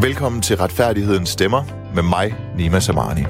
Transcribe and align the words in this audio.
Velkommen 0.00 0.42
til 0.42 0.56
Retfærdighedens 0.56 1.28
Stemmer 1.28 1.64
med 1.94 2.02
mig, 2.02 2.34
Nima 2.56 2.80
Samani. 2.80 3.20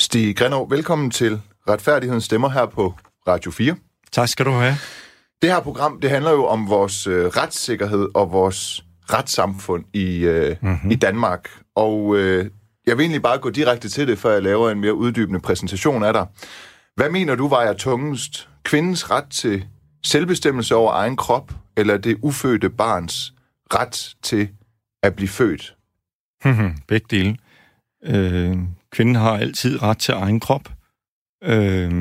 Stig 0.00 0.36
Grenov, 0.36 0.70
velkommen 0.70 1.10
til 1.10 1.40
Retfærdighedens 1.68 2.24
Stemmer 2.24 2.48
her 2.48 2.66
på 2.66 2.94
Radio 3.28 3.50
4. 3.50 3.76
Tak 4.12 4.28
skal 4.28 4.46
du 4.46 4.50
have. 4.50 4.74
Det 5.42 5.50
her 5.50 5.60
program, 5.60 6.00
det 6.00 6.10
handler 6.10 6.30
jo 6.30 6.46
om 6.46 6.68
vores 6.68 7.06
øh, 7.06 7.26
retssikkerhed 7.26 8.08
og 8.14 8.32
vores 8.32 8.84
retssamfund 9.12 9.84
i, 9.92 10.18
øh, 10.18 10.56
mm-hmm. 10.62 10.90
i 10.90 10.94
Danmark. 10.94 11.50
Og 11.76 12.16
øh, 12.16 12.50
jeg 12.86 12.96
vil 12.96 13.02
egentlig 13.02 13.22
bare 13.22 13.38
gå 13.38 13.50
direkte 13.50 13.88
til 13.88 14.08
det, 14.08 14.18
før 14.18 14.32
jeg 14.32 14.42
laver 14.42 14.70
en 14.70 14.80
mere 14.80 14.94
uddybende 14.94 15.40
præsentation 15.40 16.04
af 16.04 16.12
dig. 16.12 16.26
Hvad 16.96 17.10
mener 17.10 17.34
du 17.34 17.48
vejer 17.48 17.72
tungest? 17.72 18.48
Kvindens 18.64 19.10
ret 19.10 19.28
til 19.30 19.64
selvbestemmelse 20.04 20.74
over 20.74 20.92
egen 20.92 21.16
krop, 21.16 21.52
eller 21.76 21.96
det 21.96 22.18
ufødte 22.22 22.70
barns 22.70 23.34
ret 23.74 24.16
til 24.22 24.48
at 25.02 25.16
blive 25.16 25.28
født? 25.28 25.76
Begge 26.88 27.06
dele. 27.10 27.36
Øh, 28.04 28.58
kvinden 28.90 29.14
har 29.14 29.36
altid 29.36 29.82
ret 29.82 29.98
til 29.98 30.14
egen 30.14 30.40
krop, 30.40 30.72
øh, 31.44 31.92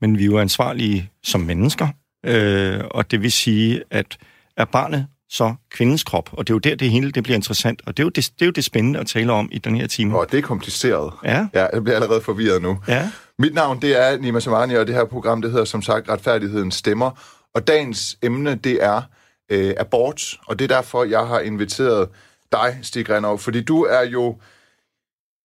men 0.00 0.18
vi 0.18 0.22
er 0.22 0.26
jo 0.26 0.38
ansvarlige 0.38 1.10
som 1.22 1.40
mennesker, 1.40 1.88
øh, 2.26 2.80
og 2.90 3.10
det 3.10 3.22
vil 3.22 3.32
sige, 3.32 3.82
at 3.90 4.18
er 4.56 4.64
barnet 4.64 5.06
så 5.34 5.54
kvindens 5.70 6.04
krop, 6.04 6.30
og 6.32 6.46
det 6.46 6.52
er 6.52 6.54
jo 6.54 6.58
der, 6.58 6.74
det 6.74 6.90
hele 6.90 7.10
det 7.12 7.22
bliver 7.22 7.34
interessant, 7.36 7.82
og 7.86 7.96
det 7.96 8.02
er 8.02 8.04
jo 8.04 8.08
det, 8.10 8.24
det, 8.38 8.42
er 8.42 8.46
jo 8.46 8.52
det 8.52 8.64
spændende 8.64 8.98
at 9.00 9.06
tale 9.06 9.32
om 9.32 9.48
i 9.52 9.58
den 9.58 9.76
her 9.76 9.86
time. 9.86 10.18
Og 10.18 10.32
det 10.32 10.38
er 10.38 10.42
kompliceret. 10.42 11.12
Ja. 11.24 11.46
Ja, 11.54 11.66
jeg 11.72 11.84
bliver 11.84 11.96
allerede 11.96 12.20
forvirret 12.20 12.62
nu. 12.62 12.78
Ja. 12.88 13.10
Mit 13.38 13.54
navn, 13.54 13.82
det 13.82 14.02
er 14.02 14.18
Nima 14.18 14.40
Samani, 14.40 14.74
og 14.74 14.86
det 14.86 14.94
her 14.94 15.04
program, 15.04 15.42
det 15.42 15.50
hedder 15.50 15.64
som 15.64 15.82
sagt 15.82 16.08
Retfærdighedens 16.08 16.74
Stemmer. 16.74 17.10
Og 17.54 17.66
dagens 17.66 18.18
emne, 18.22 18.54
det 18.54 18.84
er 18.84 19.02
øh, 19.50 19.74
abort, 19.78 20.22
og 20.46 20.58
det 20.58 20.70
er 20.70 20.76
derfor, 20.76 21.04
jeg 21.04 21.26
har 21.26 21.40
inviteret 21.40 22.08
dig, 22.52 22.78
Stig 22.82 23.10
Renov, 23.10 23.38
fordi 23.38 23.60
du 23.62 23.82
er 23.82 24.02
jo 24.02 24.36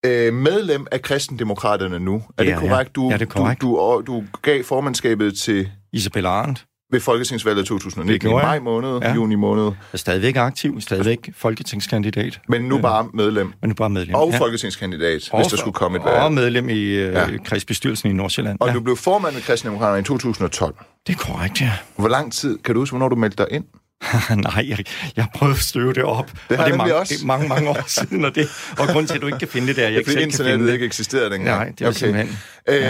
øh, 0.06 0.34
medlem 0.34 0.88
af 0.92 1.02
Kristendemokraterne 1.02 2.00
nu. 2.00 2.24
Er 2.38 2.44
Ja, 2.44 2.50
det 2.50 2.60
korrekt? 2.60 2.96
Du, 2.96 3.10
Ja, 3.10 3.14
det 3.18 3.22
er 3.22 3.26
korrekt. 3.26 3.62
Du, 3.62 4.04
du, 4.08 4.14
du 4.14 4.24
gav 4.42 4.64
formandskabet 4.64 5.38
til 5.40 5.70
Isabella 5.94 6.30
Arendt 6.30 6.66
ved 6.92 7.00
Folketingsvalget 7.00 7.66
2019 7.66 8.14
Det 8.14 8.22
gjorde 8.22 8.42
i 8.42 8.46
maj 8.46 8.54
jeg. 8.54 8.62
måned, 8.64 9.00
Ja. 9.02 9.14
juni 9.14 9.36
måned, 9.36 9.72
er 9.94 9.98
stadigvæk 9.98 10.36
aktiv, 10.36 10.82
stadigvæk 10.82 11.30
folketingskandidat, 11.38 12.40
men 12.50 12.62
nu 12.62 12.78
bare 12.82 13.08
medlem. 13.14 13.54
men 13.62 13.70
nu 13.70 13.74
bare 13.74 13.90
medlem. 13.90 14.16
Og 14.16 14.34
folketingskandidat, 14.38 15.30
hvis 15.36 15.48
der 15.48 15.58
skulle 15.58 15.74
komme 15.74 15.98
et 15.98 16.04
Og 16.04 16.22
valg. 16.22 16.34
medlem 16.34 16.70
i 16.70 16.74
øh, 16.74 17.14
Ja. 17.14 17.20
ja. 17.20 17.38
kredsbestyrelsen 17.46 18.10
i 18.10 18.14
Nordsjælland. 18.14 18.58
Og 18.62 18.68
ja. 18.68 18.74
du 18.74 18.80
blev 18.80 18.98
formand 18.98 19.34
med 19.34 19.42
Kristendemokraterne 19.42 20.00
i 20.00 20.04
2012. 20.04 20.76
Det 21.08 21.14
er 21.14 21.18
korrekt, 21.18 21.62
ja. 21.62 21.72
Hvor 21.98 22.08
lang 22.08 22.34
tid, 22.34 22.58
kan 22.58 22.74
du 22.76 22.82
huske, 22.82 22.92
hvornår 22.92 23.10
du 23.10 23.16
meldte 23.16 23.38
dig 23.44 23.48
ind? 23.56 23.64
Nej, 24.44 24.66
jeg, 24.70 24.78
jeg 25.16 25.26
prøvet 25.36 25.54
at 25.54 25.60
støve 25.60 25.94
det 25.94 26.04
op. 26.04 26.30
har 26.30 26.34
og 26.34 26.50
det 26.50 26.58
jeg 26.58 26.72
er 26.72 26.78
mange, 26.78 26.96
også. 26.96 27.14
det 27.16 27.22
er 27.22 27.26
mange, 27.28 27.48
mange 27.48 27.70
år 27.70 27.84
siden, 27.88 28.26
og, 28.26 28.36
det, 28.36 28.48
og 28.80 28.88
grund 28.88 29.08
til, 29.08 29.16
at 29.16 29.22
du 29.22 29.26
ikke 29.26 29.40
kan 29.40 29.48
finde 29.48 29.68
det 29.68 29.76
der, 29.76 29.84
jeg 29.84 29.92
Ja, 29.92 29.98
ikke 29.98 30.12
selv 30.12 30.20
kan 30.20 30.32
finde 30.32 30.34
internettet 30.34 30.68
det. 30.68 30.74
ikke 30.74 30.86
eksisterede 30.86 31.30
dengang. 31.30 31.58
Nej, 31.60 31.72
det 31.80 31.88
er 31.88 31.92
simpelthen- 31.92 32.38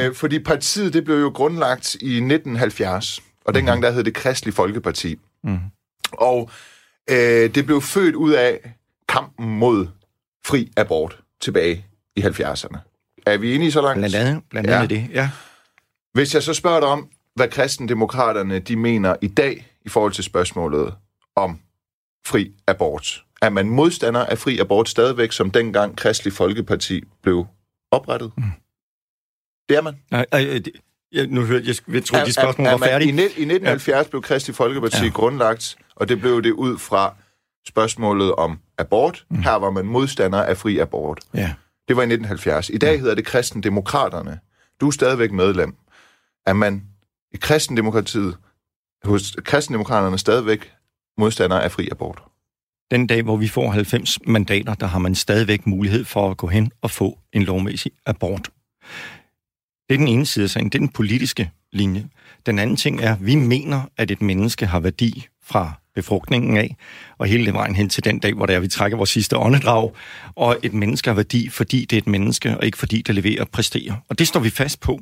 Øh, 0.07 0.15
fordi 0.15 0.39
partiet, 0.39 0.93
det 0.93 1.05
blev 1.05 1.19
jo 1.19 1.29
grundlagt 1.29 1.95
i 2.01 2.19
1970, 2.19 3.19
og 3.49 3.55
dengang 3.55 3.77
Mhm. 3.77 3.81
der 3.81 3.91
hed 3.91 4.03
det 4.03 4.13
Kristelig 4.13 4.53
Folkeparti. 4.53 5.19
Mm. 5.43 5.59
Og 6.11 6.49
øh, 7.09 7.55
det 7.55 7.65
blev 7.65 7.81
født 7.81 8.15
ud 8.15 8.31
af 8.31 8.73
kampen 9.09 9.57
mod 9.59 9.87
fri 10.45 10.71
abort 10.77 11.19
tilbage 11.41 11.85
i 12.15 12.21
70'erne. 12.21 12.77
Er 13.25 13.37
vi 13.37 13.55
enige 13.55 13.71
så 13.71 13.81
langt? 13.81 13.97
Blandt 13.99 14.15
andet, 14.15 14.43
blandt 14.49 14.69
Ja. 14.69 14.75
andet 14.75 14.89
det, 14.89 15.07
ja. 15.13 15.29
Hvis 16.13 16.33
jeg 16.33 16.43
så 16.43 16.53
spørger 16.53 16.79
dig 16.79 16.89
om, 16.89 17.09
hvad 17.35 17.47
kristendemokraterne 17.47 18.59
de 18.59 18.75
mener 18.75 19.15
i 19.21 19.27
dag 19.27 19.65
i 19.85 19.89
forhold 19.89 20.11
til 20.13 20.23
spørgsmålet 20.23 20.95
om 21.35 21.59
fri 22.25 22.53
abort. 22.67 23.23
Er 23.41 23.49
man 23.49 23.69
modstander 23.69 24.25
af 24.25 24.37
fri 24.37 24.59
abort 24.59 24.89
stadigvæk, 24.89 25.31
som 25.31 25.51
dengang 25.51 25.97
Kristelig 25.97 26.33
Folkeparti 26.33 27.03
blev 27.23 27.45
oprettet? 27.91 28.31
Mm. 28.37 28.43
Det 29.69 29.77
er 29.77 29.81
man. 29.81 29.97
Nej, 30.11 30.25
øh, 30.33 30.41
det, 30.41 30.71
jeg, 31.11 31.27
nu 31.27 31.41
hørte 31.45 31.67
jeg, 31.67 31.75
jeg 31.93 32.05
troede, 32.05 32.25
de 32.25 32.33
spørgsmål 32.33 32.67
er, 32.67 32.71
er 32.71 32.77
var 32.77 32.85
færdige. 32.87 33.09
I, 33.09 33.11
net- 33.11 33.19
I 33.19 33.23
1970 33.23 34.07
blev 34.07 34.21
Kristelig 34.21 34.55
Folkeparti 34.55 34.97
ja. 34.97 35.03
Ja. 35.03 35.09
grundlagt, 35.09 35.77
og 35.95 36.09
det 36.09 36.19
blev 36.19 36.43
det 36.43 36.51
ud 36.51 36.77
fra 36.77 37.15
spørgsmålet 37.67 38.35
om 38.35 38.59
abort. 38.77 39.25
Mm. 39.29 39.41
Her 39.41 39.51
var 39.55 39.69
man 39.71 39.85
modstander 39.85 40.43
af 40.43 40.57
fri 40.57 40.77
abort. 40.79 41.19
Ja. 41.33 41.53
Det 41.87 41.95
var 41.95 42.01
i 42.01 42.05
1970. 42.05 42.69
I 42.69 42.77
dag 42.77 42.99
hedder 42.99 43.15
det 43.15 43.25
Kristendemokraterne. 43.25 44.39
Du 44.81 44.87
er 44.87 44.91
stadigvæk 44.91 45.31
medlem. 45.31 45.75
Er 46.45 46.53
man 46.53 46.83
i 47.33 47.37
Kristendemokratiet, 47.37 48.37
hos 49.03 49.35
Kristendemokraterne 49.45 50.17
stadigvæk 50.17 50.71
modstander 51.17 51.59
af 51.59 51.71
fri 51.71 51.87
abort? 51.91 52.21
Den 52.91 53.07
dag, 53.07 53.21
hvor 53.23 53.37
vi 53.37 53.47
får 53.47 53.69
90 53.71 54.19
mandater, 54.27 54.73
der 54.73 54.85
har 54.87 54.99
man 54.99 55.15
stadigvæk 55.15 55.67
mulighed 55.67 56.05
for 56.05 56.31
at 56.31 56.37
gå 56.37 56.47
hen 56.47 56.71
og 56.81 56.91
få 56.91 57.17
en 57.33 57.43
lovmæssig 57.43 57.91
abort. 58.05 58.49
Det 59.89 59.95
er 59.95 59.97
den 59.97 60.07
ene 60.07 60.25
side 60.25 60.43
af 60.43 60.49
sagen. 60.49 60.65
Det 60.65 60.75
er 60.75 60.79
den 60.79 60.89
politiske 60.89 61.51
linje. 61.73 62.05
Den 62.45 62.59
anden 62.59 62.75
ting 62.75 63.01
er, 63.01 63.13
at 63.13 63.25
vi 63.25 63.35
mener, 63.35 63.81
at 63.97 64.11
et 64.11 64.21
menneske 64.21 64.65
har 64.65 64.79
værdi 64.79 65.27
fra 65.43 65.71
befrugtningen 65.95 66.57
af, 66.57 66.75
og 67.17 67.27
hele 67.27 67.53
vejen 67.53 67.75
hen 67.75 67.89
til 67.89 68.03
den 68.03 68.19
dag, 68.19 68.33
hvor 68.33 68.45
det 68.45 68.55
er, 68.55 68.59
vi 68.59 68.67
trækker 68.67 68.97
vores 68.97 69.09
sidste 69.09 69.37
åndedrag, 69.37 69.91
og 70.35 70.57
et 70.63 70.73
menneske 70.73 71.09
har 71.09 71.15
værdi, 71.15 71.49
fordi 71.49 71.85
det 71.85 71.93
er 71.93 71.97
et 71.97 72.07
menneske, 72.07 72.57
og 72.57 72.65
ikke 72.65 72.77
fordi 72.77 73.01
det 73.01 73.15
leverer 73.15 73.41
og 73.41 73.49
præsterer. 73.49 73.93
Og 74.09 74.19
det 74.19 74.27
står 74.27 74.39
vi 74.39 74.49
fast 74.49 74.79
på. 74.79 74.99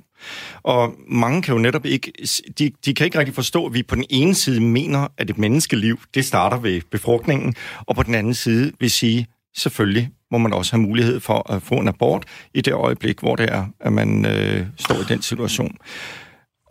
Og 0.63 0.95
mange 1.07 1.41
kan 1.41 1.53
jo 1.53 1.59
netop 1.59 1.85
ikke, 1.85 2.11
de, 2.59 2.71
de 2.85 2.93
kan 2.93 3.05
ikke 3.05 3.19
rigtig 3.19 3.35
forstå, 3.35 3.65
at 3.65 3.73
vi 3.73 3.83
på 3.83 3.95
den 3.95 4.05
ene 4.09 4.35
side 4.35 4.61
mener, 4.61 5.07
at 5.17 5.29
et 5.29 5.37
menneskeliv, 5.37 5.99
det 6.13 6.25
starter 6.25 6.57
ved 6.59 6.81
befrugtningen, 6.91 7.55
og 7.79 7.95
på 7.95 8.03
den 8.03 8.15
anden 8.15 8.33
side 8.33 8.71
vil 8.79 8.91
sige, 8.91 9.27
selvfølgelig 9.57 10.09
må 10.31 10.37
man 10.37 10.53
også 10.53 10.71
have 10.71 10.81
mulighed 10.81 11.19
for 11.19 11.51
at 11.51 11.61
få 11.61 11.75
en 11.75 11.87
abort 11.87 12.25
i 12.53 12.61
det 12.61 12.73
øjeblik, 12.73 13.19
hvor 13.19 13.35
det 13.35 13.49
er, 13.49 13.65
at 13.79 13.93
man 13.93 14.25
øh, 14.25 14.65
står 14.77 14.95
i 14.95 15.03
den 15.09 15.21
situation. 15.21 15.77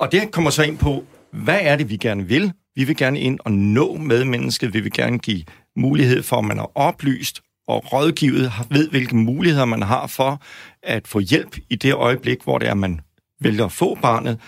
Og 0.01 0.13
det 0.13 0.31
kommer 0.31 0.51
så 0.51 0.63
ind 0.63 0.79
på, 0.79 1.05
hvad 1.33 1.59
er 1.63 1.77
det, 1.77 1.91
vi 1.91 1.97
gerne 1.97 2.29
vil? 2.29 2.53
Vi 2.75 2.85
vil 2.85 2.97
gerne 2.97 3.21
ind 3.21 3.39
og 3.45 3.53
nå 3.53 3.97
med 3.97 4.25
mennesket. 4.25 4.75
Vi 4.75 4.81
vil 4.81 4.93
gerne 4.93 5.19
give 5.19 5.43
mulighed 5.77 6.23
for, 6.23 6.37
at 6.37 6.45
man 6.45 6.59
er 6.59 6.79
oplyst 6.79 7.41
og 7.69 7.93
rådgivet, 7.93 8.53
ved 8.71 8.89
hvilke 8.91 9.17
muligheder 9.17 9.65
man 9.65 9.83
har 9.83 10.07
for 10.07 10.43
at 10.83 11.09
få 11.09 11.19
hjælp 11.19 11.57
i 11.71 11.77
det 11.77 11.95
øjeblik, 11.95 12.43
hvor 12.43 12.59
det 12.59 12.67
er, 12.67 12.73
at 12.73 12.77
man 12.79 13.01
vælger 13.41 13.65
at 13.65 13.73
få 13.73 13.95
barnet, 14.03 14.41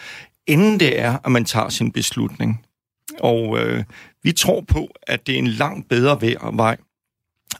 inden 0.46 0.80
det 0.80 1.00
er, 1.00 1.18
at 1.24 1.32
man 1.32 1.44
tager 1.44 1.68
sin 1.68 1.92
beslutning. 1.92 2.64
Og 3.20 3.58
øh, 3.58 3.84
vi 4.22 4.32
tror 4.32 4.60
på, 4.60 4.88
at 5.02 5.26
det 5.26 5.34
er 5.34 5.38
en 5.38 5.46
langt 5.46 5.88
bedre 5.88 6.20
vej- 6.20 6.50
vej 6.52 6.76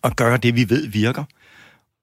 at 0.05 0.17
gøre 0.17 0.37
det, 0.37 0.57
vi 0.57 0.71
ved 0.71 0.87
virker. 0.87 1.25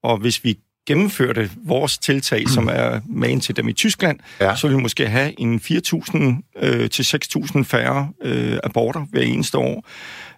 Og 0.06 0.18
hvis 0.18 0.44
vi 0.44 0.58
gennemførte 0.88 1.50
vores 1.66 1.98
tiltag, 1.98 2.50
som 2.50 2.70
er 2.72 3.00
magen 3.10 3.40
til 3.40 3.56
dem 3.56 3.68
i 3.70 3.74
Tyskland, 3.74 4.20
Ja. 4.40 4.56
så 4.56 4.68
ville 4.68 4.78
vi 4.78 4.82
måske 4.82 5.08
have 5.08 5.40
en 5.40 5.62
4.000 5.64 6.18
øh, 6.66 6.90
til 6.90 7.04
6.000 7.04 7.64
færre 7.64 8.10
øh, 8.24 8.58
aborter 8.64 9.06
hver 9.12 9.22
eneste 9.22 9.58
år. 9.58 9.88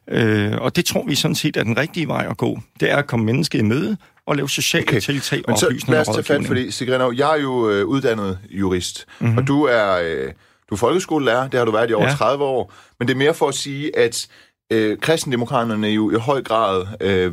Øh, 0.09 0.53
og 0.57 0.75
det 0.75 0.85
tror 0.85 1.05
vi 1.07 1.15
sådan 1.15 1.35
set 1.35 1.57
er 1.57 1.63
den 1.63 1.77
rigtige 1.77 2.07
vej 2.07 2.27
at 2.29 2.37
gå. 2.37 2.59
Det 2.79 2.91
er 2.91 2.97
at 2.97 3.07
komme 3.07 3.25
mennesket 3.25 3.59
i 3.59 3.61
møde 3.61 3.97
og 4.25 4.35
lave 4.35 4.49
sociale 4.49 4.83
Okay. 4.87 4.99
tiltag, 4.99 5.41
så 5.57 5.65
oplysning 5.65 5.99
og 5.99 6.05
tage 6.05 6.15
fat, 6.15 6.17
rådgivning. 6.17 6.47
fordi 6.47 6.71
Sigrenov, 6.71 7.13
jeg 7.15 7.31
er 7.37 7.41
jo 7.41 7.69
øh, 7.69 7.85
uddannet 7.85 8.39
jurist, 8.49 9.05
mm-hmm. 9.19 9.37
og 9.37 9.47
du 9.47 9.63
er, 9.63 10.01
øh, 10.03 10.31
du 10.69 10.75
er 10.75 10.77
folkeskolelærer, 10.79 11.47
det 11.47 11.57
har 11.57 11.65
du 11.65 11.71
været 11.71 11.89
i 11.89 11.93
over. 11.93 12.05
Ja. 12.07 12.11
30 12.15 12.43
år, 12.43 12.73
men 12.99 13.07
det 13.07 13.13
er 13.13 13.17
mere 13.17 13.33
for 13.33 13.47
at 13.47 13.55
sige, 13.55 13.97
at 13.97 14.27
øh, 14.71 14.97
kristendemokraterne 14.97 15.87
jo 15.87 16.11
i 16.11 16.15
høj 16.19 16.41
grad, 16.43 16.85
øh, 17.01 17.31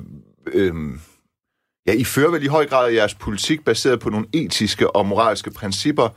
øh, 0.52 0.74
ja, 1.86 1.92
I 1.92 2.04
fører 2.04 2.30
vel 2.30 2.42
i 2.42 2.46
høj 2.46 2.66
grad 2.66 2.90
jeres 2.90 3.14
politik 3.14 3.64
baseret 3.64 4.00
på 4.00 4.10
nogle 4.10 4.26
etiske 4.32 4.96
og 4.96 5.06
moralske 5.06 5.50
principper, 5.50 6.08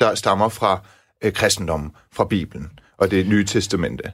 der 0.00 0.14
stammer 0.14 0.48
fra 0.48 0.80
øh, 1.24 1.32
kristendommen, 1.32 1.90
fra 2.12 2.24
Bibelen 2.24 2.70
og 2.98 3.10
det 3.10 3.26
nye 3.26 3.44
testamente. 3.44 4.12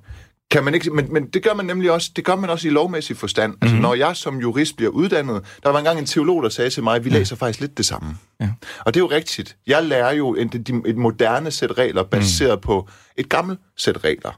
Kan 0.51 0.65
man 0.65 0.75
ikke, 0.75 0.91
men, 0.91 1.13
men 1.13 1.27
det 1.27 1.43
gør 1.43 1.55
man 1.55 1.67
nemlig 1.67 1.91
også, 1.91 2.11
det 2.17 2.25
gør 2.25 2.37
man 2.37 2.51
også 2.51 2.69
i 2.69 2.71
lovmæssig 2.71 3.17
forstand. 3.17 3.53
Mm-hmm. 3.53 3.63
Altså, 3.63 3.83
når 3.83 3.95
jeg 3.95 4.17
som 4.17 4.41
jurist 4.41 4.77
bliver 4.77 4.91
uddannet, 4.91 5.45
der 5.63 5.71
var 5.71 5.79
engang 5.79 5.99
en 5.99 6.07
teolog, 6.07 6.43
der 6.43 6.49
sagde 6.49 6.71
til 6.71 6.83
mig, 6.83 6.97
at 6.97 7.05
vi 7.05 7.11
læser 7.11 7.37
faktisk 7.37 7.61
lidt 7.61 7.79
det 7.79 7.87
samme. 7.87 8.17
Ja. 8.41 8.51
Og 8.81 8.95
det 8.95 9.01
er 9.01 9.05
jo 9.05 9.11
rigtigt. 9.11 9.57
Jeg 9.67 9.85
lærer 9.85 10.13
jo 10.13 10.35
en, 10.35 10.47
et, 10.47 10.83
et 10.87 10.97
moderne 10.97 11.51
sæt 11.51 11.79
regler, 11.79 12.03
baseret 12.03 12.59
mm. 12.59 12.61
på 12.61 12.89
et 13.17 13.29
gammelt 13.29 13.61
sæt 13.77 14.05
regler. 14.05 14.33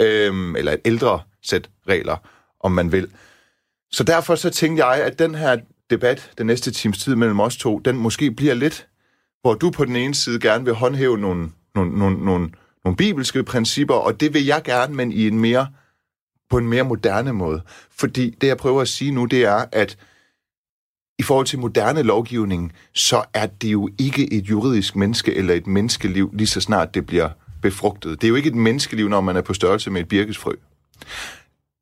Øhm, 0.00 0.56
eller 0.56 0.72
et 0.72 0.80
ældre 0.84 1.20
sæt 1.42 1.68
regler, 1.88 2.16
om 2.60 2.72
man 2.72 2.92
vil. 2.92 3.08
Så 3.92 4.04
derfor 4.04 4.34
så 4.34 4.50
tænkte 4.50 4.86
jeg, 4.86 5.04
at 5.04 5.18
den 5.18 5.34
her 5.34 5.56
debat, 5.90 6.30
den 6.38 6.46
næste 6.46 6.70
times 6.70 6.98
tid 6.98 7.16
mellem 7.16 7.40
os 7.40 7.56
to, 7.56 7.78
den 7.78 7.96
måske 7.96 8.30
bliver 8.30 8.54
lidt, 8.54 8.86
hvor 9.40 9.54
du 9.54 9.70
på 9.70 9.84
den 9.84 9.96
ene 9.96 10.14
side 10.14 10.40
gerne 10.40 10.64
vil 10.64 10.74
håndhæve 10.74 11.18
nogle, 11.18 11.50
nogle, 11.74 11.98
nogle, 11.98 12.24
nogle, 12.24 12.50
nogle 12.84 12.96
bibelske 12.96 13.42
principper, 13.42 13.94
og 13.94 14.20
det 14.20 14.34
vil 14.34 14.44
jeg 14.44 14.62
gerne, 14.64 14.94
men 14.94 15.12
i 15.12 15.26
en 15.26 15.40
mere, 15.40 15.66
på 16.50 16.58
en 16.58 16.68
mere 16.68 16.84
moderne 16.84 17.32
måde. 17.32 17.62
Fordi 17.90 18.30
det, 18.40 18.46
jeg 18.46 18.56
prøver 18.56 18.80
at 18.80 18.88
sige 18.88 19.10
nu, 19.10 19.24
det 19.24 19.44
er, 19.44 19.64
at 19.72 19.98
i 21.18 21.22
forhold 21.22 21.46
til 21.46 21.58
moderne 21.58 22.02
lovgivning, 22.02 22.72
så 22.94 23.24
er 23.34 23.46
det 23.46 23.72
jo 23.72 23.88
ikke 23.98 24.32
et 24.32 24.44
juridisk 24.44 24.96
menneske 24.96 25.34
eller 25.34 25.54
et 25.54 25.66
menneskeliv, 25.66 26.30
lige 26.34 26.46
så 26.46 26.60
snart 26.60 26.94
det 26.94 27.06
bliver 27.06 27.28
befrugtet. 27.62 28.20
Det 28.20 28.26
er 28.26 28.28
jo 28.28 28.34
ikke 28.34 28.48
et 28.48 28.54
menneskeliv, 28.54 29.08
når 29.08 29.20
man 29.20 29.36
er 29.36 29.42
på 29.42 29.54
størrelse 29.54 29.90
med 29.90 30.00
et 30.00 30.08
birkesfrø. 30.08 30.52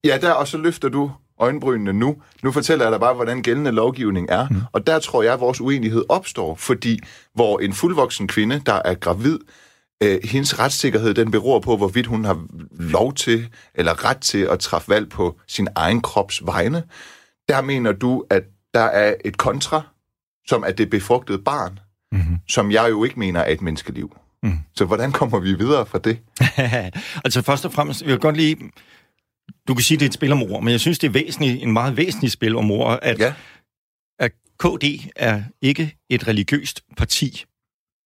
Ja, 0.05 0.19
der, 0.21 0.33
og 0.33 0.49
så 0.49 0.59
løfter 0.59 0.89
du 0.89 1.11
øjenbrynene 1.39 1.93
nu. 1.93 2.17
Nu 2.43 2.53
fortæller 2.53 2.85
jeg 2.85 2.93
dig 2.93 3.01
bare, 3.01 3.15
hvordan 3.15 3.43
gældende 3.43 3.71
lovgivning 3.71 4.31
er. 4.31 4.49
Mm. 4.49 4.57
Og 4.73 4.87
der 4.87 4.99
tror 4.99 5.23
jeg, 5.23 5.33
at 5.33 5.41
vores 5.41 5.61
uenighed 5.61 6.05
opstår, 6.09 6.55
fordi 6.55 7.01
hvor 7.35 7.59
en 7.59 7.73
fuldvoksen 7.73 8.29
kvinde, 8.29 8.63
der 8.67 8.83
er 8.85 8.95
gravid, 8.95 9.39
øh, 10.03 10.19
hendes 10.25 10.59
retssikkerhed, 10.59 11.15
den 11.15 11.31
beror 11.31 11.61
på, 11.61 11.77
hvorvidt 11.77 12.07
hun 12.07 12.25
har 12.25 12.47
lov 12.71 13.15
til, 13.15 13.49
eller 13.75 14.05
ret 14.05 14.19
til 14.21 14.39
at 14.39 14.59
træffe 14.59 14.89
valg 14.89 15.09
på 15.09 15.41
sin 15.47 15.69
egen 15.75 16.01
krops 16.01 16.47
vegne. 16.47 16.83
Der 17.49 17.61
mener 17.61 17.93
du, 17.93 18.25
at 18.31 18.43
der 18.75 18.81
er 18.85 19.15
et 19.25 19.39
kontra, 19.39 19.83
som 20.47 20.65
er 20.67 20.73
det 20.73 20.91
befrugtede 20.91 21.39
barn, 21.39 21.79
mm-hmm. 22.13 22.39
som 22.49 22.71
jeg 22.71 22.91
jo 22.91 23.05
ikke 23.05 23.19
mener 23.19 23.41
er 23.41 23.53
et 23.53 23.63
menneskeliv. 23.63 24.17
Mm. 24.43 24.59
Så 24.75 24.85
hvordan 24.85 25.13
kommer 25.13 25.39
vi 25.39 25.55
videre 25.55 25.87
fra 25.87 25.99
det? 25.99 26.19
altså 27.25 27.43
først 27.43 27.65
og 27.65 27.73
fremmest, 27.73 28.03
jeg 28.03 28.11
vil 28.11 28.19
godt 28.19 28.37
lige... 28.37 28.57
Du 29.69 29.75
kan 29.75 29.85
sige, 29.85 29.99
det 29.99 30.05
er 30.05 30.09
et 30.09 30.15
spil 30.15 30.33
om 30.33 30.43
ord, 30.43 30.63
men 30.63 30.73
jeg 30.73 30.81
synes, 30.81 30.99
det 30.99 31.07
er 31.07 31.13
væsentligt, 31.13 31.63
en 31.63 31.73
meget 31.73 31.97
væsentlig 31.97 32.31
spil 32.31 32.57
om 32.57 32.71
ord, 32.71 32.99
at, 33.03 33.19
ja. 33.19 33.33
at 34.19 34.33
KD 34.59 34.85
er 35.17 35.43
ikke 35.63 35.97
et 36.11 36.29
religiøst 36.29 36.83
parti 36.97 37.45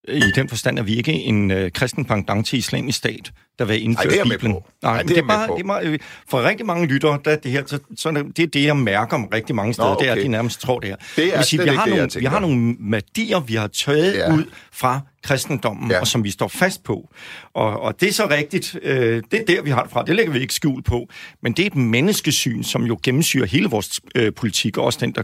i 0.09 0.33
den 0.35 0.49
forstand, 0.49 0.79
at 0.79 0.87
vi 0.87 0.97
ikke 0.97 1.13
en 1.13 1.51
øh, 1.51 1.71
kristen 1.71 2.05
pendant 2.05 2.47
til 2.47 2.59
islamisk 2.59 2.99
stat, 2.99 3.33
der 3.59 3.65
vil 3.65 3.83
indføre 3.83 4.05
Ej, 4.05 4.11
det 4.11 4.21
er 4.21 4.37
Bibelen. 4.37 4.57
Nej, 4.83 4.93
Ej, 4.93 5.03
det, 5.03 5.09
det 5.09 5.19
er 5.19 5.27
bare, 5.27 5.49
det 5.49 5.61
er 5.61 5.65
meget, 5.65 6.03
for 6.29 6.43
rigtig 6.43 6.67
mange 6.67 6.87
lyttere, 6.87 7.19
der 7.25 7.37
det 7.37 7.51
her, 7.51 7.63
så, 7.67 7.79
så 7.97 8.25
det 8.37 8.43
er 8.43 8.47
det, 8.47 8.65
jeg 8.65 8.77
mærker 8.77 9.17
om 9.17 9.25
rigtig 9.25 9.55
mange 9.55 9.75
steder, 9.75 9.89
Nå, 9.89 9.95
okay. 9.95 10.05
det 10.05 10.11
er, 10.11 10.15
at 10.15 10.23
de 10.23 10.29
nærmest 10.29 10.61
tror 10.61 10.81
det 10.81 10.89
her. 10.89 10.97
Det 11.17 11.37
er 11.37 11.43
sige, 11.43 11.63
vi, 11.63 11.69
har 11.69 11.85
det, 11.85 11.97
nogle, 11.97 12.11
vi 12.19 12.25
har 12.25 12.41
nogle 12.41 12.77
værdier, 12.81 13.41
vi 13.41 13.55
har 13.55 13.67
taget 13.67 14.15
ja. 14.15 14.35
ud 14.35 14.45
fra 14.73 15.01
kristendommen, 15.23 15.91
ja. 15.91 16.01
og 16.01 16.07
som 16.07 16.25
vi 16.25 16.31
står 16.31 16.49
fast 16.49 16.83
på. 16.83 17.13
Og, 17.55 17.81
og 17.81 18.01
det 18.01 18.09
er 18.09 18.13
så 18.13 18.27
rigtigt, 18.31 18.79
øh, 18.83 19.23
det 19.31 19.41
er 19.41 19.45
der, 19.45 19.63
vi 19.63 19.71
har 19.71 19.83
det 19.83 19.93
fra. 19.93 20.03
Det 20.03 20.17
lægger 20.17 20.33
vi 20.33 20.39
ikke 20.39 20.55
skjul 20.55 20.83
på. 20.83 21.09
Men 21.43 21.53
det 21.53 21.63
er 21.63 21.67
et 21.67 21.75
menneskesyn, 21.75 22.63
som 22.63 22.85
jo 22.85 22.99
gennemsyrer 23.03 23.47
hele 23.47 23.69
vores 23.69 24.01
øh, 24.15 24.33
politik, 24.33 24.79
og 24.79 24.85
også 24.85 24.99
den, 25.03 25.13
der 25.13 25.23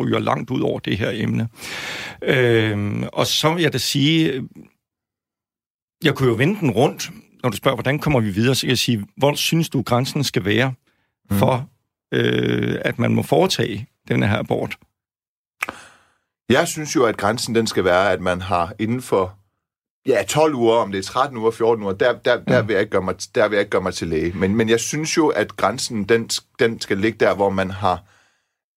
ryger 0.00 0.18
langt 0.18 0.50
ud 0.50 0.60
over 0.60 0.78
det 0.78 0.98
her 0.98 1.10
emne. 1.14 1.48
Øh, 2.22 3.02
og 3.12 3.26
så 3.26 3.54
vil 3.54 3.62
jeg 3.62 3.72
da 3.72 3.78
sige, 3.78 4.42
jeg 6.04 6.14
kunne 6.14 6.28
jo 6.28 6.34
vende 6.34 6.60
den 6.60 6.70
rundt, 6.70 7.10
når 7.42 7.50
du 7.50 7.56
spørger, 7.56 7.76
hvordan 7.76 7.98
kommer 7.98 8.20
vi 8.20 8.30
videre, 8.30 8.54
så 8.54 8.60
kan 8.60 8.68
jeg 8.68 8.78
sige, 8.78 9.06
hvor 9.16 9.34
synes 9.34 9.68
du, 9.68 9.82
grænsen 9.82 10.24
skal 10.24 10.44
være 10.44 10.74
mm. 11.30 11.38
for, 11.38 11.68
øh, 12.14 12.78
at 12.84 12.98
man 12.98 13.14
må 13.14 13.22
foretage 13.22 13.86
den 14.08 14.22
her 14.22 14.38
abort? 14.38 14.76
Jeg 16.52 16.68
synes 16.68 16.96
jo, 16.96 17.04
at 17.04 17.16
grænsen 17.16 17.54
den 17.54 17.66
skal 17.66 17.84
være, 17.84 18.12
at 18.12 18.20
man 18.20 18.40
har 18.40 18.72
inden 18.78 19.02
for 19.02 19.34
ja, 20.06 20.22
12 20.28 20.54
uger, 20.54 20.76
om 20.76 20.92
det 20.92 20.98
er 20.98 21.02
13 21.02 21.38
uger, 21.38 21.50
14 21.50 21.84
uger, 21.84 21.92
der, 21.92 22.18
der, 22.18 22.44
der, 22.44 22.62
vil, 22.62 22.72
jeg 22.72 22.80
ikke 22.80 22.90
gøre 22.90 23.02
mig, 23.02 23.14
der 23.34 23.48
vil 23.48 23.56
jeg 23.56 23.60
ikke 23.60 23.70
gøre 23.70 23.82
mig 23.82 23.94
til 23.94 24.08
læge. 24.08 24.32
Men, 24.32 24.56
men 24.56 24.68
jeg 24.68 24.80
synes 24.80 25.16
jo, 25.16 25.28
at 25.28 25.56
grænsen 25.56 26.04
den, 26.04 26.30
den 26.58 26.80
skal 26.80 26.98
ligge 26.98 27.18
der, 27.24 27.34
hvor 27.34 27.50
man 27.50 27.70
har 27.70 28.02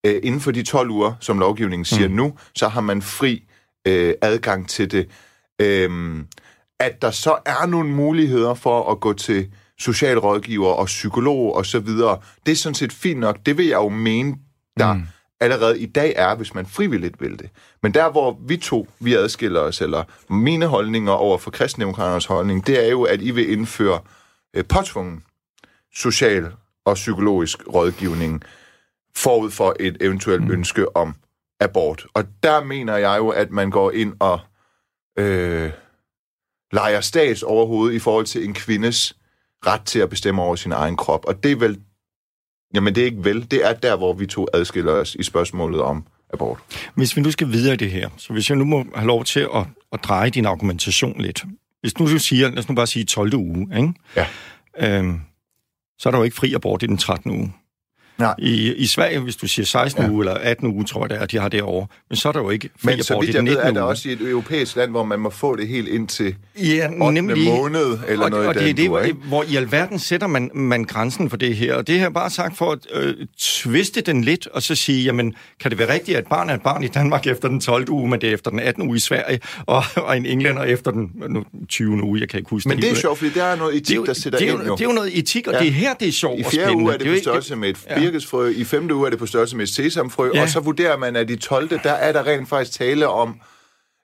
øh, 0.06 0.20
inden 0.22 0.40
for 0.40 0.50
de 0.50 0.62
12 0.62 0.90
uger, 0.90 1.12
som 1.20 1.38
lovgivningen 1.38 1.84
siger 1.84 2.08
mm. 2.08 2.14
nu, 2.14 2.38
så 2.54 2.68
har 2.68 2.80
man 2.80 3.02
fri 3.02 3.44
øh, 3.86 4.14
adgang 4.22 4.68
til 4.68 4.90
det. 4.90 5.08
Øh, 5.60 6.24
at 6.80 7.02
der 7.02 7.10
så 7.10 7.38
er 7.46 7.66
nogle 7.66 7.90
muligheder 7.90 8.54
for 8.54 8.90
at 8.90 9.00
gå 9.00 9.12
til 9.12 9.50
socialrådgiver 9.78 10.72
og 10.72 10.86
psykolog 10.86 11.56
og 11.56 11.66
så 11.66 11.78
videre, 11.78 12.18
det 12.46 12.52
er 12.52 12.56
sådan 12.56 12.74
set 12.74 12.92
fint 12.92 13.20
nok. 13.20 13.38
Det 13.46 13.58
vil 13.58 13.66
jeg 13.66 13.76
jo 13.76 13.88
mene, 13.88 14.36
der 14.78 14.94
mm. 14.94 15.02
Allerede 15.40 15.80
i 15.80 15.86
dag 15.86 16.12
er, 16.16 16.34
hvis 16.34 16.54
man 16.54 16.66
frivilligt 16.66 17.20
vil 17.20 17.38
det. 17.38 17.50
Men 17.82 17.94
der, 17.94 18.10
hvor 18.10 18.38
vi 18.40 18.56
to, 18.56 18.88
vi 19.00 19.14
adskiller 19.14 19.60
os, 19.60 19.80
eller 19.80 20.04
mine 20.32 20.66
holdninger 20.66 21.12
over 21.12 21.38
for 21.38 21.50
kristendemokraternes 21.50 22.26
holdning, 22.26 22.66
det 22.66 22.86
er 22.86 22.90
jo, 22.90 23.02
at 23.02 23.22
I 23.22 23.30
vil 23.30 23.50
indføre 23.50 24.00
øh, 24.54 24.64
påtvungen 24.64 25.22
social 25.94 26.52
og 26.84 26.94
psykologisk 26.94 27.58
rådgivning 27.74 28.42
forud 29.16 29.50
for 29.50 29.76
et 29.80 29.96
eventuelt 30.00 30.44
mm. 30.44 30.50
ønske 30.50 30.96
om 30.96 31.14
abort. 31.60 32.06
Og 32.14 32.24
der 32.42 32.64
mener 32.64 32.96
jeg 32.96 33.18
jo, 33.18 33.28
at 33.28 33.50
man 33.50 33.70
går 33.70 33.90
ind 33.90 34.14
og 34.20 34.40
øh, 35.18 35.70
leger 36.72 37.00
stats 37.00 37.42
overhovedet 37.42 37.94
i 37.94 37.98
forhold 37.98 38.26
til 38.26 38.44
en 38.44 38.54
kvindes 38.54 39.16
ret 39.66 39.82
til 39.82 39.98
at 39.98 40.10
bestemme 40.10 40.42
over 40.42 40.56
sin 40.56 40.72
egen 40.72 40.96
krop. 40.96 41.24
Og 41.24 41.42
det 41.42 41.52
er 41.52 41.56
vel... 41.56 41.80
Jamen, 42.74 42.94
det 42.94 43.00
er 43.00 43.04
ikke 43.04 43.24
vel. 43.24 43.50
Det 43.50 43.66
er 43.66 43.72
der, 43.72 43.96
hvor 43.96 44.12
vi 44.12 44.26
to 44.26 44.46
adskiller 44.54 44.92
os 44.92 45.14
i 45.14 45.22
spørgsmålet 45.22 45.80
om 45.80 46.04
abort. 46.32 46.58
Hvis 46.94 47.16
vi 47.16 47.22
nu 47.22 47.30
skal 47.30 47.52
videre 47.52 47.74
i 47.74 47.76
det 47.76 47.90
her, 47.90 48.08
så 48.16 48.32
hvis 48.32 48.50
jeg 48.50 48.58
nu 48.58 48.64
må 48.64 48.84
have 48.94 49.06
lov 49.06 49.24
til 49.24 49.40
at, 49.40 49.66
at 49.92 50.00
dreje 50.04 50.30
din 50.30 50.46
argumentation 50.46 51.20
lidt. 51.20 51.44
Hvis 51.80 51.98
nu 51.98 52.06
du 52.06 52.18
siger, 52.18 52.48
lad 52.48 52.58
os 52.58 52.68
nu 52.68 52.74
bare 52.74 52.86
sige 52.86 53.04
12. 53.04 53.34
uge, 53.34 53.68
ikke? 53.76 53.92
Ja. 54.16 54.26
Øhm, 54.78 55.20
så 55.98 56.08
er 56.08 56.10
der 56.10 56.18
jo 56.18 56.24
ikke 56.24 56.36
fri 56.36 56.54
abort 56.54 56.82
i 56.82 56.86
den 56.86 56.96
13. 56.98 57.30
uge. 57.30 57.52
Nej. 58.18 58.34
I, 58.38 58.74
I 58.74 58.86
Sverige, 58.86 59.20
hvis 59.20 59.36
du 59.36 59.46
siger 59.46 59.66
16 59.66 60.04
ja. 60.04 60.10
uge 60.10 60.22
eller 60.22 60.34
18 60.34 60.66
uge, 60.66 60.84
tror 60.84 61.02
jeg 61.02 61.10
det 61.10 61.22
er, 61.22 61.26
de 61.26 61.38
har 61.38 61.48
det 61.48 61.62
over. 61.62 61.86
Men 62.08 62.16
så 62.16 62.28
er 62.28 62.32
der 62.32 62.40
jo 62.40 62.50
ikke 62.50 62.70
fri 62.82 62.94
Men 62.94 63.02
så 63.02 63.20
vidt 63.20 63.34
jeg 63.34 63.44
ved, 63.44 63.56
er 63.56 63.70
der 63.70 63.82
også 63.82 64.08
i 64.08 64.12
et 64.12 64.20
europæisk 64.20 64.76
land, 64.76 64.90
hvor 64.90 65.04
man 65.04 65.20
må 65.20 65.30
få 65.30 65.56
det 65.56 65.68
helt 65.68 65.88
ind 65.88 66.08
til 66.08 66.34
ja, 66.56 66.88
8. 67.00 67.14
nemlig, 67.14 67.48
måned 67.48 67.98
eller 68.08 68.24
og, 68.24 68.30
noget 68.30 68.48
og 68.48 68.54
det 68.54 68.70
er 68.70 68.74
det, 68.74 68.88
hvor, 68.88 69.02
hvor 69.28 69.44
i 69.48 69.56
alverden 69.56 69.98
sætter 69.98 70.26
man, 70.26 70.50
man 70.54 70.84
grænsen 70.84 71.30
for 71.30 71.36
det 71.36 71.56
her. 71.56 71.74
Og 71.74 71.86
det 71.86 71.98
her 71.98 72.10
bare 72.10 72.30
sagt 72.30 72.56
for 72.56 72.72
at 72.72 72.78
øh, 72.92 73.14
tviste 73.38 74.00
den 74.00 74.24
lidt, 74.24 74.46
og 74.46 74.62
så 74.62 74.74
sige, 74.74 75.04
jamen, 75.04 75.34
kan 75.60 75.70
det 75.70 75.78
være 75.78 75.92
rigtigt, 75.92 76.16
at 76.16 76.22
et 76.24 76.28
barn 76.28 76.50
er 76.50 76.54
et 76.54 76.62
barn 76.62 76.82
i 76.82 76.88
Danmark 76.88 77.26
efter 77.32 77.48
den 77.48 77.60
12. 77.60 77.90
uge, 77.90 78.08
men 78.08 78.20
det 78.20 78.28
er 78.28 78.34
efter 78.34 78.50
den 78.50 78.60
18. 78.60 78.88
uge 78.88 78.96
i 78.96 79.00
Sverige, 79.00 79.40
og, 79.66 79.82
og 79.96 80.16
en 80.16 80.26
englænder 80.26 80.62
efter 80.62 80.90
den 80.90 81.10
nu, 81.28 81.44
20. 81.68 82.02
uge, 82.02 82.20
jeg 82.20 82.28
kan 82.28 82.38
ikke 82.38 82.50
huske 82.50 82.68
Men 82.68 82.78
det 82.78 82.90
er 82.90 82.94
sjovt, 82.94 83.18
fordi 83.18 83.30
der 83.30 83.44
er 83.44 83.56
noget 83.56 83.76
etik, 83.76 83.98
det 83.98 84.06
der 84.06 84.12
sætter 84.12 84.38
det 84.38 84.48
er, 84.48 84.52
ind 84.52 84.62
jo. 84.66 84.74
Det 84.74 84.80
er 84.80 84.88
jo 84.88 84.92
noget 84.92 85.18
etik, 85.18 85.46
og 85.46 85.52
ja. 85.52 85.58
det 85.58 85.68
er 85.68 85.72
her, 85.72 85.94
det 85.94 86.08
er 86.08 86.12
sjovt 86.12 86.40
I 86.40 86.44
fjerde 86.44 86.76
uge 86.76 86.92
er 86.92 86.98
det 86.98 87.06
på 87.06 87.20
størrelse 87.22 87.56
med 87.56 87.68
et 87.68 87.76
birkesfrø, 88.06 88.48
i 88.48 88.64
femte 88.64 88.94
uge 88.94 89.06
er 89.06 89.10
det 89.10 89.18
på 89.18 89.26
størrelse 89.26 89.56
med 89.56 89.66
sesamfrø, 89.66 90.30
ja. 90.34 90.42
og 90.42 90.48
så 90.48 90.60
vurderer 90.60 90.96
man, 90.96 91.16
at 91.16 91.30
i 91.30 91.36
12. 91.36 91.68
der 91.68 91.92
er 91.92 92.12
der 92.12 92.26
rent 92.26 92.48
faktisk 92.48 92.78
tale 92.78 93.08
om 93.08 93.40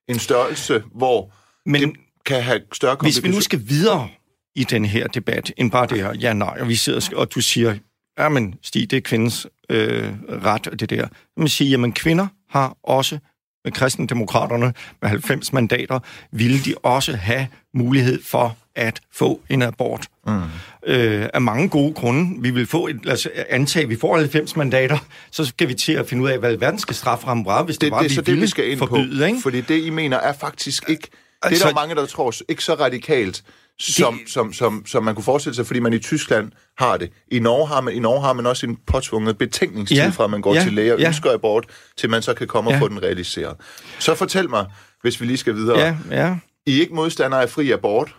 en 0.08 0.18
størrelse, 0.18 0.82
hvor 0.94 1.32
Men 1.66 1.82
det 1.82 1.96
kan 2.26 2.42
have 2.42 2.60
større 2.72 2.96
Hvis 3.00 3.22
vi 3.22 3.28
nu 3.28 3.40
skal 3.40 3.60
videre 3.68 4.08
i 4.54 4.64
den 4.64 4.84
her 4.84 5.06
debat, 5.06 5.52
end 5.56 5.70
bare 5.70 5.86
det 5.86 5.98
her 5.98 6.14
ja-nej, 6.14 6.56
og 6.60 6.68
vi 6.68 6.74
sidder, 6.74 7.16
og 7.16 7.34
du 7.34 7.40
siger, 7.40 7.74
ja, 8.18 8.28
men 8.28 8.54
Stig, 8.62 8.90
det 8.90 8.96
er 8.96 9.00
kvindens 9.00 9.46
øh, 9.70 10.12
ret, 10.28 10.66
og 10.66 10.80
det 10.80 10.90
der. 10.90 11.08
Man 11.36 11.48
siger, 11.48 11.70
jamen 11.70 11.92
kvinder 11.92 12.26
har 12.50 12.76
også 12.82 13.18
med 13.64 13.72
kristendemokraterne 13.72 14.74
med 15.02 15.08
90 15.08 15.52
mandater, 15.52 15.98
ville 16.32 16.58
de 16.58 16.74
også 16.82 17.16
have 17.16 17.46
mulighed 17.74 18.22
for 18.22 18.56
at 18.74 19.00
få 19.12 19.40
en 19.48 19.62
abort. 19.62 20.06
Mm. 20.26 20.42
Øh, 20.86 21.28
af 21.34 21.42
mange 21.42 21.68
gode 21.68 21.94
grunde. 21.94 22.42
Vi 22.42 22.50
vil 22.50 22.66
få 22.66 22.86
et, 22.86 23.04
lad 23.04 23.12
os 23.12 23.28
antage, 23.48 23.82
at 23.82 23.88
vi 23.88 23.96
får 23.96 24.16
90 24.16 24.56
mandater, 24.56 24.98
så 25.30 25.44
skal 25.44 25.68
vi 25.68 25.74
til 25.74 25.92
at 25.92 26.08
finde 26.08 26.22
ud 26.22 26.28
af, 26.28 26.38
hvad 26.38 26.56
verden 26.56 26.78
skal 26.78 26.94
straframme 26.94 27.44
var, 27.44 27.62
hvis 27.62 27.76
det, 27.76 27.80
det 27.80 27.90
var, 27.90 28.02
det, 28.02 28.10
vi 28.10 28.14
så 28.14 28.22
det, 28.22 28.40
vi 28.40 28.46
skal 28.46 28.70
ind 28.70 28.78
forbyde, 28.78 29.18
på. 29.18 29.24
Ikke? 29.24 29.38
Fordi 29.42 29.60
det, 29.60 29.82
I 29.82 29.90
mener, 29.90 30.16
er 30.16 30.32
faktisk 30.32 30.88
ikke... 30.88 31.08
Altså, 31.42 31.58
det 31.58 31.70
er 31.70 31.74
der 31.74 31.80
mange, 31.80 31.94
der 31.94 32.06
tror, 32.06 32.34
ikke 32.48 32.64
så 32.64 32.74
radikalt, 32.74 33.42
som, 33.78 34.18
det, 34.18 34.32
som, 34.32 34.52
som, 34.52 34.86
som 34.86 35.04
man 35.04 35.14
kunne 35.14 35.24
forestille 35.24 35.54
sig, 35.54 35.66
fordi 35.66 35.80
man 35.80 35.92
i 35.92 35.98
Tyskland 35.98 36.52
har 36.78 36.96
det. 36.96 37.10
I 37.28 37.38
Norge 37.38 37.68
har 37.68 37.80
man, 37.80 37.94
i 37.94 37.98
Norge 37.98 38.20
har 38.20 38.32
man 38.32 38.46
også 38.46 38.66
en 38.66 38.78
påtvunget 38.86 39.38
betænkningstid 39.38 39.96
ja, 39.96 40.08
fra, 40.08 40.26
man 40.26 40.40
går 40.40 40.54
ja, 40.54 40.62
til 40.62 40.72
læge 40.72 40.94
og 40.94 41.00
ja. 41.00 41.06
ønsker 41.06 41.32
abort, 41.32 41.66
til 41.96 42.10
man 42.10 42.22
så 42.22 42.34
kan 42.34 42.46
komme 42.46 42.70
ja. 42.70 42.76
og 42.76 42.80
få 42.80 42.88
den 42.88 43.02
realiseret. 43.02 43.56
Så 43.98 44.14
fortæl 44.14 44.50
mig, 44.50 44.66
hvis 45.02 45.20
vi 45.20 45.26
lige 45.26 45.36
skal 45.36 45.54
videre. 45.54 45.78
Ja, 45.78 45.96
ja. 46.10 46.36
I 46.66 46.76
er 46.76 46.80
ikke 46.80 46.94
modstandere 46.94 47.42
af 47.42 47.50
fri 47.50 47.70
abort. 47.70 48.16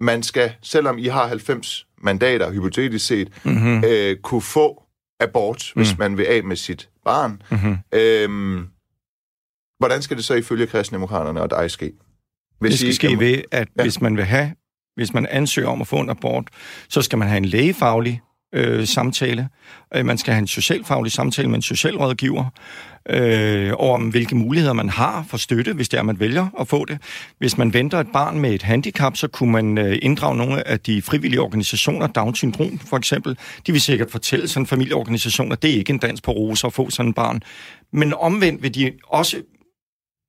Man 0.00 0.22
skal, 0.22 0.52
selvom 0.62 0.98
I 0.98 1.06
har 1.06 1.26
90 1.26 1.86
mandater, 2.02 2.52
hypotetisk 2.52 3.06
set, 3.06 3.44
mm-hmm. 3.44 3.84
øh, 3.84 4.16
kunne 4.16 4.42
få 4.42 4.82
abort, 5.20 5.72
mm. 5.76 5.82
hvis 5.82 5.98
man 5.98 6.18
vil 6.18 6.24
af 6.24 6.44
med 6.44 6.56
sit 6.56 6.88
barn. 7.04 7.42
Mm-hmm. 7.50 7.76
Øhm, 7.92 8.68
hvordan 9.78 10.02
skal 10.02 10.16
det 10.16 10.24
så 10.24 10.34
ifølge 10.34 10.66
kristendemokraterne 10.66 11.42
og 11.42 11.50
dig 11.50 11.70
ske? 11.70 11.92
Hvis 12.60 12.70
det 12.70 12.78
skal 12.78 12.88
I, 12.88 12.92
ske 13.14 13.18
ved, 13.18 13.42
at 13.50 13.68
ja. 13.78 13.82
hvis 13.82 14.00
man 14.00 14.16
vil 14.16 14.24
have, 14.24 14.54
hvis 14.96 15.14
man 15.14 15.26
ansøger 15.26 15.68
om 15.68 15.80
at 15.80 15.86
få 15.86 16.00
en 16.00 16.10
abort, 16.10 16.48
så 16.88 17.02
skal 17.02 17.18
man 17.18 17.28
have 17.28 17.38
en 17.38 17.44
lægefaglig 17.44 18.22
øh, 18.54 18.86
samtale. 18.86 19.48
Øh, 19.94 20.06
man 20.06 20.18
skal 20.18 20.34
have 20.34 20.40
en 20.40 20.46
socialfaglig 20.46 21.12
samtale 21.12 21.48
med 21.48 21.56
en 21.56 21.62
socialrådgiver 21.62 22.44
øh, 23.08 23.72
om, 23.78 24.08
hvilke 24.08 24.34
muligheder 24.36 24.72
man 24.72 24.88
har 24.88 25.24
for 25.28 25.36
støtte, 25.36 25.72
hvis 25.72 25.88
det 25.88 25.98
er, 25.98 26.02
man 26.02 26.20
vælger 26.20 26.46
at 26.60 26.68
få 26.68 26.84
det. 26.84 26.98
Hvis 27.38 27.58
man 27.58 27.74
venter 27.74 28.00
et 28.00 28.08
barn 28.12 28.38
med 28.38 28.50
et 28.50 28.62
handicap, 28.62 29.16
så 29.16 29.28
kunne 29.28 29.52
man 29.52 29.78
øh, 29.78 29.98
inddrage 30.02 30.36
nogle 30.36 30.68
af 30.68 30.80
de 30.80 31.02
frivillige 31.02 31.40
organisationer, 31.40 32.06
Down 32.06 32.34
Syndrom 32.34 32.78
for 32.78 32.96
eksempel. 32.96 33.38
De 33.66 33.72
vil 33.72 33.80
sikkert 33.80 34.10
fortælle 34.10 34.48
sådan 34.48 34.66
familieorganisationer, 34.66 35.56
det 35.56 35.70
er 35.70 35.74
ikke 35.74 35.92
en 35.92 35.98
dans 35.98 36.20
på 36.20 36.30
rose 36.30 36.66
at 36.66 36.72
få 36.72 36.90
sådan 36.90 37.08
et 37.08 37.14
barn. 37.14 37.42
Men 37.92 38.14
omvendt 38.14 38.62
vil 38.62 38.74
de 38.74 38.92
også 39.08 39.36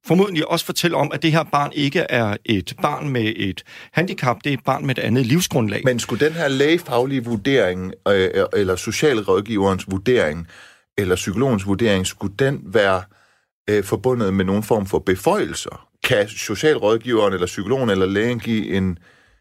formodentlig 0.07 0.47
også 0.47 0.65
fortælle 0.65 0.97
om, 0.97 1.11
at 1.13 1.23
det 1.23 1.31
her 1.31 1.43
barn 1.43 1.71
ikke 1.73 1.99
er 1.99 2.37
et 2.45 2.73
barn 2.81 3.09
med 3.09 3.33
et 3.35 3.63
handicap, 3.91 4.37
det 4.43 4.49
er 4.49 4.53
et 4.53 4.63
barn 4.65 4.85
med 4.85 4.97
et 4.97 5.01
andet 5.01 5.25
livsgrundlag. 5.25 5.81
Men 5.83 5.99
skulle 5.99 6.25
den 6.25 6.33
her 6.33 6.47
lægefaglige 6.47 7.23
vurdering, 7.23 7.93
øh, 8.07 8.29
eller 8.53 8.75
socialrådgiverens 8.75 9.85
vurdering, 9.87 10.47
eller 10.97 11.15
psykologens 11.15 11.65
vurdering, 11.65 12.07
skulle 12.07 12.33
den 12.39 12.61
være 12.65 13.03
øh, 13.69 13.83
forbundet 13.83 14.33
med 14.33 14.45
nogen 14.45 14.63
form 14.63 14.85
for 14.85 14.99
beføjelser? 14.99 15.87
Kan 16.03 16.27
socialrådgiveren, 16.27 17.33
eller 17.33 17.47
psykologen, 17.47 17.89
eller 17.89 18.05
lægen 18.05 18.39
give 18.39 18.73
en 18.73 18.97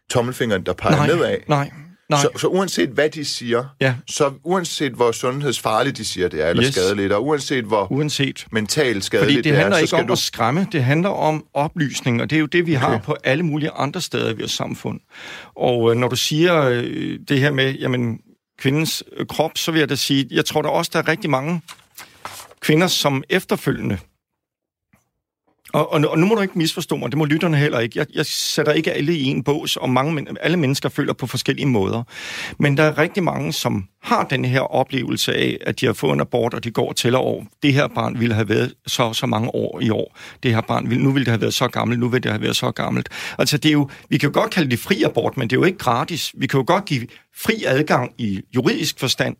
tommelfingeren, 0.09 0.65
der 0.65 0.73
peger 0.73 0.95
nej, 0.95 1.07
nedad. 1.07 1.37
Nej, 1.47 1.71
nej. 2.09 2.21
Så, 2.21 2.29
så 2.37 2.47
uanset 2.47 2.89
hvad 2.89 3.09
de 3.09 3.25
siger, 3.25 3.65
Ja. 3.81 3.95
så 4.07 4.31
uanset 4.43 4.91
hvor 4.91 5.11
sundhedsfarligt 5.11 5.97
de 5.97 6.05
siger 6.05 6.27
det 6.27 6.41
er, 6.45 6.49
eller 6.49 6.63
Yes. 6.65 6.73
skadeligt, 6.73 7.13
og 7.13 7.25
uanset 7.25 7.63
hvor 7.65 7.91
Uanset. 7.91 8.45
mentalt 8.51 8.93
Fordi 8.95 9.01
skadeligt 9.01 9.43
det 9.43 9.55
handler 9.55 9.65
er, 9.71 9.71
så 9.73 9.79
ikke 9.79 9.87
skal 9.87 9.99
om 10.01 10.07
du... 10.07 10.13
at 10.13 10.19
skræmme, 10.19 10.67
det 10.71 10.83
handler 10.83 11.09
om 11.09 11.45
oplysning, 11.53 12.21
og 12.21 12.29
det 12.29 12.35
er 12.35 12.39
jo 12.39 12.45
det, 12.45 12.65
vi 12.67 12.75
okay. 12.75 12.85
har 12.87 12.97
på 12.97 13.15
alle 13.23 13.43
mulige 13.43 13.71
andre 13.71 14.01
steder 14.01 14.29
i 14.29 14.35
vores 14.39 14.51
samfund. 14.51 14.99
Og 15.55 15.91
øh, 15.91 15.97
når 15.97 16.07
du 16.07 16.15
siger 16.15 16.61
øh, 16.63 17.19
det 17.27 17.39
her 17.39 17.51
med, 17.51 17.73
jamen, 17.73 18.19
kvindens 18.59 19.03
øh, 19.17 19.25
krop, 19.25 19.51
så 19.57 19.71
vil 19.71 19.79
jeg 19.79 19.89
da 19.89 19.95
sige, 19.95 20.27
jeg 20.31 20.45
tror 20.45 20.61
da 20.61 20.69
også, 20.69 20.91
der 20.93 20.99
er 20.99 21.07
rigtig 21.07 21.29
mange 21.29 21.61
kvinder, 22.59 22.87
som 22.87 23.23
efterfølgende 23.29 23.97
og, 25.73 25.93
og, 25.93 26.01
og 26.07 26.19
nu 26.19 26.25
må 26.25 26.35
du 26.35 26.41
ikke 26.41 26.57
misforstå 26.57 26.95
mig, 26.95 27.11
det 27.11 27.17
må 27.17 27.25
lytterne 27.25 27.57
heller 27.57 27.79
ikke. 27.79 27.99
Jeg, 27.99 28.07
jeg 28.15 28.25
sætter 28.25 28.71
ikke 28.71 28.93
alle 28.93 29.17
i 29.17 29.23
en 29.23 29.43
bås, 29.43 29.77
og 29.77 29.89
mange, 29.89 30.27
alle 30.41 30.57
mennesker 30.57 30.89
føler 30.89 31.13
på 31.13 31.27
forskellige 31.27 31.65
måder. 31.65 32.03
Men 32.59 32.77
der 32.77 32.83
er 32.83 32.97
rigtig 32.97 33.23
mange, 33.23 33.53
som 33.53 33.87
har 34.03 34.23
den 34.23 34.45
her 34.45 34.59
oplevelse 34.59 35.33
af, 35.33 35.57
at 35.61 35.79
de 35.79 35.85
har 35.85 35.93
fået 35.93 36.13
en 36.13 36.19
abort, 36.19 36.53
og 36.53 36.63
de 36.63 36.71
går 36.71 36.89
og 36.89 36.95
tæller 36.95 37.19
over. 37.19 37.43
Det 37.63 37.73
her 37.73 37.87
barn 37.87 38.19
ville 38.19 38.35
have 38.35 38.49
været 38.49 38.73
så 38.87 39.13
så 39.13 39.25
mange 39.25 39.55
år 39.55 39.79
i 39.81 39.89
år. 39.89 40.17
Det 40.43 40.53
her 40.53 40.61
barn, 40.61 40.89
ville, 40.89 41.03
nu 41.03 41.11
ville 41.11 41.25
det 41.25 41.31
have 41.31 41.41
været 41.41 41.53
så 41.53 41.67
gammelt, 41.67 41.99
nu 41.99 42.09
vil 42.09 42.23
det 42.23 42.31
have 42.31 42.41
været 42.41 42.55
så 42.55 42.71
gammelt. 42.71 43.09
Altså 43.37 43.57
det 43.57 43.69
er 43.69 43.73
jo, 43.73 43.89
vi 44.09 44.17
kan 44.17 44.29
jo 44.29 44.39
godt 44.39 44.51
kalde 44.51 44.71
det 44.71 44.79
fri 44.79 45.03
abort, 45.03 45.37
men 45.37 45.49
det 45.49 45.55
er 45.55 45.59
jo 45.59 45.65
ikke 45.65 45.77
gratis. 45.77 46.33
Vi 46.37 46.47
kan 46.47 46.57
jo 46.57 46.63
godt 46.67 46.85
give 46.85 47.07
fri 47.37 47.63
adgang 47.67 48.11
i 48.17 48.41
juridisk 48.55 48.99
forstand, 48.99 49.35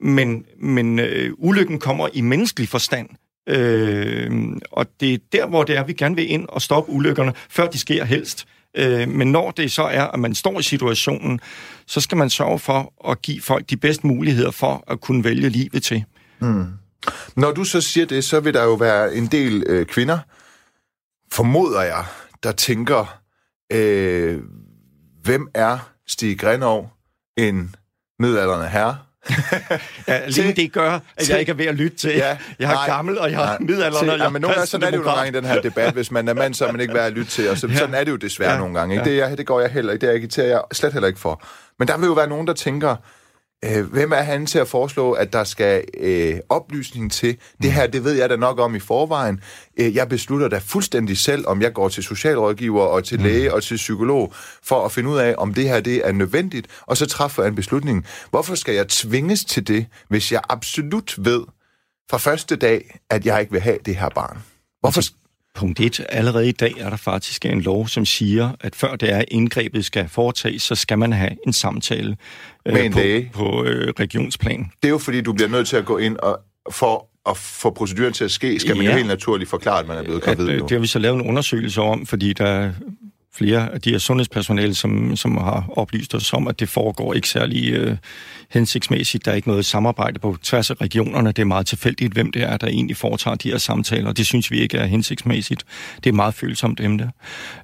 men, 0.00 0.44
men 0.60 0.98
øh, 0.98 1.32
ulykken 1.38 1.78
kommer 1.78 2.08
i 2.12 2.20
menneskelig 2.20 2.68
forstand. 2.68 3.08
Øh, 3.48 4.30
og 4.72 4.86
det 5.00 5.14
er 5.14 5.18
der, 5.32 5.46
hvor 5.46 5.64
det 5.64 5.76
er, 5.76 5.84
vi 5.84 5.92
gerne 5.92 6.16
vil 6.16 6.30
ind 6.30 6.46
og 6.48 6.62
stoppe 6.62 6.92
ulykkerne, 6.92 7.32
før 7.50 7.66
de 7.66 7.78
sker 7.78 8.04
helst. 8.04 8.46
Øh, 8.76 9.08
men 9.08 9.32
når 9.32 9.50
det 9.50 9.72
så 9.72 9.82
er, 9.82 10.02
at 10.02 10.20
man 10.20 10.34
står 10.34 10.58
i 10.58 10.62
situationen, 10.62 11.40
så 11.86 12.00
skal 12.00 12.18
man 12.18 12.30
sørge 12.30 12.58
for 12.58 13.10
at 13.10 13.22
give 13.22 13.40
folk 13.40 13.70
de 13.70 13.76
bedste 13.76 14.06
muligheder 14.06 14.50
for 14.50 14.84
at 14.86 15.00
kunne 15.00 15.24
vælge 15.24 15.48
livet 15.48 15.82
til. 15.82 16.04
Hmm. 16.38 16.66
Når 17.36 17.52
du 17.52 17.64
så 17.64 17.80
siger 17.80 18.06
det, 18.06 18.24
så 18.24 18.40
vil 18.40 18.54
der 18.54 18.64
jo 18.64 18.74
være 18.74 19.14
en 19.14 19.26
del 19.26 19.64
øh, 19.66 19.86
kvinder, 19.86 20.18
formoder 21.32 21.82
jeg, 21.82 22.04
der 22.42 22.52
tænker, 22.52 23.20
øh, 23.72 24.40
hvem 25.22 25.48
er 25.54 25.78
Stig 26.06 26.38
Grenov, 26.38 26.90
en 27.36 27.74
midalderne 28.18 28.68
herre? 28.68 28.98
Ja, 30.08 30.20
Til- 30.30 30.56
det 30.56 30.72
gør, 30.72 30.98
at 31.16 31.28
jeg 31.30 31.40
ikke 31.40 31.50
er 31.52 31.56
ved 31.56 31.66
at 31.66 31.74
lytte 31.74 31.96
til. 31.96 32.10
Ja, 32.10 32.26
jeg 32.58 32.70
er 32.70 32.74
nej, 32.74 32.86
gammel, 32.86 33.18
og 33.18 33.30
jeg 33.32 33.54
er 33.54 33.56
midaldrende, 33.60 34.12
og 34.12 34.18
jeg 34.18 34.24
ja, 34.24 34.28
men 34.30 34.42
nogle 34.42 34.54
gange, 34.54 34.66
sådan 34.66 34.86
er 34.86 34.90
det 34.90 34.98
jo 34.98 35.02
nogle 35.02 35.16
gange 35.18 35.38
i 35.38 35.40
den 35.40 35.44
her 35.50 35.60
debat, 35.60 35.92
hvis 35.94 36.10
man 36.10 36.28
er 36.28 36.34
mand, 36.34 36.54
så 36.54 36.66
er 36.66 36.72
man 36.72 36.80
ikke 36.80 36.94
værd 36.94 37.06
at 37.06 37.12
lytte 37.12 37.30
til, 37.30 37.50
og 37.50 37.58
så, 37.58 37.66
Ja. 37.66 37.76
sådan 37.76 37.94
er 37.94 38.04
det 38.04 38.10
jo 38.10 38.16
desværre 38.16 38.52
Ja. 38.52 38.58
nogle 38.58 38.78
gange. 38.78 38.94
Ikke? 38.94 39.04
Ja. 39.04 39.10
Det, 39.10 39.30
jeg, 39.30 39.38
det 39.38 39.46
går 39.46 39.60
jeg 39.60 39.70
heller 39.70 39.92
ikke, 39.92 40.06
det 40.06 40.12
agiterer 40.12 40.46
jeg 40.46 40.60
slet 40.72 40.92
heller 40.92 41.08
ikke 41.08 41.20
for. 41.20 41.42
Men 41.78 41.88
der 41.88 41.98
vil 41.98 42.06
jo 42.06 42.12
være 42.12 42.28
nogen, 42.28 42.46
der 42.46 42.52
tænker, 42.52 42.96
øh, 43.64 43.92
hvem 43.92 44.12
er 44.12 44.22
han 44.22 44.46
til 44.46 44.58
at 44.58 44.68
foreslå, 44.68 45.12
at 45.12 45.32
der 45.32 45.44
skal 45.44 45.84
øh, 46.00 46.34
oplysning 46.48 47.12
til? 47.12 47.38
Det 47.62 47.72
her, 47.72 47.86
det 47.86 48.04
ved 48.04 48.12
jeg 48.12 48.30
da 48.30 48.36
nok 48.36 48.58
om 48.58 48.74
i 48.74 48.80
forvejen. 48.80 49.40
Øh, 49.76 49.94
jeg 49.94 50.08
beslutter 50.08 50.48
da 50.48 50.58
fuldstændig 50.58 51.18
selv, 51.18 51.46
om 51.46 51.62
jeg 51.62 51.72
går 51.72 51.88
til 51.88 52.02
socialrådgiver 52.02 52.82
og 52.82 53.04
til 53.04 53.20
læge 53.20 53.54
og 53.54 53.62
til 53.62 53.76
psykolog, 53.76 54.34
for 54.62 54.84
at 54.84 54.92
finde 54.92 55.10
ud 55.10 55.18
af, 55.18 55.34
om 55.38 55.54
det 55.54 55.68
her 55.68 55.80
det 55.80 56.06
er 56.08 56.12
nødvendigt, 56.12 56.66
og 56.80 56.96
så 56.96 57.06
træffer 57.06 57.42
jeg 57.42 57.48
en 57.48 57.56
beslutning. 57.56 58.06
Hvorfor 58.30 58.54
skal 58.54 58.74
jeg 58.74 58.88
tvinges 58.88 59.44
til 59.44 59.68
det, 59.68 59.86
hvis 60.08 60.32
jeg 60.32 60.40
absolut 60.48 61.14
ved 61.18 61.42
fra 62.10 62.18
første 62.18 62.56
dag, 62.56 63.00
at 63.10 63.26
jeg 63.26 63.40
ikke 63.40 63.52
vil 63.52 63.60
have 63.60 63.78
det 63.86 63.96
her 63.96 64.08
barn? 64.08 64.38
Hvorfor? 64.80 65.21
Punkt 65.54 65.80
1. 65.80 66.06
Allerede 66.08 66.48
i 66.48 66.52
dag 66.52 66.74
er 66.78 66.90
der 66.90 66.96
faktisk 66.96 67.46
en 67.46 67.60
lov, 67.60 67.88
som 67.88 68.04
siger, 68.06 68.50
at 68.60 68.74
før 68.76 68.96
det 68.96 69.12
er 69.12 69.24
indgrebet 69.28 69.84
skal 69.84 70.08
foretages, 70.08 70.62
så 70.62 70.74
skal 70.74 70.98
man 70.98 71.12
have 71.12 71.30
en 71.46 71.52
samtale 71.52 72.16
øh, 72.66 72.72
Med 72.74 72.84
en 72.84 72.92
på, 72.92 72.98
læge. 72.98 73.30
på 73.34 73.64
øh, 73.64 73.92
regionsplan. 74.00 74.70
Det 74.82 74.88
er 74.88 74.92
jo 74.92 74.98
fordi, 74.98 75.20
du 75.20 75.32
bliver 75.32 75.48
nødt 75.48 75.68
til 75.68 75.76
at 75.76 75.84
gå 75.84 75.98
ind 75.98 76.16
og 76.16 76.40
for 76.72 77.08
at 77.30 77.36
få 77.36 77.70
proceduren 77.70 78.12
til 78.12 78.24
at 78.24 78.30
ske, 78.30 78.58
skal 78.60 78.76
man 78.76 78.84
Ja. 78.84 78.90
jo 78.90 78.96
helt 78.96 79.08
naturligt 79.08 79.50
forklare, 79.50 79.80
at 79.80 79.86
man 79.88 79.98
er 79.98 80.02
blevet 80.02 80.22
gravid 80.22 80.48
øh, 80.48 80.56
nu. 80.56 80.62
det 80.62 80.70
har 80.70 80.78
vi 80.78 80.86
så 80.86 80.98
lavet 80.98 81.14
en 81.20 81.28
undersøgelse 81.28 81.80
om, 81.80 82.06
fordi 82.06 82.32
der 82.32 82.46
er 82.46 82.72
flere 83.34 83.72
af 83.72 83.80
de 83.80 83.90
her 83.90 83.98
sundhedspersonale, 83.98 84.74
som, 84.74 85.16
som 85.16 85.36
har 85.36 85.64
oplyst 85.68 86.14
os 86.14 86.32
om, 86.32 86.48
at 86.48 86.60
det 86.60 86.68
foregår 86.68 87.14
ikke 87.14 87.28
særlig 87.28 87.72
øh, 87.72 87.96
hensigtsmæssigt. 88.50 89.24
Der 89.24 89.30
er 89.30 89.36
ikke 89.36 89.48
noget 89.48 89.64
samarbejde 89.64 90.18
på 90.18 90.36
tværs 90.42 90.70
af 90.70 90.80
regionerne. 90.80 91.28
Det 91.28 91.38
er 91.38 91.46
meget 91.46 91.66
tilfældigt, 91.66 92.12
hvem 92.12 92.32
det 92.32 92.42
er, 92.42 92.56
der 92.56 92.66
egentlig 92.66 92.96
foretager 92.96 93.34
de 93.34 93.50
her 93.50 93.58
samtaler. 93.58 94.12
Det 94.12 94.26
synes 94.26 94.50
vi 94.50 94.60
ikke 94.60 94.78
er 94.78 94.86
hensigtsmæssigt. 94.86 95.64
Det 96.04 96.10
er 96.10 96.14
meget 96.14 96.34
følsomt 96.34 96.80
emne. 96.80 97.10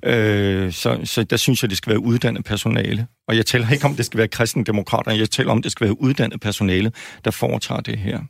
Øh, 0.03 0.73
så, 0.73 1.01
så 1.05 1.25
der 1.25 1.37
synes 1.37 1.63
jeg, 1.63 1.71
det 1.71 1.79
skal 1.79 1.91
være 1.91 2.01
uddannet 2.01 2.45
personale. 2.45 3.07
Og 3.29 3.37
jeg 3.37 3.47
taler 3.47 3.71
ikke 3.71 3.85
om, 3.85 3.95
det 3.95 4.07
skal 4.07 4.19
være 4.19 4.29
kristendemokrater. 4.29 5.13
Jeg 5.13 5.31
taler 5.31 5.51
om, 5.51 5.63
det 5.63 5.73
skal 5.73 5.85
være 5.85 6.01
uddannet 6.01 6.41
personale, 6.41 6.93
der 7.25 7.31
foretager 7.31 7.81
det 7.81 7.99
her. 7.99 8.21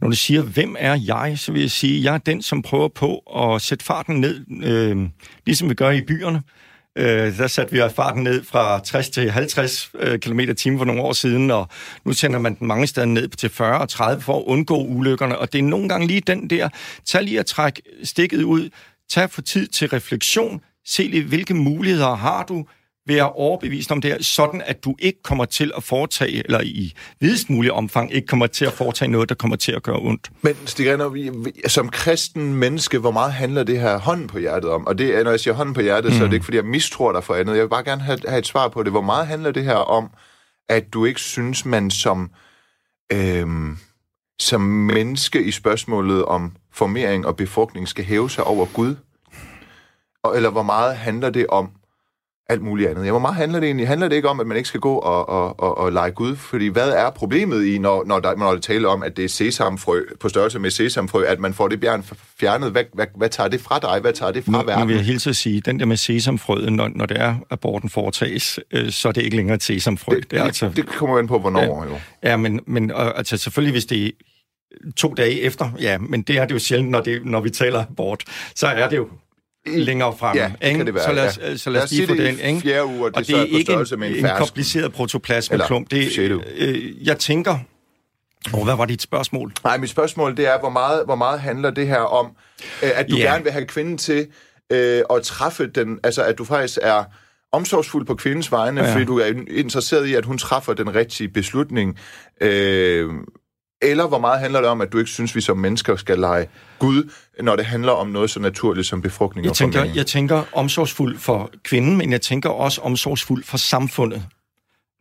Når 0.00 0.08
du 0.08 0.16
siger, 0.16 0.42
hvem 0.42 0.76
er 0.78 1.00
jeg, 1.06 1.38
så 1.38 1.52
vil 1.52 1.60
jeg 1.60 1.70
sige, 1.70 2.04
jeg 2.04 2.14
er 2.14 2.18
den, 2.18 2.42
som 2.42 2.62
prøver 2.62 2.88
på 2.88 3.16
at 3.16 3.62
sætte 3.62 3.84
farten 3.84 4.20
ned, 4.20 4.64
øh, 4.64 5.08
ligesom 5.46 5.68
vi 5.68 5.74
gør 5.74 5.90
i 5.90 6.00
byerne. 6.00 6.42
Øh, 6.98 7.38
der 7.38 7.46
satte 7.46 7.72
vi 7.72 7.82
farten 7.96 8.22
ned 8.22 8.44
fra 8.44 8.80
60 8.80 9.10
til 9.10 9.30
50 9.30 9.90
km 10.20 10.40
t 10.40 10.62
for 10.78 10.84
nogle 10.84 11.02
år 11.02 11.12
siden, 11.12 11.50
og 11.50 11.68
nu 12.04 12.12
sender 12.12 12.38
man 12.38 12.54
den 12.54 12.66
mange 12.66 12.86
steder 12.86 13.06
ned 13.06 13.28
til 13.28 13.50
40 13.50 13.80
og 13.80 13.88
30 13.88 14.22
for 14.22 14.38
at 14.38 14.44
undgå 14.44 14.84
ulykkerne. 14.84 15.38
Og 15.38 15.52
det 15.52 15.58
er 15.58 15.62
nogle 15.62 15.88
gange 15.88 16.06
lige 16.06 16.20
den 16.20 16.50
der, 16.50 16.68
tag 17.04 17.22
lige 17.22 17.38
at 17.38 17.46
trække 17.46 17.82
stikket 18.04 18.42
ud, 18.42 18.70
tag 19.10 19.30
for 19.30 19.42
tid 19.42 19.66
til 19.66 19.88
refleksion, 19.88 20.60
se 20.86 21.02
lige, 21.02 21.24
hvilke 21.24 21.54
muligheder 21.54 22.14
har 22.14 22.44
du, 22.44 22.66
være 23.14 23.32
overbevist 23.32 23.92
om 23.92 24.00
det 24.00 24.10
her, 24.10 24.22
sådan 24.22 24.62
at 24.66 24.84
du 24.84 24.94
ikke 24.98 25.22
kommer 25.22 25.44
til 25.44 25.72
at 25.76 25.82
foretage, 25.82 26.42
eller 26.44 26.60
i 26.60 26.94
videst 27.20 27.50
mulig 27.50 27.72
omfang, 27.72 28.14
ikke 28.14 28.26
kommer 28.26 28.46
til 28.46 28.64
at 28.64 28.72
foretage 28.72 29.10
noget, 29.10 29.28
der 29.28 29.34
kommer 29.34 29.56
til 29.56 29.72
at 29.72 29.82
gøre 29.82 29.98
ondt. 29.98 30.30
Men 30.42 30.54
Stig 30.66 30.92
Renner, 30.92 31.50
som 31.66 31.88
kristen 31.88 32.54
menneske, 32.54 32.98
hvor 32.98 33.10
meget 33.10 33.32
handler 33.32 33.62
det 33.62 33.80
her 33.80 33.98
hånden 33.98 34.26
på 34.26 34.38
hjertet 34.38 34.70
om? 34.70 34.86
Og 34.86 34.98
det, 34.98 35.14
er, 35.18 35.24
når 35.24 35.30
jeg 35.30 35.40
siger 35.40 35.54
hånden 35.54 35.74
på 35.74 35.80
hjertet, 35.80 36.12
mm. 36.12 36.18
så 36.18 36.24
er 36.24 36.28
det 36.28 36.34
ikke, 36.34 36.44
fordi 36.44 36.56
jeg 36.56 36.64
mistror 36.64 37.12
dig 37.12 37.24
for 37.24 37.34
andet. 37.34 37.54
Jeg 37.54 37.62
vil 37.62 37.68
bare 37.68 37.84
gerne 37.84 38.02
have, 38.02 38.18
have 38.28 38.38
et 38.38 38.46
svar 38.46 38.68
på 38.68 38.82
det. 38.82 38.92
Hvor 38.92 39.00
meget 39.00 39.26
handler 39.26 39.50
det 39.50 39.64
her 39.64 39.74
om, 39.74 40.10
at 40.68 40.92
du 40.92 41.04
ikke 41.04 41.20
synes, 41.20 41.64
man 41.64 41.90
som, 41.90 42.30
øhm, 43.12 43.76
som 44.40 44.60
menneske 44.60 45.44
i 45.44 45.50
spørgsmålet 45.50 46.24
om 46.24 46.52
formering 46.72 47.26
og 47.26 47.36
befrugtning 47.36 47.88
skal 47.88 48.04
hæve 48.04 48.30
sig 48.30 48.44
over 48.44 48.66
Gud? 48.66 48.96
Og, 50.24 50.36
eller 50.36 50.50
hvor 50.50 50.62
meget 50.62 50.96
handler 50.96 51.30
det 51.30 51.46
om 51.48 51.70
alt 52.50 52.62
muligt 52.62 52.90
andet? 52.90 53.04
Ja, 53.04 53.10
hvor 53.10 53.18
meget 53.18 53.36
handler 53.36 53.60
det 53.60 53.66
egentlig? 53.66 53.88
Handler 53.88 54.08
det 54.08 54.16
ikke 54.16 54.28
om, 54.28 54.40
at 54.40 54.46
man 54.46 54.56
ikke 54.56 54.68
skal 54.68 54.80
gå 54.80 54.94
og, 54.94 55.28
og, 55.28 55.60
og, 55.60 55.78
og 55.78 55.92
lege 55.92 56.10
Gud? 56.10 56.36
Fordi 56.36 56.68
hvad 56.68 56.90
er 56.90 57.10
problemet 57.10 57.66
i, 57.66 57.78
når, 57.78 58.04
når, 58.06 58.20
der, 58.20 58.36
når 58.36 58.52
det 58.52 58.62
taler 58.62 58.88
om, 58.88 59.02
at 59.02 59.16
det 59.16 59.24
er 59.24 59.28
sesamfrø, 59.28 60.02
på 60.20 60.28
størrelse 60.28 60.58
med 60.58 60.70
sesamfrø, 60.70 61.24
at 61.24 61.40
man 61.40 61.54
får 61.54 61.68
det 61.68 61.80
bjørn 61.80 62.04
fjernet? 62.40 62.70
Hvad, 62.70 62.84
hvad, 62.94 63.06
hvad 63.16 63.28
tager 63.28 63.48
det 63.48 63.60
fra 63.60 63.78
dig? 63.78 64.00
Hvad 64.00 64.12
tager 64.12 64.32
det 64.32 64.44
fra 64.44 64.52
Nu, 64.52 64.58
nu 64.58 64.64
verden? 64.64 64.88
vil 64.88 64.96
jeg 64.96 65.04
hilse 65.04 65.30
at 65.30 65.36
sige, 65.36 65.60
den 65.60 65.80
der 65.80 65.86
med 65.86 65.96
sesamfrøet, 65.96 66.72
når, 66.72 66.90
når 66.94 67.06
det 67.06 67.20
er, 67.20 67.34
aborten 67.50 67.90
foretages, 67.90 68.60
øh, 68.72 68.90
så 68.90 69.08
er 69.08 69.12
det 69.12 69.22
ikke 69.22 69.36
længere 69.36 69.54
et 69.54 69.62
sesamfrø. 69.62 70.14
det, 70.16 70.30
det, 70.30 70.38
altså... 70.38 70.70
det 70.76 70.86
kommer 70.86 71.18
an 71.18 71.26
på, 71.26 71.38
hvornår 71.38 71.84
jo. 71.90 71.98
Ja, 72.22 72.36
men, 72.36 72.60
men 72.66 72.90
øh, 72.90 72.96
altså, 73.16 73.36
selvfølgelig, 73.36 73.72
hvis 73.72 73.86
det 73.86 74.06
er 74.06 74.10
to 74.96 75.14
dage 75.14 75.40
efter, 75.40 75.70
ja, 75.80 75.98
men 75.98 76.22
det 76.22 76.38
er 76.38 76.44
det 76.44 76.54
jo 76.54 76.58
sjældent, 76.58 76.90
når, 76.90 77.00
det, 77.00 77.26
når 77.26 77.40
vi 77.40 77.50
taler 77.50 77.84
abort, 77.90 78.24
så 78.54 78.66
er 78.66 78.88
det 78.88 78.96
jo 78.96 79.08
længere 79.66 80.16
frem. 80.18 80.36
Ja, 80.36 80.52
det 80.62 80.76
kan 80.76 80.86
det 80.86 80.94
være, 80.94 81.04
så 81.04 81.12
lad 81.12 81.28
os, 81.28 81.38
ja. 81.38 81.56
så 81.56 81.70
Lad 81.70 81.82
os 81.82 81.90
lige 81.90 82.06
få 82.06 82.14
det 82.14 82.38
den. 82.38 82.38
Ikke? 82.48 82.60
fjerde 82.60 82.86
uge, 82.86 83.04
og 83.04 83.10
det 83.10 83.16
og 83.16 83.26
det 83.26 83.36
er 83.36 83.40
er 83.40 83.44
ikke 83.44 83.72
en, 83.72 84.02
en 84.02 84.26
en 84.26 84.30
kompliceret 84.38 84.92
protoplasmaklump. 84.92 85.90
Det, 85.90 86.18
øh, 86.56 87.06
jeg 87.06 87.18
tænker... 87.18 87.58
Oh, 88.54 88.64
hvad 88.64 88.76
var 88.76 88.84
dit 88.84 89.02
spørgsmål? 89.02 89.52
Nej, 89.64 89.76
mit 89.78 89.90
spørgsmål 89.90 90.36
det 90.36 90.46
er, 90.48 90.58
hvor 90.60 90.70
meget, 90.70 91.04
hvor 91.04 91.14
meget 91.14 91.40
handler 91.40 91.70
det 91.70 91.86
her 91.86 91.98
om, 91.98 92.26
øh, 92.82 92.90
at 92.94 93.06
du 93.10 93.16
Ja. 93.16 93.22
gerne 93.22 93.42
vil 93.44 93.52
have 93.52 93.64
kvinden 93.64 93.98
til 93.98 94.26
øh, 94.72 95.02
at 95.14 95.22
træffe 95.22 95.66
den, 95.66 95.98
altså 96.04 96.22
at 96.24 96.38
du 96.38 96.44
faktisk 96.44 96.78
er 96.82 97.04
omsorgsfuld 97.52 98.06
på 98.06 98.14
kvindens 98.14 98.52
vegne, 98.52 98.84
ja. 98.84 98.92
fordi 98.94 99.04
du 99.04 99.18
er 99.18 99.32
interesseret 99.50 100.06
i, 100.06 100.14
at 100.14 100.24
hun 100.24 100.38
træffer 100.38 100.74
den 100.74 100.94
rigtige 100.94 101.28
beslutning. 101.28 101.98
Øh, 102.40 103.08
eller 103.82 104.08
hvor 104.08 104.18
meget 104.18 104.40
handler 104.40 104.60
det 104.60 104.68
om, 104.68 104.80
at 104.80 104.92
du 104.92 104.98
ikke 104.98 105.10
synes, 105.10 105.36
vi 105.36 105.40
som 105.40 105.58
mennesker 105.58 105.96
skal 105.96 106.18
lege 106.18 106.48
Gud, 106.78 107.12
når 107.40 107.56
det 107.56 107.64
handler 107.64 107.92
om 107.92 108.08
noget 108.08 108.30
så 108.30 108.40
naturligt 108.40 108.86
som 108.86 109.02
befrugtning 109.02 109.44
Jeg 109.44 109.50
og 109.50 109.56
tænker, 109.56 109.78
formering? 109.78 109.96
jeg 109.96 110.06
tænker 110.06 110.44
omsorgsfuld 110.52 111.18
for 111.18 111.50
kvinden, 111.64 111.96
men 111.96 112.12
jeg 112.12 112.20
tænker 112.20 112.48
også 112.48 112.80
omsorgsfuld 112.80 113.44
for 113.44 113.56
samfundet. 113.56 114.22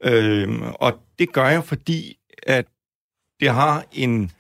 Øhm, 0.03 0.62
og 0.75 0.93
det 1.19 1.33
gør 1.33 1.48
jeg, 1.48 1.63
fordi 1.63 2.15
at 2.43 2.65
det 3.39 3.50
har 3.50 3.83
en... 3.91 4.31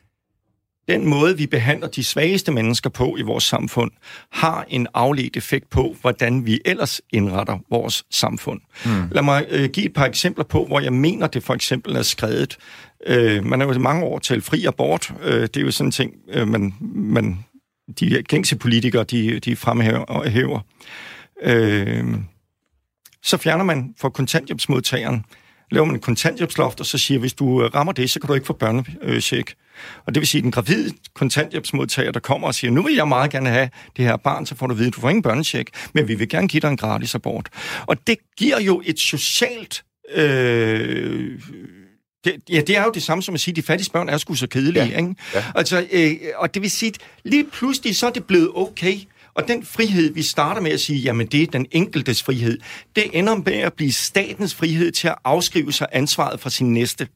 Den 0.89 1.07
måde, 1.07 1.37
vi 1.37 1.47
behandler 1.47 1.87
de 1.87 2.03
svageste 2.03 2.51
mennesker 2.51 2.89
på 2.89 3.17
i 3.17 3.21
vores 3.21 3.43
samfund, 3.43 3.91
har 4.31 4.65
en 4.69 4.87
afledt 4.93 5.37
effekt 5.37 5.69
på, 5.69 5.95
hvordan 6.01 6.45
vi 6.45 6.59
ellers 6.65 7.01
indretter 7.09 7.59
vores 7.69 8.05
samfund. 8.11 8.61
Mm. 8.85 8.91
Lad 9.11 9.23
mig 9.23 9.45
øh, 9.49 9.69
give 9.69 9.85
et 9.85 9.93
par 9.93 10.05
eksempler 10.05 10.43
på, 10.45 10.65
hvor 10.65 10.79
jeg 10.79 10.93
mener, 10.93 11.27
det 11.27 11.43
for 11.43 11.53
eksempel 11.53 11.95
er 11.95 12.01
skrevet. 12.01 12.57
Øh, 13.07 13.45
man 13.45 13.59
har 13.59 13.67
jo 13.67 13.79
mange 13.79 14.03
år 14.03 14.19
talt 14.19 14.43
fri 14.43 14.65
abort. 14.65 15.13
Øh, 15.23 15.41
det 15.41 15.57
er 15.57 15.61
jo 15.61 15.71
sådan 15.71 15.87
en 15.87 15.91
ting, 15.91 16.13
øh, 16.29 16.47
man, 16.47 16.73
man, 16.95 17.45
de 17.99 18.23
gængse 18.23 18.55
politikere, 18.55 19.03
de, 19.03 19.39
de 19.39 19.55
fremhæver. 19.55 20.29
Hæver. 20.29 20.59
Øh, 21.43 22.03
så 23.23 23.37
fjerner 23.37 23.63
man 23.63 23.93
for 23.97 24.09
kontanthjælpsmodtageren, 24.09 25.25
laver 25.71 25.85
man 25.85 25.95
en 25.95 26.01
kontanthjælpsloft, 26.01 26.79
og 26.79 26.85
så 26.85 26.97
siger, 26.97 27.19
hvis 27.19 27.33
du 27.33 27.63
øh, 27.63 27.75
rammer 27.75 27.93
det, 27.93 28.09
så 28.09 28.19
kan 28.19 28.27
du 28.27 28.33
ikke 28.33 28.47
få 28.47 28.53
børnecheck. 28.53 29.55
Og 30.05 30.15
det 30.15 30.21
vil 30.21 30.27
sige, 30.27 30.39
at 30.39 30.43
den 30.43 30.51
gravide 30.51 30.93
kontanthjælpsmodtager, 31.13 32.11
der 32.11 32.19
kommer 32.19 32.47
og 32.47 32.55
siger, 32.55 32.71
nu 32.71 32.81
vil 32.81 32.95
jeg 32.95 33.07
meget 33.07 33.31
gerne 33.31 33.49
have 33.49 33.69
det 33.97 34.05
her 34.05 34.17
barn, 34.17 34.45
så 34.45 34.55
får 34.55 34.67
du 34.67 34.73
at 34.73 34.79
vide, 34.79 34.91
du 34.91 35.01
får 35.01 35.09
ingen 35.09 35.23
børnecheck, 35.23 35.69
men 35.93 36.07
vi 36.07 36.15
vil 36.15 36.29
gerne 36.29 36.47
give 36.47 36.61
dig 36.61 36.67
en 36.67 36.77
gratis 36.77 37.15
abort. 37.15 37.49
Og 37.85 38.07
det 38.07 38.17
giver 38.37 38.59
jo 38.59 38.81
et 38.85 38.99
socialt 38.99 39.83
øh, 40.15 41.39
det, 42.23 42.35
ja, 42.49 42.61
det 42.61 42.77
er 42.77 42.83
jo 42.83 42.91
det 42.93 43.03
samme 43.03 43.23
som 43.23 43.33
at 43.33 43.39
sige, 43.39 43.51
at 43.51 43.55
de 43.55 43.61
fattige 43.61 43.91
børn 43.91 44.09
er 44.09 44.17
sgu 44.17 44.35
så 44.35 44.47
kedelige. 44.47 44.85
Ja. 44.85 44.97
Ikke? 44.97 45.15
Ja. 45.35 45.43
Altså, 45.55 45.87
øh, 45.91 46.15
og 46.35 46.53
det 46.53 46.61
vil 46.61 46.71
sige, 46.71 46.89
at 46.89 46.97
lige 47.23 47.43
pludselig 47.43 47.95
så 47.95 48.07
er 48.07 48.11
det 48.11 48.25
blevet 48.25 48.51
okay. 48.55 48.95
Og 49.33 49.47
den 49.47 49.65
frihed, 49.65 50.13
vi 50.13 50.21
starter 50.21 50.61
med 50.61 50.71
at 50.71 50.79
sige, 50.79 50.99
jamen 50.99 51.27
det 51.27 51.43
er 51.43 51.47
den 51.47 51.65
enkeltes 51.71 52.23
frihed, 52.23 52.57
det 52.95 53.03
ender 53.13 53.35
med 53.35 53.53
at 53.53 53.73
blive 53.73 53.91
statens 53.91 54.55
frihed 54.55 54.91
til 54.91 55.07
at 55.07 55.15
afskrive 55.23 55.73
sig 55.73 55.87
ansvaret 55.91 56.39
for 56.39 56.49
sin 56.49 56.73
næste. 56.73 57.07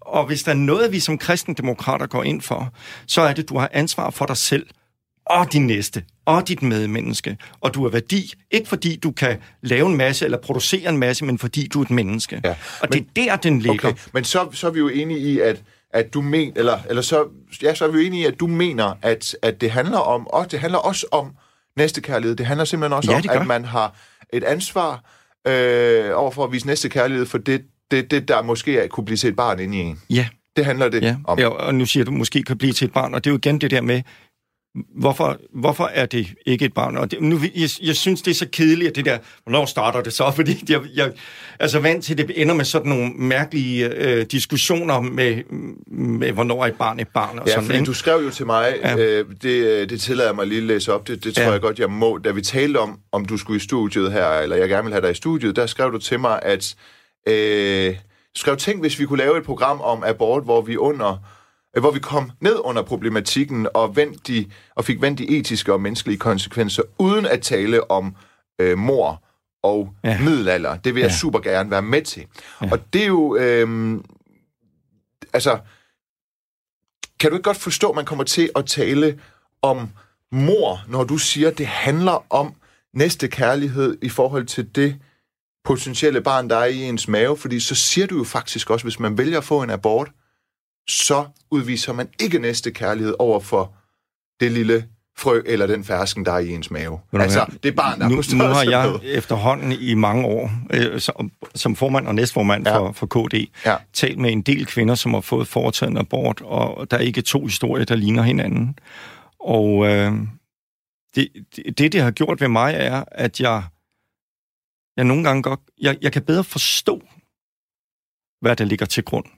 Og 0.00 0.26
hvis 0.26 0.42
der 0.42 0.50
er 0.50 0.56
noget, 0.56 0.92
vi 0.92 1.00
som 1.00 1.18
kristendemokrater 1.18 2.06
går 2.06 2.22
ind 2.22 2.40
for, 2.40 2.72
så 3.06 3.20
er 3.20 3.32
det, 3.32 3.42
at 3.42 3.48
du 3.48 3.58
har 3.58 3.70
ansvar 3.72 4.10
for 4.10 4.26
dig 4.26 4.36
selv 4.36 4.66
og 5.26 5.52
din 5.52 5.66
næste 5.66 6.04
og 6.24 6.48
dit 6.48 6.62
medmenneske. 6.62 7.36
Og 7.60 7.74
du 7.74 7.84
er 7.84 7.90
værdi, 7.90 8.32
ikke 8.50 8.68
fordi 8.68 8.96
du 8.96 9.10
kan 9.10 9.38
lave 9.62 9.86
en 9.86 9.96
masse 9.96 10.24
eller 10.24 10.38
producere 10.38 10.90
en 10.90 10.98
masse, 10.98 11.24
men 11.24 11.38
fordi 11.38 11.66
du 11.66 11.80
er 11.80 11.84
et 11.84 11.90
menneske. 11.90 12.40
Ja. 12.44 12.54
Og 12.80 12.88
men, 12.92 13.06
det 13.16 13.22
er 13.22 13.30
der, 13.30 13.36
den 13.36 13.60
ligger. 13.60 13.88
Okay, 13.88 13.98
men 14.12 14.24
så, 14.24 14.48
så 14.52 14.66
er 14.66 14.70
vi 14.70 14.78
jo 14.78 14.88
enige 14.88 15.18
i, 15.18 15.40
at 15.40 15.62
at 15.92 16.14
du 16.14 16.20
men, 16.20 16.52
eller, 16.56 16.78
eller 16.88 17.02
så, 17.02 17.28
ja, 17.62 17.74
så 17.74 17.84
er 17.84 17.88
vi 17.88 17.98
jo 17.98 18.06
enige 18.06 18.22
i, 18.22 18.24
at 18.26 18.40
du 18.40 18.46
mener, 18.46 18.94
at, 19.02 19.36
at 19.42 19.60
det 19.60 19.70
handler 19.70 19.98
om, 19.98 20.26
og 20.26 20.50
det 20.50 20.60
handler 20.60 20.78
også 20.78 21.06
om 21.10 21.30
næstekærlighed. 21.76 22.36
Det 22.36 22.46
handler 22.46 22.64
simpelthen 22.64 22.96
også 22.96 23.12
ja, 23.12 23.16
om, 23.16 23.40
at 23.40 23.46
man 23.46 23.64
har 23.64 23.94
et 24.32 24.44
ansvar 24.44 25.04
øh, 25.46 26.10
over 26.14 26.30
for 26.30 26.44
at 26.44 26.52
vise 26.52 26.66
næstekærlighed 26.66 27.26
for 27.26 27.38
det, 27.38 27.62
det, 27.90 28.10
det, 28.10 28.28
der 28.28 28.42
måske 28.42 28.88
kunne 28.88 29.04
blive 29.04 29.16
til 29.16 29.28
et 29.28 29.36
barn 29.36 29.60
inde 29.60 29.78
i 29.78 29.80
en. 29.80 30.00
Ja. 30.10 30.26
Det 30.56 30.64
handler 30.64 30.88
det 30.88 31.02
ja. 31.02 31.16
om. 31.24 31.38
Ja, 31.38 31.48
og 31.48 31.74
nu 31.74 31.86
siger 31.86 32.04
du, 32.04 32.10
måske 32.10 32.42
kan 32.42 32.58
blive 32.58 32.72
til 32.72 32.84
et 32.84 32.92
barn, 32.92 33.14
og 33.14 33.24
det 33.24 33.30
er 33.30 33.32
jo 33.32 33.38
igen 33.38 33.60
det 33.60 33.70
der 33.70 33.80
med, 33.80 34.02
Hvorfor, 34.96 35.38
hvorfor 35.54 35.90
er 35.94 36.06
det 36.06 36.26
ikke 36.46 36.64
et 36.64 36.72
barn? 36.72 36.96
Og 36.96 37.10
det, 37.10 37.20
nu, 37.20 37.40
jeg, 37.54 37.68
jeg 37.82 37.96
synes, 37.96 38.22
det 38.22 38.30
er 38.30 38.34
så 38.34 38.46
kedeligt, 38.52 38.88
at 38.88 38.96
det 38.96 39.04
der, 39.04 39.18
hvornår 39.44 39.64
starter 39.64 40.00
det 40.00 40.12
så? 40.12 40.30
Fordi 40.36 40.64
jeg, 40.68 40.80
jeg 40.94 41.12
er 41.58 41.66
så 41.66 41.80
vant 41.80 42.04
til, 42.04 42.12
at 42.12 42.28
det 42.28 42.42
ender 42.42 42.54
med 42.54 42.64
sådan 42.64 42.88
nogle 42.88 43.12
mærkelige 43.16 43.88
øh, 43.94 44.26
diskussioner 44.26 45.00
med, 45.00 45.42
med, 45.90 46.32
hvornår 46.32 46.64
er 46.64 46.68
et 46.68 46.74
barn 46.74 47.00
et 47.00 47.08
barn. 47.08 47.38
Og 47.38 47.46
ja, 47.46 47.52
sådan, 47.52 47.64
fordi 47.64 47.78
ikke? 47.78 47.86
du 47.86 47.92
skrev 47.92 48.22
jo 48.24 48.30
til 48.30 48.46
mig, 48.46 48.74
ja. 48.82 48.96
øh, 48.96 49.24
det, 49.42 49.90
det 49.90 50.00
tillader 50.00 50.32
mig 50.32 50.46
lige 50.46 50.60
at 50.60 50.66
læse 50.66 50.92
op, 50.92 51.08
det, 51.08 51.24
det 51.24 51.34
tror 51.34 51.44
ja. 51.44 51.50
jeg 51.50 51.60
godt, 51.60 51.78
jeg 51.78 51.90
må. 51.90 52.18
Da 52.18 52.30
vi 52.30 52.42
talte 52.42 52.78
om, 52.78 52.98
om 53.12 53.24
du 53.24 53.36
skulle 53.36 53.56
i 53.56 53.60
studiet 53.60 54.12
her, 54.12 54.28
eller 54.28 54.56
jeg 54.56 54.68
gerne 54.68 54.84
vil 54.84 54.92
have 54.92 55.02
dig 55.02 55.10
i 55.10 55.14
studiet, 55.14 55.56
der 55.56 55.66
skrev 55.66 55.92
du 55.92 55.98
til 55.98 56.20
mig, 56.20 56.38
at 56.42 56.74
øh, 57.28 57.96
skrev, 58.34 58.56
tænk, 58.56 58.80
hvis 58.80 58.98
vi 58.98 59.06
kunne 59.06 59.18
lave 59.18 59.38
et 59.38 59.44
program 59.44 59.80
om 59.80 60.04
abort, 60.04 60.44
hvor 60.44 60.60
vi 60.60 60.76
under 60.76 61.16
Øh, 61.76 61.80
hvor 61.80 61.90
vi 61.90 61.98
kom 61.98 62.30
ned 62.40 62.56
under 62.64 62.82
problematikken 62.82 63.68
og, 63.74 63.96
vendt 63.96 64.26
de, 64.26 64.50
og 64.74 64.84
fik 64.84 65.00
vendt 65.00 65.18
de 65.18 65.38
etiske 65.38 65.72
og 65.72 65.80
menneskelige 65.80 66.18
konsekvenser, 66.18 66.82
uden 66.98 67.26
at 67.26 67.42
tale 67.42 67.90
om 67.90 68.16
øh, 68.60 68.78
mor 68.78 69.22
og 69.62 69.94
ja. 70.04 70.20
middelalder. 70.20 70.76
Det 70.76 70.94
vil 70.94 71.00
jeg 71.00 71.10
ja. 71.10 71.16
super 71.16 71.38
gerne 71.38 71.70
være 71.70 71.82
med 71.82 72.02
til. 72.02 72.26
Ja. 72.62 72.68
Og 72.72 72.92
det 72.92 73.02
er 73.02 73.06
jo... 73.06 73.36
Øh, 73.36 73.98
altså, 75.32 75.58
kan 77.20 77.30
du 77.30 77.36
ikke 77.36 77.44
godt 77.44 77.56
forstå, 77.56 77.88
at 77.88 77.96
man 77.96 78.04
kommer 78.04 78.24
til 78.24 78.50
at 78.56 78.66
tale 78.66 79.20
om 79.62 79.88
mor, 80.32 80.84
når 80.88 81.04
du 81.04 81.18
siger, 81.18 81.48
at 81.48 81.58
det 81.58 81.66
handler 81.66 82.26
om 82.32 82.54
næste 82.94 83.28
kærlighed 83.28 83.98
i 84.02 84.08
forhold 84.08 84.46
til 84.46 84.74
det 84.74 84.96
potentielle 85.64 86.20
barn, 86.20 86.50
der 86.50 86.56
er 86.56 86.64
i 86.64 86.82
ens 86.82 87.08
mave? 87.08 87.36
Fordi 87.36 87.60
så 87.60 87.74
siger 87.74 88.06
du 88.06 88.18
jo 88.18 88.24
faktisk 88.24 88.70
også, 88.70 88.84
hvis 88.84 89.00
man 89.00 89.18
vælger 89.18 89.38
at 89.38 89.44
få 89.44 89.62
en 89.62 89.70
abort, 89.70 90.10
så 90.88 91.24
udviser 91.50 91.92
man 91.92 92.08
ikke 92.20 92.38
næste 92.38 92.70
kærlighed 92.70 93.14
over 93.18 93.40
for 93.40 93.74
det 94.40 94.52
lille 94.52 94.84
frø 95.20 95.42
eller 95.46 95.66
den 95.66 95.84
fersken, 95.84 96.24
der 96.24 96.32
er 96.32 96.38
i 96.38 96.48
ens 96.48 96.70
mave. 96.70 96.98
Men, 97.12 97.20
altså, 97.20 97.46
det 97.62 97.68
er 97.68 97.72
barn, 97.72 98.00
der 98.00 98.08
nu, 98.08 98.18
er 98.18 98.34
Nu 98.36 98.44
har 98.44 98.62
jeg 98.62 98.90
med. 98.90 99.16
efterhånden 99.16 99.72
i 99.72 99.94
mange 99.94 100.26
år, 100.26 100.50
øh, 100.72 101.00
som, 101.00 101.30
som 101.54 101.76
formand 101.76 102.06
og 102.06 102.14
næstformand 102.14 102.66
ja. 102.66 102.78
for, 102.78 102.92
for 102.92 103.06
KD, 103.06 103.34
ja. 103.66 103.76
talt 103.92 104.18
med 104.18 104.32
en 104.32 104.42
del 104.42 104.66
kvinder, 104.66 104.94
som 104.94 105.14
har 105.14 105.20
fået 105.20 105.48
foretaget 105.48 105.90
en 105.90 105.96
abort, 105.96 106.40
og 106.44 106.90
der 106.90 106.96
er 106.96 107.00
ikke 107.00 107.22
to 107.22 107.44
historier, 107.44 107.84
der 107.84 107.96
ligner 107.96 108.22
hinanden. 108.22 108.78
Og 109.40 109.86
øh, 109.86 110.12
det, 111.14 111.28
det, 111.78 111.92
det 111.92 112.02
har 112.02 112.10
gjort 112.10 112.40
ved 112.40 112.48
mig, 112.48 112.74
er, 112.74 113.04
at 113.12 113.40
jeg, 113.40 113.62
jeg 115.00 115.06
nogle 115.12 115.24
gange 115.24 115.42
godt... 115.42 115.60
Jeg, 115.86 115.98
jeg 116.04 116.12
kan 116.12 116.24
bedre 116.24 116.44
forstå, 116.44 116.94
hvad 118.40 118.56
der 118.56 118.64
ligger 118.64 118.86
til 118.86 119.04
grund. 119.04 119.28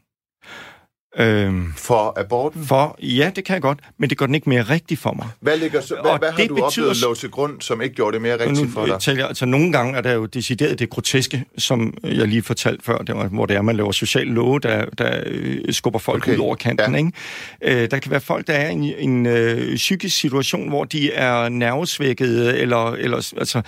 Øhm, 1.17 1.73
for 1.77 2.21
aborten? 2.21 2.67
For, 2.67 2.97
ja, 3.03 3.31
det 3.37 3.45
kan 3.45 3.55
jeg 3.55 3.63
godt, 3.63 3.79
men 3.99 4.11
det 4.11 4.19
gør 4.19 4.27
den 4.27 4.35
ikke 4.35 4.49
mere 4.49 4.63
rigtig 4.63 4.99
for 4.99 5.13
mig. 5.13 5.27
Hvad, 5.41 5.59
ligger 5.59 5.81
så, 5.81 5.97
hvad, 6.03 6.19
hvad 6.19 6.31
har 6.31 6.37
det 6.37 6.49
du 6.49 6.55
betyder, 6.55 6.87
oplevet 6.87 7.01
lå 7.03 7.15
til 7.15 7.31
grund, 7.31 7.61
som 7.61 7.83
ikke 7.83 7.95
gjorde 7.95 8.15
det 8.15 8.23
mere 8.23 8.41
rigtigt 8.41 8.73
for 8.73 8.87
dig? 8.87 9.01
Tæller, 9.01 9.27
altså, 9.27 9.47
nogle 9.47 9.73
gange 9.73 9.97
er 9.97 10.01
der 10.01 10.13
jo 10.13 10.27
decideret 10.27 10.79
det 10.79 10.91
groteske, 10.91 11.45
som 11.59 11.95
jeg 12.05 12.29
lige 12.29 12.43
fortalte 12.43 12.85
før, 12.85 12.99
der, 12.99 13.29
hvor 13.29 13.47
det 13.47 13.57
er, 13.57 13.63
man 13.63 13.77
laver 13.77 13.93
social 13.93 14.27
love, 14.27 14.59
der, 14.59 14.85
der 14.99 15.23
øh, 15.27 15.73
skubber 15.73 15.99
folk 15.99 16.23
okay. 16.23 16.35
ud 16.35 16.39
over 16.39 16.55
kanten. 16.55 16.93
Ja. 16.93 16.99
Ikke? 16.99 17.83
Øh, 17.83 17.91
der 17.91 17.99
kan 17.99 18.11
være 18.11 18.21
folk, 18.21 18.47
der 18.47 18.53
er 18.53 18.71
i 18.71 18.73
en, 18.73 18.95
en 18.99 19.27
øh, 19.27 19.77
psykisk 19.77 20.21
situation, 20.21 20.69
hvor 20.69 20.85
de 20.85 21.13
er 21.13 21.49
nervesvækkede, 21.49 22.59
eller, 22.59 22.93
eller 22.93 23.33
altså, 23.39 23.63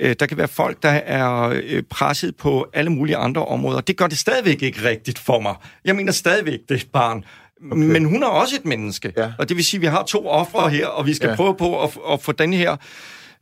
øh, 0.00 0.16
der 0.20 0.26
kan 0.26 0.36
være 0.36 0.48
folk, 0.48 0.82
der 0.82 0.88
er 0.88 1.60
øh, 1.62 1.82
presset 1.90 2.36
på 2.36 2.66
alle 2.72 2.90
mulige 2.90 3.16
andre 3.16 3.44
områder. 3.44 3.80
Det 3.80 3.96
gør 3.96 4.06
det 4.06 4.18
stadigvæk 4.18 4.62
ikke 4.62 4.84
rigtigt 4.84 5.18
for 5.18 5.40
mig. 5.40 5.54
Jeg 5.84 5.96
mener 5.96 6.12
stadigvæk, 6.12 6.58
det 6.68 6.77
et 6.80 6.90
barn. 6.92 7.24
Okay. 7.72 7.82
Men 7.82 8.04
hun 8.04 8.22
er 8.22 8.26
også 8.26 8.56
et 8.56 8.64
menneske. 8.64 9.12
Ja. 9.16 9.32
Og 9.38 9.48
det 9.48 9.56
vil 9.56 9.64
sige, 9.64 9.78
at 9.78 9.82
vi 9.82 9.86
har 9.86 10.02
to 10.02 10.28
ofre 10.28 10.70
her, 10.70 10.86
og 10.86 11.06
vi 11.06 11.14
skal 11.14 11.28
ja. 11.28 11.36
prøve 11.36 11.56
på 11.56 11.82
at, 11.82 11.98
at 12.12 12.22
få 12.22 12.32
den 12.32 12.52
her, 12.52 12.76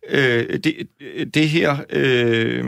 øh, 0.09 0.59
det, 0.65 0.89
det 1.35 1.49
her, 1.49 1.77
øh, 1.91 2.65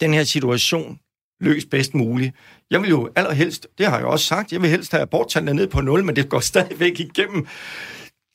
den 0.00 0.14
her 0.14 0.24
situation 0.24 0.98
løst 1.40 1.70
bedst 1.70 1.94
muligt. 1.94 2.34
Jeg 2.70 2.82
vil 2.82 2.90
jo 2.90 3.10
allerhelst, 3.16 3.66
det 3.78 3.86
har 3.86 3.96
jeg 3.96 4.06
også 4.06 4.26
sagt, 4.26 4.52
jeg 4.52 4.62
vil 4.62 4.70
helst 4.70 4.90
have 4.92 5.02
aborttallene 5.02 5.54
ned 5.54 5.66
på 5.66 5.80
0, 5.80 6.04
men 6.04 6.16
det 6.16 6.28
går 6.28 6.40
stadigvæk 6.52 7.00
igennem 7.00 7.46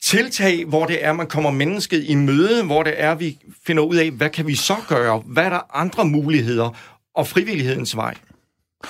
tiltag, 0.02 0.64
hvor 0.64 0.86
det 0.86 1.04
er, 1.04 1.12
man 1.12 1.26
kommer 1.26 1.50
mennesket 1.50 2.04
i 2.04 2.14
møde, 2.14 2.64
hvor 2.64 2.82
det 2.82 2.94
er, 2.96 3.14
vi 3.14 3.38
finder 3.66 3.82
ud 3.82 3.96
af, 3.96 4.10
hvad 4.10 4.30
kan 4.30 4.46
vi 4.46 4.54
så 4.54 4.76
gøre? 4.88 5.22
Hvad 5.26 5.44
er 5.44 5.50
der 5.50 5.76
andre 5.76 6.04
muligheder? 6.04 6.70
Og 7.14 7.26
frivillighedens 7.26 7.96
vej. 7.96 8.14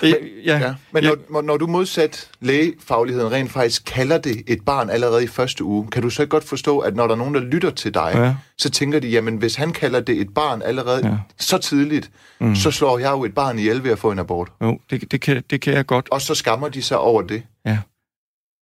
Ja, 0.03 0.14
ja. 0.44 0.75
men 0.92 1.05
ja. 1.05 1.11
Når, 1.31 1.42
når 1.42 1.57
du 1.57 1.66
modsat 1.66 2.31
lægefagligheden 2.40 3.33
rent 3.33 3.51
faktisk 3.51 3.85
kalder 3.85 4.18
det 4.18 4.42
et 4.46 4.64
barn 4.64 4.90
allerede 4.90 5.25
i 5.25 5.27
første 5.27 5.64
uge, 5.64 5.87
kan 5.87 6.03
du 6.03 6.11
så 6.11 6.27
godt 6.27 6.44
forstå, 6.44 6.79
at 6.79 6.96
når 6.96 7.07
der 7.07 7.14
er 7.14 7.18
nogen, 7.18 7.35
der 7.35 7.40
lytter 7.40 7.70
til 7.70 7.94
dig, 7.94 8.12
ja. 8.14 8.35
så 8.59 8.70
tænker 8.70 9.01
de, 9.01 9.09
jamen 9.09 9.37
hvis 9.37 9.55
han 9.55 9.72
kalder 9.72 10.01
det 10.01 10.20
et 10.20 10.35
barn 10.35 10.62
allerede 10.62 11.07
ja. 11.07 11.16
så 11.38 11.59
tidligt, 11.59 12.11
mm. 12.40 12.55
så 12.55 12.70
slår 12.70 12.99
jeg 12.99 13.11
jo 13.11 13.25
et 13.25 13.35
barn 13.35 13.59
ihjel 13.59 13.85
ved 13.85 13.90
at 13.90 13.99
få 13.99 14.11
en 14.11 14.18
abort. 14.18 14.49
Jo, 14.62 14.79
det, 14.90 15.11
det, 15.11 15.20
kan, 15.20 15.44
det 15.51 15.61
kan 15.61 15.75
jeg 15.75 15.87
godt. 15.87 16.09
Og 16.11 16.22
så 16.22 16.35
skammer 16.35 16.68
de 16.68 16.83
sig 16.83 16.99
over 16.99 17.22
det. 17.22 17.42
Ja. 17.66 17.79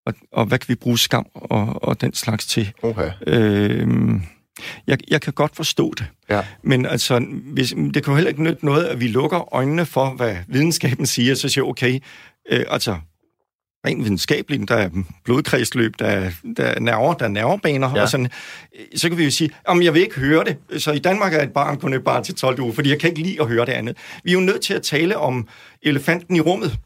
Og, 0.06 0.14
og 0.32 0.46
hvad 0.46 0.58
kan 0.58 0.68
vi 0.68 0.74
bruge 0.74 0.98
skam 0.98 1.26
og, 1.34 1.84
og 1.84 2.00
den 2.00 2.14
slags 2.14 2.46
til? 2.46 2.72
Okay. 2.82 3.10
Øhm, 3.26 4.22
jeg, 4.86 4.98
jeg 5.08 5.20
kan 5.20 5.32
godt 5.32 5.56
forstå 5.56 5.94
det. 5.98 6.06
Ja. 6.30 6.42
Men 6.62 6.86
altså, 6.86 7.26
hvis, 7.44 7.70
det 7.94 8.04
kan 8.04 8.10
jo 8.10 8.14
heller 8.14 8.28
ikke 8.28 8.42
nytte 8.42 8.64
noget, 8.64 8.84
at 8.84 9.00
vi 9.00 9.08
lukker 9.08 9.54
øjnene 9.54 9.86
for, 9.86 10.10
hvad 10.10 10.36
videnskaben 10.48 11.06
siger, 11.06 11.34
så 11.34 11.48
siger 11.48 11.64
okay, 11.64 12.00
øh, 12.50 12.64
altså, 12.68 12.96
rent 13.86 14.04
videnskabeligt, 14.04 14.68
der 14.68 14.76
er 14.76 14.90
blodkredsløb, 15.24 15.94
der 15.98 16.06
er, 16.06 16.30
der 16.56 16.64
er 16.64 16.80
nerver, 16.80 17.14
der 17.14 17.24
er 17.24 17.28
nervebaner, 17.28 17.92
ja. 17.96 18.02
og 18.02 18.08
sådan, 18.08 18.30
så 18.96 19.08
kan 19.08 19.18
vi 19.18 19.24
jo 19.24 19.30
sige, 19.30 19.50
om 19.64 19.82
jeg 19.82 19.94
vil 19.94 20.02
ikke 20.02 20.20
høre 20.20 20.44
det. 20.44 20.82
Så 20.82 20.92
i 20.92 20.98
Danmark 20.98 21.34
er 21.34 21.42
et 21.42 21.52
barn 21.52 21.78
kun 21.78 21.92
et 21.92 22.04
barn 22.04 22.24
til 22.24 22.34
12 22.34 22.60
uger, 22.60 22.72
fordi 22.72 22.90
jeg 22.90 23.00
kan 23.00 23.10
ikke 23.10 23.22
lide 23.22 23.40
at 23.40 23.46
høre 23.48 23.66
det 23.66 23.72
andet. 23.72 23.96
Vi 24.24 24.30
er 24.30 24.34
jo 24.34 24.40
nødt 24.40 24.62
til 24.62 24.74
at 24.74 24.82
tale 24.82 25.16
om 25.16 25.48
elefanten 25.82 26.36
i 26.36 26.40
rummet. 26.40 26.78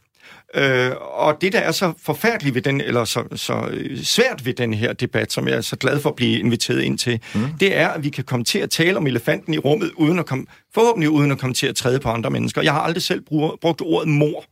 Øh, 0.55 0.93
og 1.01 1.41
det, 1.41 1.53
der 1.53 1.59
er 1.59 1.73
så 1.73 1.93
forfærdeligt 2.03 2.55
ved 2.55 2.63
den, 2.63 2.81
eller 2.81 3.05
så, 3.05 3.25
så 3.35 3.69
øh, 3.71 3.99
svært 4.03 4.47
ved 4.47 4.55
den 4.55 4.75
her 4.75 4.93
debat, 4.93 5.33
som 5.33 5.49
jeg 5.49 5.57
er 5.57 5.61
så 5.61 5.77
glad 5.77 6.01
for 6.01 6.09
at 6.09 6.17
blive 6.17 6.39
inviteret 6.39 6.83
ind 6.83 6.99
til, 6.99 7.21
mm. 7.35 7.41
det 7.61 7.77
er, 7.77 7.89
at 7.89 8.05
vi 8.05 8.11
kan 8.11 8.25
komme 8.25 8.45
til 8.45 8.59
at 8.59 8.71
tale 8.71 8.97
om 8.97 9.07
elefanten 9.07 9.55
i 9.55 9.59
rummet, 9.59 9.93
uden 9.97 10.19
at 10.19 10.27
komme, 10.27 10.47
forhåbentlig 10.75 11.11
uden 11.11 11.31
at 11.31 11.39
komme 11.39 11.55
til 11.55 11.67
at 11.67 11.77
træde 11.77 12.01
på 12.01 12.09
andre 12.09 12.31
mennesker. 12.31 12.63
Jeg 12.63 12.73
har 12.73 12.81
aldrig 12.81 13.03
selv 13.03 13.21
brugt, 13.21 13.61
brugt 13.61 13.81
ordet 13.81 14.09
mor. 14.09 14.45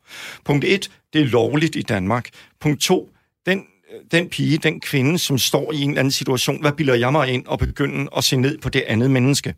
Punkt 0.45 0.65
1, 0.65 0.91
det 1.13 1.21
er 1.21 1.27
lovligt 1.27 1.77
i 1.77 1.83
Danmark. 1.83 2.29
Punkt 2.61 2.81
2, 2.81 3.11
den 3.47 3.65
den 4.11 4.29
pige, 4.29 4.59
den 4.59 4.81
kvinde, 4.81 5.19
som 5.19 5.39
står 5.39 5.73
i 5.73 5.83
en 5.83 5.91
eller 5.91 6.01
anden 6.01 6.13
situation, 6.13 6.61
hvad 6.61 6.73
bilder 6.73 6.95
jeg 6.95 7.13
mig 7.13 7.29
ind 7.29 7.47
og 7.47 7.59
begynde 7.59 8.09
at 8.17 8.25
se 8.25 8.37
ned 8.37 8.59
på 8.59 8.69
det 8.69 8.83
andet 8.87 9.11
menneske? 9.11 9.55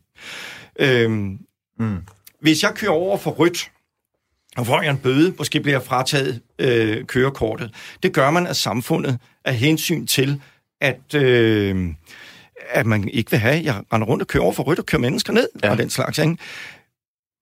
Øhm, 0.79 1.39
mm. 1.79 1.97
Hvis 2.41 2.63
jeg 2.63 2.75
kører 2.75 2.93
over 2.93 3.19
for 3.19 3.31
rødt, 3.31 3.71
og 4.59 4.67
får 4.67 4.83
jeg 4.83 4.91
en 4.91 4.99
bøde, 4.99 5.35
måske 5.39 5.61
bliver 5.61 5.81
frataget 5.81 6.41
øh, 6.59 7.05
kørekortet. 7.05 7.71
Det 8.03 8.13
gør 8.13 8.31
man 8.31 8.47
af 8.47 8.57
samfundet 8.57 9.19
af 9.45 9.55
hensyn 9.55 10.07
til, 10.07 10.41
at, 10.81 11.15
øh, 11.15 11.89
at 12.71 12.87
man 12.87 13.09
ikke 13.09 13.31
vil 13.31 13.41
have, 13.41 13.61
jeg 13.65 13.83
render 13.93 14.07
rundt 14.07 14.23
og 14.23 14.29
kører 14.29 14.45
over 14.45 14.53
for 14.53 14.63
rødt 14.63 14.79
og 14.79 14.87
kører 14.87 15.01
mennesker 15.01 15.33
ned, 15.33 15.49
ja. 15.65 15.71
og 15.71 15.79
den 15.79 15.91
slags. 15.91 16.19
Ikke? 16.19 16.37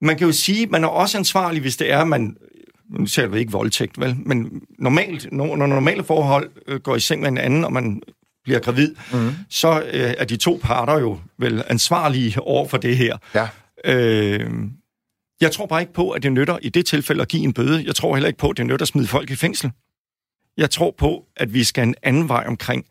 man 0.01 0.19
kan 0.19 0.27
jo 0.27 0.33
sige, 0.33 0.67
man 0.67 0.85
er 0.85 0.89
også 0.89 1.19
ansvarlig, 1.19 1.61
hvis 1.61 1.77
det 1.77 1.93
er, 1.93 2.05
man 2.05 2.37
nu 2.91 3.07
ser 3.07 3.27
vi 3.27 3.39
ikke 3.39 3.53
voldtægt, 3.53 4.01
vel? 4.01 4.17
Men 4.19 4.63
normalt, 4.79 5.33
når, 5.33 5.57
når 5.57 5.67
normale 5.67 6.05
forhold 6.05 6.51
øh, 6.67 6.81
går 6.81 6.97
i 6.97 7.01
seng 7.01 7.21
med 7.21 7.29
en 7.29 7.39
anden, 7.39 7.65
og 7.65 7.73
man 7.73 8.03
bliver 8.45 8.61
gravid, 8.61 8.95
mm. 9.13 9.31
så 9.51 9.81
øh, 9.93 10.15
er 10.19 10.25
de 10.25 10.37
to 10.37 10.61
parter 10.63 10.99
jo 10.99 11.19
vel 11.39 11.65
ansvarlige 11.69 12.41
over 12.41 12.69
for 12.69 12.77
det 12.77 12.97
her. 12.97 13.17
Ja. 13.35 13.49
Øh, 13.85 14.51
jeg 15.41 15.53
tror 15.53 15.67
bare 15.67 15.81
ikke 15.81 15.93
på, 15.93 16.11
at 16.11 16.23
det 16.23 16.33
nytter 16.33 16.59
i 16.63 16.69
det 16.69 16.87
tilfælde 16.87 17.23
at 17.23 17.29
give 17.29 17.43
en 17.43 17.53
bøde. 17.53 17.85
Jeg 17.87 17.95
tror 17.95 18.15
heller 18.15 18.29
ikke 18.29 18.39
på, 18.39 18.51
at 18.51 18.57
det 18.57 18.67
nytter 18.67 18.85
at 18.85 18.89
smide 18.89 19.07
folk 19.07 19.31
i 19.31 19.37
fængsel. 19.37 19.71
Jeg 20.57 20.71
tror 20.71 20.95
på, 20.99 21.25
at 21.37 21.55
vi 21.55 21.65
skal 21.65 21.89
en 21.89 21.95
anden 22.03 22.29
vej 22.29 22.45
omkring, 22.47 22.85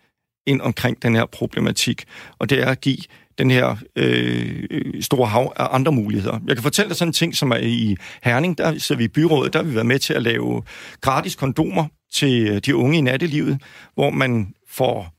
ind 0.47 0.61
omkring 0.61 1.01
den 1.01 1.15
her 1.15 1.25
problematik, 1.25 2.03
og 2.39 2.49
det 2.49 2.61
er 2.61 2.67
at 2.67 2.81
give 2.81 2.97
den 3.37 3.51
her 3.51 3.75
øh, 3.95 5.01
store 5.01 5.27
hav 5.27 5.53
af 5.55 5.67
andre 5.71 5.91
muligheder. 5.91 6.39
Jeg 6.47 6.55
kan 6.55 6.63
fortælle 6.63 6.89
dig 6.89 6.97
sådan 6.97 7.09
en 7.09 7.13
ting, 7.13 7.35
som 7.35 7.51
er 7.51 7.57
i 7.57 7.97
Herning, 8.23 8.57
der 8.57 8.77
så 8.77 8.95
vi 8.95 9.03
i 9.03 9.07
byrådet, 9.07 9.53
der 9.53 9.59
har 9.59 9.69
vi 9.69 9.75
været 9.75 9.85
med 9.85 9.99
til 9.99 10.13
at 10.13 10.21
lave 10.21 10.63
gratis 11.01 11.35
kondomer 11.35 11.87
til 12.13 12.47
øh, 12.47 12.57
de 12.57 12.75
unge 12.75 12.97
i 12.97 13.01
nattelivet, 13.01 13.61
hvor 13.93 14.09
man 14.09 14.53
får 14.69 15.14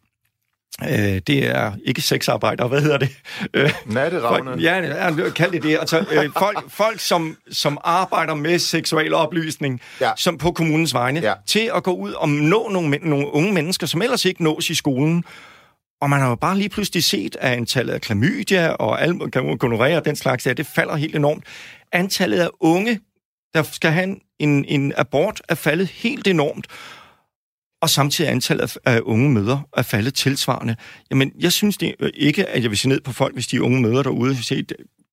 Øh, 0.82 1.20
det 1.26 1.46
er 1.46 1.72
ikke 1.84 2.00
sexarbejdere, 2.00 2.68
hvad 2.68 2.80
hedder 2.80 2.98
det? 2.98 3.08
Øh, 3.54 3.72
Natteravne. 3.86 4.50
Folk, 4.50 4.62
ja, 4.62 5.30
kald 5.30 5.52
det 5.52 5.62
det. 5.62 5.78
Altså, 5.78 5.98
øh, 6.12 6.30
folk, 6.38 6.70
folk 6.70 7.00
som, 7.00 7.36
som 7.50 7.78
arbejder 7.84 8.34
med 8.34 8.58
seksuel 8.58 9.14
oplysning 9.14 9.80
ja. 10.00 10.10
som 10.16 10.38
på 10.38 10.52
kommunens 10.52 10.94
vegne, 10.94 11.20
ja. 11.20 11.34
til 11.46 11.70
at 11.74 11.82
gå 11.82 11.92
ud 11.92 12.12
og 12.12 12.28
nå 12.28 12.68
nogle, 12.68 12.98
nogle 13.02 13.32
unge 13.32 13.52
mennesker, 13.52 13.86
som 13.86 14.02
ellers 14.02 14.24
ikke 14.24 14.44
nås 14.44 14.70
i 14.70 14.74
skolen. 14.74 15.24
Og 16.00 16.10
man 16.10 16.20
har 16.20 16.28
jo 16.28 16.34
bare 16.34 16.58
lige 16.58 16.68
pludselig 16.68 17.04
set, 17.04 17.36
at 17.40 17.52
antallet 17.52 17.92
af 17.92 18.00
klamydia 18.00 18.68
og 18.68 18.98
gonorrhea 19.58 19.96
og 19.96 20.04
den 20.04 20.16
slags, 20.16 20.44
der, 20.44 20.54
det 20.54 20.66
falder 20.66 20.96
helt 20.96 21.16
enormt. 21.16 21.44
Antallet 21.92 22.40
af 22.40 22.48
unge, 22.60 23.00
der 23.54 23.62
skal 23.62 23.90
have 23.90 24.04
en, 24.04 24.20
en, 24.38 24.64
en 24.64 24.92
abort, 24.96 25.42
er 25.48 25.54
faldet 25.54 25.88
helt 25.88 26.26
enormt 26.26 26.66
og 27.86 27.90
samtidig 27.90 28.30
antallet 28.30 28.78
af 28.84 29.00
unge 29.04 29.30
møder 29.30 29.58
er 29.76 29.82
faldet 29.82 30.14
tilsvarende. 30.14 30.76
Jamen, 31.10 31.32
jeg 31.40 31.52
synes 31.52 31.76
det 31.76 31.94
ikke, 32.14 32.46
at 32.46 32.62
jeg 32.62 32.70
vil 32.70 32.78
se 32.78 32.88
ned 32.88 33.00
på 33.00 33.12
folk, 33.12 33.34
hvis 33.34 33.46
de 33.46 33.62
unge 33.62 33.82
møder 33.82 34.02
derude. 34.02 34.42
Se, 34.42 34.64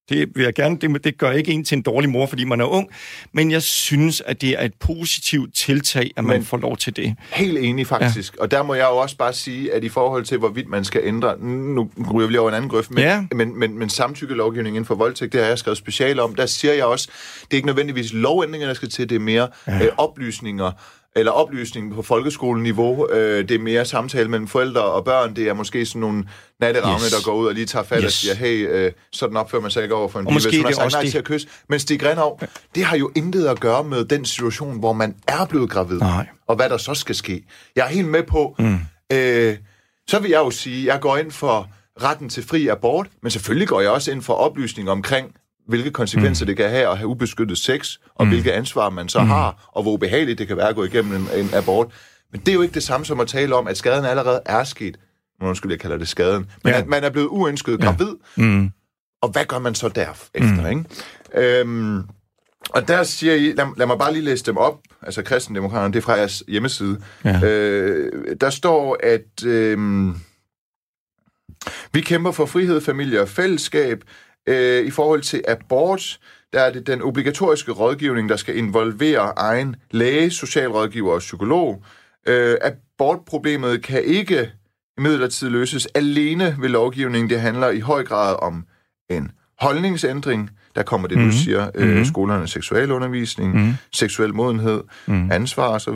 det 0.09 0.29
vil 0.35 0.43
jeg 0.43 0.53
gerne, 0.53 0.77
det, 0.77 1.03
det 1.03 1.17
gør 1.17 1.31
ikke 1.31 1.51
en 1.51 1.63
til 1.63 1.75
en 1.75 1.81
dårlig 1.81 2.09
mor, 2.09 2.25
fordi 2.25 2.43
man 2.43 2.61
er 2.61 2.65
ung, 2.65 2.89
men 3.33 3.51
jeg 3.51 3.63
synes, 3.63 4.21
at 4.21 4.41
det 4.41 4.49
er 4.49 4.65
et 4.65 4.73
positivt 4.79 5.55
tiltag, 5.55 6.11
at 6.15 6.23
man 6.23 6.35
men, 6.35 6.45
får 6.45 6.57
lov 6.57 6.77
til 6.77 6.95
det. 6.95 7.15
Helt 7.31 7.57
enig 7.57 7.87
faktisk, 7.87 8.35
ja. 8.37 8.41
og 8.41 8.51
der 8.51 8.63
må 8.63 8.73
jeg 8.73 8.83
jo 8.83 8.97
også 8.97 9.17
bare 9.17 9.33
sige, 9.33 9.73
at 9.73 9.83
i 9.83 9.89
forhold 9.89 10.25
til, 10.25 10.37
hvorvidt 10.37 10.67
man 10.67 10.85
skal 10.85 11.01
ændre, 11.03 11.37
nu 11.39 11.89
ryger 12.13 12.27
vi 12.27 12.33
lige 12.33 12.39
over 12.39 12.49
en 12.49 12.55
anden 12.55 12.69
grøft, 12.69 12.91
men, 12.91 13.03
ja. 13.03 13.25
men, 13.35 13.59
men, 13.59 13.79
men 13.79 13.89
samtykkelovgivning 13.89 14.75
inden 14.75 14.87
for 14.87 14.95
voldtægt, 14.95 15.33
det 15.33 15.41
har 15.41 15.47
jeg 15.47 15.57
skrevet 15.57 15.77
specialt 15.77 16.19
om, 16.19 16.35
der 16.35 16.45
siger 16.45 16.73
jeg 16.73 16.85
også, 16.85 17.07
det 17.41 17.53
er 17.53 17.55
ikke 17.55 17.67
nødvendigvis 17.67 18.13
lovændringer, 18.13 18.67
der 18.67 18.73
skal 18.73 18.89
til, 18.89 19.09
det 19.09 19.15
er 19.15 19.19
mere 19.19 19.47
ja. 19.67 19.85
øh, 19.85 19.91
oplysninger, 19.97 20.71
eller 21.15 21.31
oplysning 21.31 21.93
på 21.93 22.01
folkeskoleniveau. 22.01 23.09
Øh, 23.11 23.49
det 23.49 23.55
er 23.55 23.59
mere 23.59 23.85
samtale 23.85 24.29
mellem 24.29 24.47
forældre 24.47 24.81
og 24.81 25.05
børn. 25.05 25.35
Det 25.35 25.47
er 25.47 25.53
måske 25.53 25.85
sådan 25.85 25.99
nogle 25.99 26.27
natteravne, 26.59 27.03
yes. 27.03 27.11
der 27.11 27.23
går 27.25 27.33
ud 27.35 27.47
og 27.47 27.53
lige 27.53 27.65
tager 27.65 27.83
fat 27.83 27.97
yes. 27.97 28.05
og 28.05 28.11
siger, 28.11 28.35
hey, 28.35 28.67
øh, 28.69 28.91
sådan 29.11 29.37
opfører 29.37 29.61
man 29.61 29.71
sig 29.71 29.83
ikke 29.83 29.95
over 29.95 30.07
for 30.07 30.19
en 30.19 30.25
pige, 30.25 30.39
hvis 30.41 30.57
hun 30.57 30.65
har 30.65 30.71
sagt 30.71 30.93
nej 30.93 31.09
til 31.09 31.17
at 31.17 31.23
kysse. 31.23 31.47
Men 31.69 31.79
Stig 31.79 31.99
Grenov, 31.99 32.37
ja. 32.41 32.45
det 32.75 32.83
har 32.83 32.97
jo 32.97 33.11
intet 33.15 33.47
at 33.47 33.59
gøre 33.59 33.83
med 33.83 34.05
den 34.05 34.25
situation, 34.25 34.79
hvor 34.79 34.93
man 34.93 35.15
er 35.27 35.45
blevet 35.45 35.69
gravid, 35.69 35.99
nej. 35.99 36.27
og 36.47 36.55
hvad 36.55 36.69
der 36.69 36.77
så 36.77 36.93
skal 36.93 37.15
ske. 37.15 37.43
Jeg 37.75 37.85
er 37.85 37.89
helt 37.89 38.07
med 38.07 38.23
på, 38.23 38.55
mm. 38.59 38.79
øh, 39.11 39.57
så 40.07 40.19
vil 40.19 40.29
jeg 40.31 40.39
jo 40.39 40.51
sige, 40.51 40.93
jeg 40.93 41.01
går 41.01 41.17
ind 41.17 41.31
for 41.31 41.69
retten 42.01 42.29
til 42.29 42.43
fri 42.43 42.67
abort, 42.67 43.07
men 43.21 43.31
selvfølgelig 43.31 43.67
går 43.67 43.81
jeg 43.81 43.91
også 43.91 44.11
ind 44.11 44.21
for 44.21 44.33
oplysning 44.33 44.89
omkring 44.89 45.35
hvilke 45.67 45.91
konsekvenser 45.91 46.45
mm. 46.45 46.47
det 46.47 46.57
kan 46.57 46.69
have 46.69 46.91
at 46.91 46.97
have 46.97 47.07
ubeskyttet 47.07 47.57
sex, 47.57 47.97
og 48.15 48.25
mm. 48.25 48.31
hvilke 48.31 48.53
ansvar 48.53 48.89
man 48.89 49.09
så 49.09 49.21
mm. 49.21 49.27
har, 49.27 49.69
og 49.71 49.83
hvor 49.83 49.91
ubehageligt 49.91 50.39
det 50.39 50.47
kan 50.47 50.57
være 50.57 50.69
at 50.69 50.75
gå 50.75 50.83
igennem 50.83 51.15
en, 51.15 51.27
en 51.39 51.49
abort. 51.53 51.87
Men 52.31 52.41
det 52.41 52.47
er 52.47 52.53
jo 52.53 52.61
ikke 52.61 52.73
det 52.73 52.83
samme 52.83 53.05
som 53.05 53.19
at 53.19 53.27
tale 53.27 53.55
om, 53.55 53.67
at 53.67 53.77
skaden 53.77 54.05
allerede 54.05 54.41
er 54.45 54.63
sket. 54.63 54.99
Nu 55.41 55.55
skulle 55.55 55.73
jeg 55.73 55.79
kalde 55.79 55.99
det 55.99 56.07
skaden. 56.07 56.49
Men 56.63 56.73
ja. 56.73 56.79
at 56.79 56.87
man 56.87 57.03
er 57.03 57.09
blevet 57.09 57.27
uønsket 57.27 57.81
gravid. 57.81 58.15
Ja. 58.37 58.43
Mm. 58.43 58.71
Og 59.21 59.29
hvad 59.29 59.45
gør 59.45 59.59
man 59.59 59.75
så 59.75 59.89
derefter, 59.89 60.61
mm. 60.61 60.65
ikke? 60.69 61.59
Øhm, 61.59 62.03
og 62.69 62.87
der 62.87 63.03
siger 63.03 63.33
I, 63.33 63.51
lad, 63.51 63.65
lad 63.77 63.87
mig 63.87 63.97
bare 63.97 64.13
lige 64.13 64.25
læse 64.25 64.45
dem 64.45 64.57
op, 64.57 64.79
altså 65.01 65.23
kristendemokraterne, 65.23 65.93
det 65.93 65.99
er 65.99 66.03
fra 66.03 66.13
jeres 66.13 66.43
hjemmeside. 66.47 67.01
Ja. 67.25 67.43
Øh, 67.43 68.35
der 68.41 68.49
står, 68.49 68.97
at 69.03 69.45
øh, 69.45 69.77
vi 71.93 72.01
kæmper 72.01 72.31
for 72.31 72.45
frihed, 72.45 72.81
familie 72.81 73.21
og 73.21 73.29
fællesskab. 73.29 74.03
Øh, 74.47 74.85
I 74.85 74.91
forhold 74.91 75.21
til 75.21 75.43
abort, 75.47 76.19
der 76.53 76.59
er 76.59 76.71
det 76.71 76.87
den 76.87 77.01
obligatoriske 77.01 77.71
rådgivning, 77.71 78.29
der 78.29 78.35
skal 78.35 78.57
involvere 78.57 79.33
egen 79.37 79.75
læge, 79.91 80.31
socialrådgiver 80.31 81.13
og 81.13 81.19
psykolog. 81.19 81.83
Øh, 82.27 82.57
abortproblemet 82.61 83.83
kan 83.83 84.03
ikke 84.03 84.51
imidlertid 84.97 85.49
løses 85.49 85.87
alene 85.95 86.55
ved 86.59 86.69
lovgivning. 86.69 87.29
Det 87.29 87.41
handler 87.41 87.69
i 87.69 87.79
høj 87.79 88.03
grad 88.03 88.35
om 88.41 88.65
en 89.09 89.31
holdningsændring. 89.59 90.49
Der 90.75 90.83
kommer 90.83 91.07
det, 91.07 91.17
mm-hmm. 91.17 91.31
du 91.31 91.37
siger, 91.37 91.69
øh, 91.75 91.87
mm-hmm. 91.87 92.05
skolernes 92.05 92.51
seksualundervisning, 92.51 93.55
mm-hmm. 93.55 93.73
seksuel 93.91 94.33
modenhed, 94.33 94.81
mm-hmm. 95.07 95.31
ansvar 95.31 95.67
osv., 95.67 95.93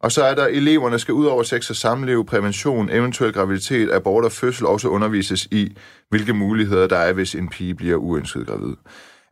og 0.00 0.12
så 0.12 0.24
er 0.24 0.34
der, 0.34 0.46
eleverne 0.46 0.98
skal 0.98 1.14
ud 1.14 1.26
over 1.26 1.42
sex 1.42 1.70
og 1.70 1.76
samliv, 1.76 2.26
prævention, 2.26 2.90
eventuel 2.90 3.32
graviditet, 3.32 3.92
abort 3.92 4.24
og 4.24 4.32
fødsel 4.32 4.66
også 4.66 4.88
undervises 4.88 5.44
i, 5.50 5.76
hvilke 6.08 6.32
muligheder 6.32 6.86
der 6.86 6.96
er, 6.96 7.12
hvis 7.12 7.34
en 7.34 7.48
pige 7.48 7.74
bliver 7.74 7.96
uønsket 7.96 8.46
gravid. 8.46 8.74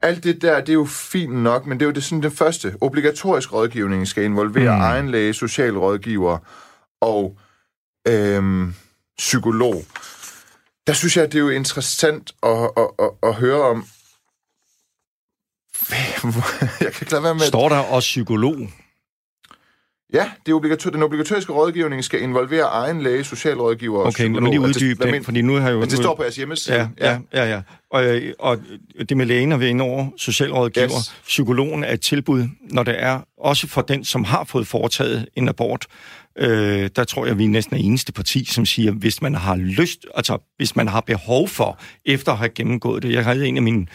Alt 0.02 0.24
det 0.24 0.42
der, 0.42 0.61
det 0.61 0.68
er 0.68 0.74
jo 0.74 0.85
fint 0.85 1.35
nok, 1.35 1.66
men 1.66 1.81
det 1.81 1.85
er 1.85 1.88
jo 1.88 1.92
det, 1.92 2.05
sådan 2.05 2.22
den 2.22 2.31
første. 2.31 2.76
Obligatorisk 2.81 3.52
rådgivning 3.52 4.09
skal 4.09 4.24
involvere 4.24 4.76
mm. 4.76 4.83
egen 4.83 5.11
læge, 5.11 5.35
socialrådgiver 5.35 6.38
og 7.00 7.38
øhm, 8.09 8.74
psykolog. 9.18 9.85
Der 10.87 10.92
synes 10.92 11.16
jeg, 11.16 11.33
det 11.33 11.38
er 11.38 11.42
jo 11.42 11.48
interessant 11.48 12.33
at, 12.42 12.70
at, 12.76 12.88
at, 12.98 13.11
at 13.22 13.35
høre 13.35 13.62
om. 13.62 13.87
Jeg 16.81 16.92
kan 16.92 17.02
ikke 17.02 17.12
lade 17.12 17.22
være 17.22 17.35
med... 17.35 17.46
Står 17.46 17.68
der 17.68 17.79
også 17.79 18.07
psykolog? 18.07 18.57
Ja, 20.14 20.31
det 20.47 20.55
obligator- 20.55 20.90
den 20.90 21.03
obligatoriske 21.03 21.53
rådgivning 21.53 22.05
skal 22.05 22.23
involvere 22.23 22.62
egen 22.62 23.03
læge, 23.03 23.25
socialrådgiver 23.25 23.99
og 23.99 24.07
okay, 24.07 24.12
psykolog. 24.12 24.42
Okay, 24.42 24.51
lige 24.51 24.61
uddybe 24.61 25.05
den, 25.05 25.25
fordi 25.25 25.42
nu 25.42 25.55
har 25.55 25.71
jo... 25.71 25.81
Men 25.81 25.88
det 25.88 25.99
står 25.99 26.14
på 26.14 26.23
jeres 26.23 26.37
hjemmeside. 26.37 26.90
Ja, 27.01 27.19
ja, 27.33 27.45
ja. 27.45 27.51
ja. 27.55 27.61
Og, 27.90 28.05
og 28.38 28.59
det 29.09 29.16
med 29.16 29.27
lægen 29.27 29.53
er 29.53 29.57
ved 29.57 29.81
over, 29.81 30.07
socialrådgiver, 30.16 30.87
yes. 30.87 31.14
psykologen 31.27 31.85
er 31.85 31.92
et 31.92 32.01
tilbud, 32.01 32.45
når 32.61 32.83
det 32.83 33.03
er, 33.03 33.21
også 33.38 33.66
for 33.66 33.83
den, 33.83 34.05
som 34.05 34.25
har 34.25 34.45
fået 34.45 34.66
foretaget 34.66 35.29
en 35.37 35.49
abort, 35.49 35.87
øh, 36.38 36.90
der 36.97 37.05
tror 37.05 37.27
jeg, 37.27 37.38
vi 37.38 37.45
er 37.45 37.49
næsten 37.49 37.77
er 37.77 37.81
eneste 37.81 38.12
parti, 38.12 38.45
som 38.45 38.66
siger, 38.66 38.92
hvis 38.92 39.23
man 39.23 39.35
har 39.35 39.57
lyst, 39.57 40.07
altså 40.14 40.38
hvis 40.57 40.77
man 40.77 40.88
har 40.88 41.01
behov 41.01 41.49
for, 41.49 41.79
efter 42.05 42.33
at 42.33 42.38
have 42.38 42.49
gennemgået 42.49 43.03
det. 43.03 43.12
Jeg 43.12 43.25
har 43.25 43.33
en 43.33 43.57
af 43.57 43.62
mine... 43.62 43.87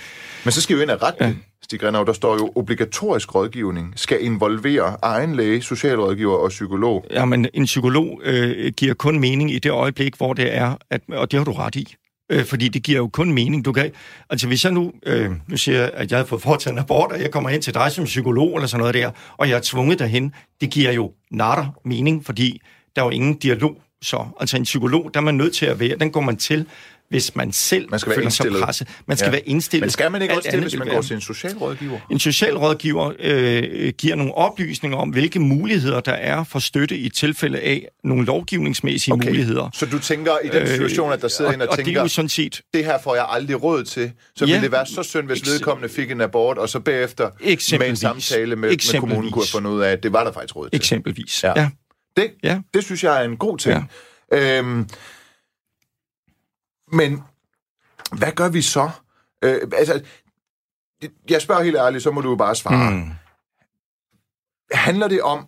Men 0.43 0.51
så 0.51 0.61
skal 0.61 0.77
vi 0.77 0.81
ind 0.81 0.89
og 0.89 1.03
rette 1.03 1.25
ja. 1.25 1.33
Stig 1.71 1.79
Grenau, 1.79 2.03
der 2.03 2.13
står 2.13 2.33
jo 2.33 2.51
obligatorisk 2.55 3.35
rådgivning, 3.35 3.93
skal 3.95 4.23
involvere 4.23 4.97
egen 5.01 5.35
læge, 5.35 5.61
socialrådgiver 5.61 6.35
og 6.35 6.49
psykolog. 6.49 7.05
Ja, 7.11 7.25
men 7.25 7.47
en 7.53 7.65
psykolog 7.65 8.21
øh, 8.23 8.71
giver 8.77 8.93
kun 8.93 9.19
mening 9.19 9.51
i 9.51 9.59
det 9.59 9.71
øjeblik, 9.71 10.15
hvor 10.17 10.33
det 10.33 10.55
er, 10.55 10.75
at, 10.89 11.01
og 11.07 11.31
det 11.31 11.39
har 11.39 11.45
du 11.45 11.51
ret 11.51 11.75
i, 11.75 11.95
øh, 12.31 12.45
fordi 12.45 12.67
det 12.67 12.83
giver 12.83 12.97
jo 12.97 13.07
kun 13.07 13.33
mening. 13.33 13.65
Du 13.65 13.71
kan, 13.71 13.91
altså 14.29 14.47
hvis 14.47 14.63
jeg 14.63 14.71
nu, 14.71 14.91
øh, 15.05 15.31
nu 15.47 15.57
siger 15.57 15.89
at 15.93 16.11
jeg 16.11 16.19
har 16.19 16.25
fået 16.25 16.41
foretaget 16.41 16.73
en 16.73 16.79
abort, 16.79 17.11
og 17.11 17.21
jeg 17.21 17.31
kommer 17.31 17.49
hen 17.49 17.61
til 17.61 17.73
dig 17.73 17.91
som 17.91 18.05
psykolog 18.05 18.55
eller 18.55 18.67
sådan 18.67 18.79
noget 18.79 18.93
der, 18.93 19.11
og 19.37 19.49
jeg 19.49 19.57
er 19.57 19.61
tvunget 19.63 19.99
derhen, 19.99 20.33
det 20.61 20.69
giver 20.69 20.91
jo 20.91 21.11
natter 21.31 21.67
mening, 21.85 22.25
fordi 22.25 22.61
der 22.95 23.01
er 23.01 23.05
jo 23.05 23.11
ingen 23.11 23.33
dialog 23.33 23.75
så. 24.01 24.25
Altså 24.39 24.57
en 24.57 24.63
psykolog, 24.63 25.11
der 25.13 25.19
er 25.19 25.23
man 25.23 25.35
nødt 25.35 25.55
til 25.55 25.65
at 25.65 25.79
være, 25.79 25.95
den 25.95 26.11
går 26.11 26.21
man 26.21 26.37
til, 26.37 26.65
hvis 27.11 27.35
man 27.35 27.51
selv 27.51 27.89
man 27.89 27.99
skal 27.99 28.13
føler 28.13 28.29
sig 28.29 28.51
presset. 28.51 28.87
Man 29.05 29.17
skal 29.17 29.27
ja. 29.27 29.31
være 29.31 29.49
indstillet. 29.49 29.83
Men 29.83 29.89
skal 29.89 30.11
man 30.11 30.21
ikke 30.21 30.33
også 30.33 30.49
stille, 30.49 30.61
hvis 30.63 30.77
man 30.77 30.87
går 30.87 31.01
til 31.01 31.13
en 31.13 31.21
socialrådgiver? 31.21 31.99
En 32.11 32.19
socialrådgiver 32.19 33.11
øh, 33.19 33.93
giver 33.97 34.15
nogle 34.15 34.33
oplysninger 34.33 34.97
om, 34.97 35.09
hvilke 35.09 35.39
muligheder 35.39 35.99
der 35.99 36.11
er 36.11 36.43
for 36.43 36.59
støtte 36.59 36.97
i 36.97 37.09
tilfælde 37.09 37.59
af 37.59 37.87
nogle 38.03 38.25
lovgivningsmæssige 38.25 39.13
okay. 39.13 39.27
muligheder. 39.27 39.69
Så 39.73 39.85
du 39.85 39.99
tænker 39.99 40.31
i 40.43 40.47
den 40.47 40.61
øh, 40.61 40.67
situation, 40.67 41.13
at 41.13 41.21
der 41.21 41.27
sidder 41.27 41.51
øh, 41.51 41.55
en 41.55 41.61
og, 41.61 41.67
og 41.69 41.77
tænker, 41.77 41.91
det, 41.91 41.97
er 41.97 42.01
jo 42.01 42.07
sådan 42.07 42.29
set, 42.29 42.61
det 42.73 42.85
her 42.85 42.97
får 43.03 43.15
jeg 43.15 43.25
aldrig 43.29 43.63
råd 43.63 43.83
til, 43.83 44.11
så 44.35 44.45
ja, 44.45 44.51
ville 44.51 44.63
det 44.63 44.71
være 44.71 44.85
så 44.85 45.03
synd, 45.03 45.27
hvis 45.27 45.47
vedkommende 45.47 45.93
fik 45.93 46.11
en 46.11 46.21
abort, 46.21 46.57
og 46.57 46.69
så 46.69 46.79
bagefter 46.79 47.29
med 47.79 47.89
en 47.89 47.95
samtale 47.95 48.55
med, 48.55 48.69
med 48.69 48.99
kommunen 48.99 49.31
kunne 49.31 49.43
have 49.43 49.51
fundet 49.51 49.71
ud 49.71 49.81
af, 49.81 49.91
at 49.91 50.03
det 50.03 50.13
var 50.13 50.23
der 50.23 50.31
faktisk 50.31 50.55
råd 50.55 50.69
til. 50.69 50.77
Eksempelvis, 50.77 51.43
ja. 51.43 51.59
ja. 51.61 51.69
Det, 52.17 52.31
ja. 52.43 52.59
det 52.73 52.83
synes 52.83 53.03
jeg 53.03 53.21
er 53.21 53.25
en 53.25 53.37
god 53.37 53.57
ting. 53.57 53.89
Ja. 54.31 54.57
Øhm, 54.57 54.87
men 56.91 57.23
hvad 58.17 58.31
gør 58.31 58.49
vi 58.49 58.61
så? 58.61 58.89
Øh, 59.43 59.61
altså, 59.73 60.03
jeg 61.29 61.41
spørger 61.41 61.63
helt 61.63 61.77
ærligt, 61.77 62.03
så 62.03 62.11
må 62.11 62.21
du 62.21 62.29
jo 62.29 62.35
bare 62.35 62.55
svare. 62.55 62.91
Mm. 62.91 63.11
Handler 64.71 65.07
det 65.07 65.21
om, 65.21 65.47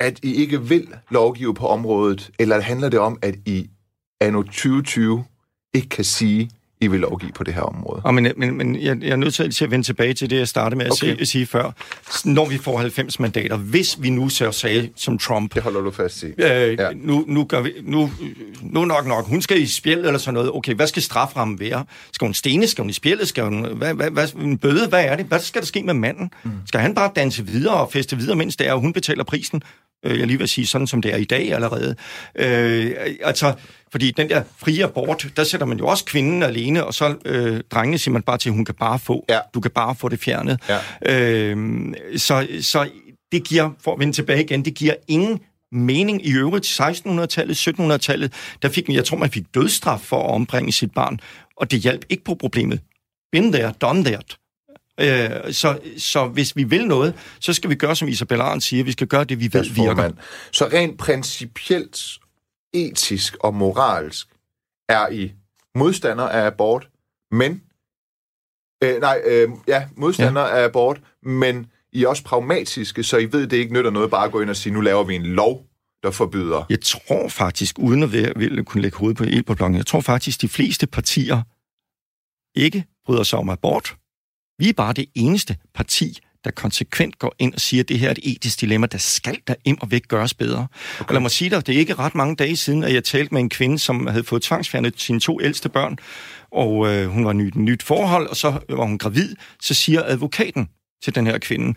at 0.00 0.24
I 0.24 0.34
ikke 0.34 0.62
vil 0.62 0.94
lovgive 1.10 1.54
på 1.54 1.66
området, 1.66 2.30
eller 2.38 2.60
handler 2.60 2.88
det 2.88 3.00
om, 3.00 3.18
at 3.22 3.34
I 3.46 3.70
anno 4.20 4.42
2020 4.42 5.24
ikke 5.74 5.88
kan 5.88 6.04
sige, 6.04 6.50
I 6.80 6.86
vil 6.86 7.00
lovgive 7.00 7.32
på 7.32 7.44
det 7.44 7.54
her 7.54 7.62
område. 7.62 8.00
Og 8.04 8.14
men, 8.14 8.32
men, 8.36 8.56
men 8.56 8.76
jeg, 8.82 8.96
jeg 9.02 9.10
er 9.10 9.16
nødt 9.16 9.34
til 9.34 9.64
at 9.64 9.70
vende 9.70 9.86
tilbage 9.86 10.14
til 10.14 10.30
det, 10.30 10.38
jeg 10.38 10.48
startede 10.48 10.78
med 10.78 10.86
at 10.86 10.92
okay. 10.92 11.14
sige, 11.16 11.26
sige 11.26 11.46
før. 11.46 11.70
Når 12.24 12.46
vi 12.46 12.58
får 12.58 12.78
90 12.78 13.20
mandater, 13.20 13.56
hvis 13.56 14.02
vi 14.02 14.10
nu 14.10 14.28
så 14.28 14.52
sagde 14.52 14.88
som 14.96 15.18
Trump... 15.18 15.54
Det 15.54 15.62
holder 15.62 15.80
du 15.80 15.90
fast 15.90 16.22
i. 16.22 16.26
Øh, 16.26 16.36
ja. 16.78 16.90
nu, 16.94 17.24
nu, 17.26 17.44
gør 17.44 17.60
vi, 17.60 17.72
nu, 17.82 18.10
nu 18.62 18.84
nok 18.84 19.06
nok, 19.06 19.26
hun 19.26 19.42
skal 19.42 19.60
i 19.62 19.66
spjæld 19.66 20.06
eller 20.06 20.18
sådan 20.18 20.34
noget. 20.34 20.50
Okay, 20.54 20.74
hvad 20.74 20.86
skal 20.86 21.02
straframmen 21.02 21.60
være? 21.60 21.84
Skal 22.12 22.26
hun 22.26 22.34
stene? 22.34 22.66
Skal 22.66 22.82
hun 22.82 22.90
i 22.90 22.92
spjældet? 22.92 23.28
Skal 23.28 23.44
hun, 23.44 23.76
hvad, 23.76 23.94
hvad, 23.94 24.10
hvad, 24.10 24.34
en 24.34 24.58
bøde? 24.58 24.88
Hvad 24.88 25.04
er 25.04 25.16
det? 25.16 25.26
Hvad 25.26 25.38
skal 25.38 25.60
der 25.62 25.66
ske 25.66 25.82
med 25.82 25.94
manden? 25.94 26.30
Mm. 26.44 26.50
Skal 26.66 26.80
han 26.80 26.94
bare 26.94 27.10
danse 27.16 27.46
videre 27.46 27.74
og 27.74 27.92
feste 27.92 28.16
videre, 28.16 28.36
mens 28.36 28.56
det 28.56 28.68
er, 28.68 28.72
og 28.72 28.80
hun 28.80 28.92
betaler 28.92 29.24
prisen? 29.24 29.62
Øh, 30.04 30.18
jeg 30.18 30.26
lige 30.26 30.38
vil 30.38 30.48
sige, 30.48 30.66
sådan 30.66 30.86
som 30.86 31.02
det 31.02 31.12
er 31.12 31.16
i 31.16 31.24
dag 31.24 31.52
allerede. 31.52 31.96
Øh, 32.34 32.92
altså, 33.22 33.54
fordi 33.90 34.10
den 34.10 34.28
der 34.28 34.42
frie 34.56 34.84
abort, 34.84 35.26
der 35.36 35.44
sætter 35.44 35.66
man 35.66 35.78
jo 35.78 35.86
også 35.86 36.04
kvinden 36.04 36.42
alene, 36.42 36.84
og 36.84 36.94
så 36.94 37.14
øh, 37.24 37.60
drengene 37.70 37.98
siger 37.98 38.12
man 38.12 38.22
bare 38.22 38.38
til, 38.38 38.52
hun 38.52 38.64
kan 38.64 38.74
bare 38.74 38.98
få, 38.98 39.24
ja. 39.28 39.38
du 39.54 39.60
kan 39.60 39.70
bare 39.70 39.94
få 39.94 40.08
det 40.08 40.20
fjernet. 40.20 40.60
Ja. 40.68 40.78
Øh, 41.12 41.56
så, 42.16 42.46
så 42.60 42.88
det 43.32 43.44
giver, 43.48 43.70
for 43.80 43.92
at 43.92 43.98
vende 43.98 44.12
tilbage 44.12 44.44
igen, 44.44 44.64
det 44.64 44.74
giver 44.74 44.94
ingen 45.08 45.40
mening 45.72 46.26
i 46.26 46.32
øvrigt. 46.32 46.66
1600-tallet, 46.66 47.68
1700-tallet, 47.68 48.32
der 48.62 48.68
fik, 48.68 48.88
jeg 48.88 49.04
tror, 49.04 49.16
man 49.16 49.30
fik 49.30 49.44
dødsstraf 49.54 50.00
for 50.00 50.22
at 50.22 50.30
ombringe 50.34 50.72
sit 50.72 50.92
barn, 50.94 51.20
og 51.56 51.70
det 51.70 51.80
hjalp 51.80 52.04
ikke 52.08 52.24
på 52.24 52.34
problemet. 52.34 52.80
Been 53.32 53.52
there, 53.52 53.72
done 53.80 54.04
that. 54.04 54.36
Øh, 55.00 55.52
så, 55.52 55.78
så 55.98 56.26
hvis 56.26 56.56
vi 56.56 56.64
vil 56.64 56.86
noget, 56.86 57.14
så 57.40 57.52
skal 57.52 57.70
vi 57.70 57.74
gøre, 57.74 57.96
som 57.96 58.08
Isabella 58.08 58.44
Arndt 58.44 58.64
siger, 58.64 58.84
vi 58.84 58.92
skal 58.92 59.06
gøre 59.06 59.24
det, 59.24 59.40
vi 59.40 59.50
ved 59.52 59.64
virker. 59.74 60.10
Så 60.52 60.68
rent 60.72 60.98
principielt, 60.98 62.18
etisk 62.72 63.36
og 63.40 63.54
moralsk 63.54 64.28
er 64.88 65.08
I 65.08 65.32
modstander 65.74 66.24
af 66.24 66.46
abort, 66.46 66.88
men... 67.30 67.62
Øh, 68.84 69.00
nej, 69.00 69.20
øh, 69.26 69.48
ja, 69.68 69.88
modstander 69.96 70.42
ja. 70.42 70.58
af 70.58 70.64
abort, 70.64 71.00
men 71.22 71.66
I 71.92 72.04
er 72.04 72.08
også 72.08 72.24
pragmatiske, 72.24 73.02
så 73.04 73.16
I 73.16 73.32
ved, 73.32 73.46
det 73.46 73.56
ikke 73.56 73.72
nytter 73.72 73.90
noget 73.90 74.10
bare 74.10 74.24
at 74.24 74.32
gå 74.32 74.40
ind 74.40 74.50
og 74.50 74.56
sige, 74.56 74.72
nu 74.72 74.80
laver 74.80 75.04
vi 75.04 75.14
en 75.14 75.26
lov, 75.26 75.66
der 76.02 76.10
forbyder. 76.10 76.64
Jeg 76.70 76.80
tror 76.80 77.28
faktisk, 77.28 77.78
uden 77.78 78.02
at 78.02 78.12
være, 78.12 78.32
vil 78.36 78.64
kunne 78.64 78.82
lægge 78.82 78.98
hovedet 78.98 79.16
på 79.16 79.24
el 79.24 79.42
på 79.42 79.54
blokken, 79.54 79.76
jeg 79.76 79.86
tror 79.86 80.00
faktisk, 80.00 80.40
de 80.40 80.48
fleste 80.48 80.86
partier 80.86 81.42
ikke 82.54 82.84
bryder 83.04 83.22
sig 83.22 83.38
om 83.38 83.48
abort, 83.48 83.96
vi 84.58 84.68
er 84.68 84.72
bare 84.72 84.92
det 84.92 85.06
eneste 85.14 85.56
parti, 85.74 86.18
der 86.44 86.50
konsekvent 86.50 87.18
går 87.18 87.34
ind 87.38 87.54
og 87.54 87.60
siger, 87.60 87.82
at 87.82 87.88
det 87.88 87.98
her 87.98 88.08
er 88.08 88.12
et 88.12 88.18
etisk 88.22 88.60
dilemma, 88.60 88.86
der 88.86 88.98
skal 88.98 89.38
der 89.46 89.54
ind 89.64 89.78
og 89.80 89.90
væk 89.90 90.08
gøres 90.08 90.34
bedre. 90.34 90.66
Okay. 91.00 91.08
Og 91.08 91.14
lad 91.14 91.20
mig 91.20 91.30
sige 91.30 91.50
dig, 91.50 91.66
det 91.66 91.74
er 91.74 91.78
ikke 91.78 91.94
ret 91.94 92.14
mange 92.14 92.36
dage 92.36 92.56
siden, 92.56 92.84
at 92.84 92.94
jeg 92.94 93.04
talte 93.04 93.34
med 93.34 93.40
en 93.40 93.50
kvinde, 93.50 93.78
som 93.78 94.06
havde 94.06 94.24
fået 94.24 94.42
tvangsfjernet 94.42 94.94
sine 94.96 95.20
to 95.20 95.40
ældste 95.40 95.68
børn, 95.68 95.98
og 96.52 96.88
øh, 96.88 97.08
hun 97.08 97.24
var 97.24 97.32
nyt 97.32 97.54
nyt 97.54 97.82
forhold, 97.82 98.26
og 98.26 98.36
så 98.36 98.58
var 98.68 98.84
hun 98.84 98.98
gravid. 98.98 99.34
Så 99.62 99.74
siger 99.74 100.02
advokaten 100.04 100.68
til 101.04 101.14
den 101.14 101.26
her 101.26 101.38
kvinde, 101.38 101.74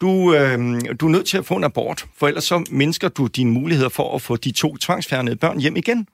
du, 0.00 0.34
øh, 0.34 0.80
du 1.00 1.06
er 1.06 1.10
nødt 1.10 1.26
til 1.26 1.38
at 1.38 1.46
få 1.46 1.54
en 1.54 1.64
abort, 1.64 2.06
for 2.16 2.28
ellers 2.28 2.44
så 2.44 2.64
mindsker 2.70 3.08
du 3.08 3.26
dine 3.26 3.50
muligheder 3.50 3.88
for 3.88 4.14
at 4.14 4.22
få 4.22 4.36
de 4.36 4.50
to 4.50 4.76
tvangsfjernede 4.76 5.36
børn 5.36 5.60
hjem 5.60 5.76
igen. 5.76 6.06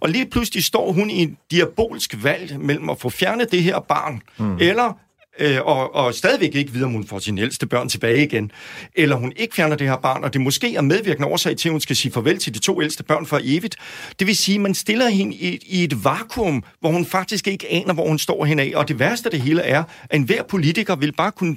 Og 0.00 0.08
lige 0.08 0.26
pludselig 0.26 0.64
står 0.64 0.92
hun 0.92 1.10
i 1.10 1.22
en 1.22 1.38
diabolsk 1.50 2.16
valg 2.22 2.60
mellem 2.60 2.90
at 2.90 3.00
få 3.00 3.10
fjernet 3.10 3.52
det 3.52 3.62
her 3.62 3.80
barn, 3.80 4.22
mm. 4.38 4.56
eller 4.60 4.98
øh, 5.38 5.58
og, 5.62 5.94
og 5.94 6.14
stadigvæk 6.14 6.54
ikke 6.54 6.72
videre, 6.72 6.86
om 6.86 6.92
hun 6.92 7.06
får 7.06 7.18
sine 7.18 7.40
ældste 7.40 7.66
børn 7.66 7.88
tilbage 7.88 8.24
igen, 8.24 8.50
eller 8.94 9.16
hun 9.16 9.32
ikke 9.36 9.54
fjerner 9.54 9.76
det 9.76 9.88
her 9.88 9.96
barn, 9.96 10.24
og 10.24 10.32
det 10.32 10.40
måske 10.40 10.76
er 10.76 10.80
medvirkende 10.80 11.28
årsag 11.28 11.56
til, 11.56 11.68
at 11.68 11.72
hun 11.72 11.80
skal 11.80 11.96
sige 11.96 12.12
farvel 12.12 12.38
til 12.38 12.54
de 12.54 12.58
to 12.58 12.82
ældste 12.82 13.02
børn 13.02 13.26
for 13.26 13.40
evigt. 13.42 13.76
Det 14.18 14.26
vil 14.26 14.36
sige, 14.36 14.54
at 14.54 14.60
man 14.60 14.74
stiller 14.74 15.08
hende 15.08 15.36
i, 15.36 15.58
i 15.66 15.84
et 15.84 16.04
vakuum, 16.04 16.64
hvor 16.80 16.90
hun 16.90 17.06
faktisk 17.06 17.48
ikke 17.48 17.66
aner, 17.70 17.94
hvor 17.94 18.08
hun 18.08 18.18
står 18.18 18.44
hen 18.44 18.58
af. 18.58 18.72
Og 18.74 18.88
det 18.88 18.98
værste 18.98 19.26
af 19.26 19.30
det 19.30 19.40
hele 19.40 19.62
er, 19.62 19.84
at 20.10 20.16
enhver 20.16 20.42
politiker 20.42 20.96
vil 20.96 21.12
bare 21.12 21.32
kunne 21.32 21.56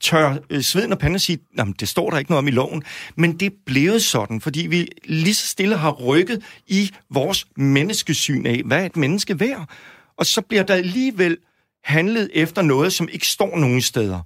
tør 0.00 0.36
øh, 0.50 0.62
sveden 0.62 0.92
og 0.92 0.98
panden 0.98 1.14
og 1.14 1.20
sige, 1.20 1.38
jamen 1.58 1.74
det 1.80 1.88
står 1.88 2.10
der 2.10 2.18
ikke 2.18 2.30
noget 2.30 2.38
om 2.38 2.48
i 2.48 2.50
loven, 2.50 2.82
men 3.16 3.32
det 3.40 3.46
er 3.46 3.56
blevet 3.66 4.02
sådan, 4.02 4.40
fordi 4.40 4.66
vi 4.66 4.88
lige 5.04 5.34
så 5.34 5.46
stille 5.46 5.76
har 5.76 5.90
rykket 5.90 6.42
i 6.66 6.90
vores 7.10 7.46
menneskesyn 7.56 8.46
af, 8.46 8.62
hvad 8.64 8.82
er 8.82 8.86
et 8.86 8.96
menneske 8.96 9.40
værd? 9.40 9.68
Og 10.18 10.26
så 10.26 10.40
bliver 10.40 10.62
der 10.62 10.74
alligevel 10.74 11.36
handlet 11.86 12.30
efter 12.34 12.62
noget, 12.62 12.92
som 12.92 13.08
ikke 13.12 13.26
står 13.26 13.56
nogen 13.56 13.82
steder. 13.82 14.20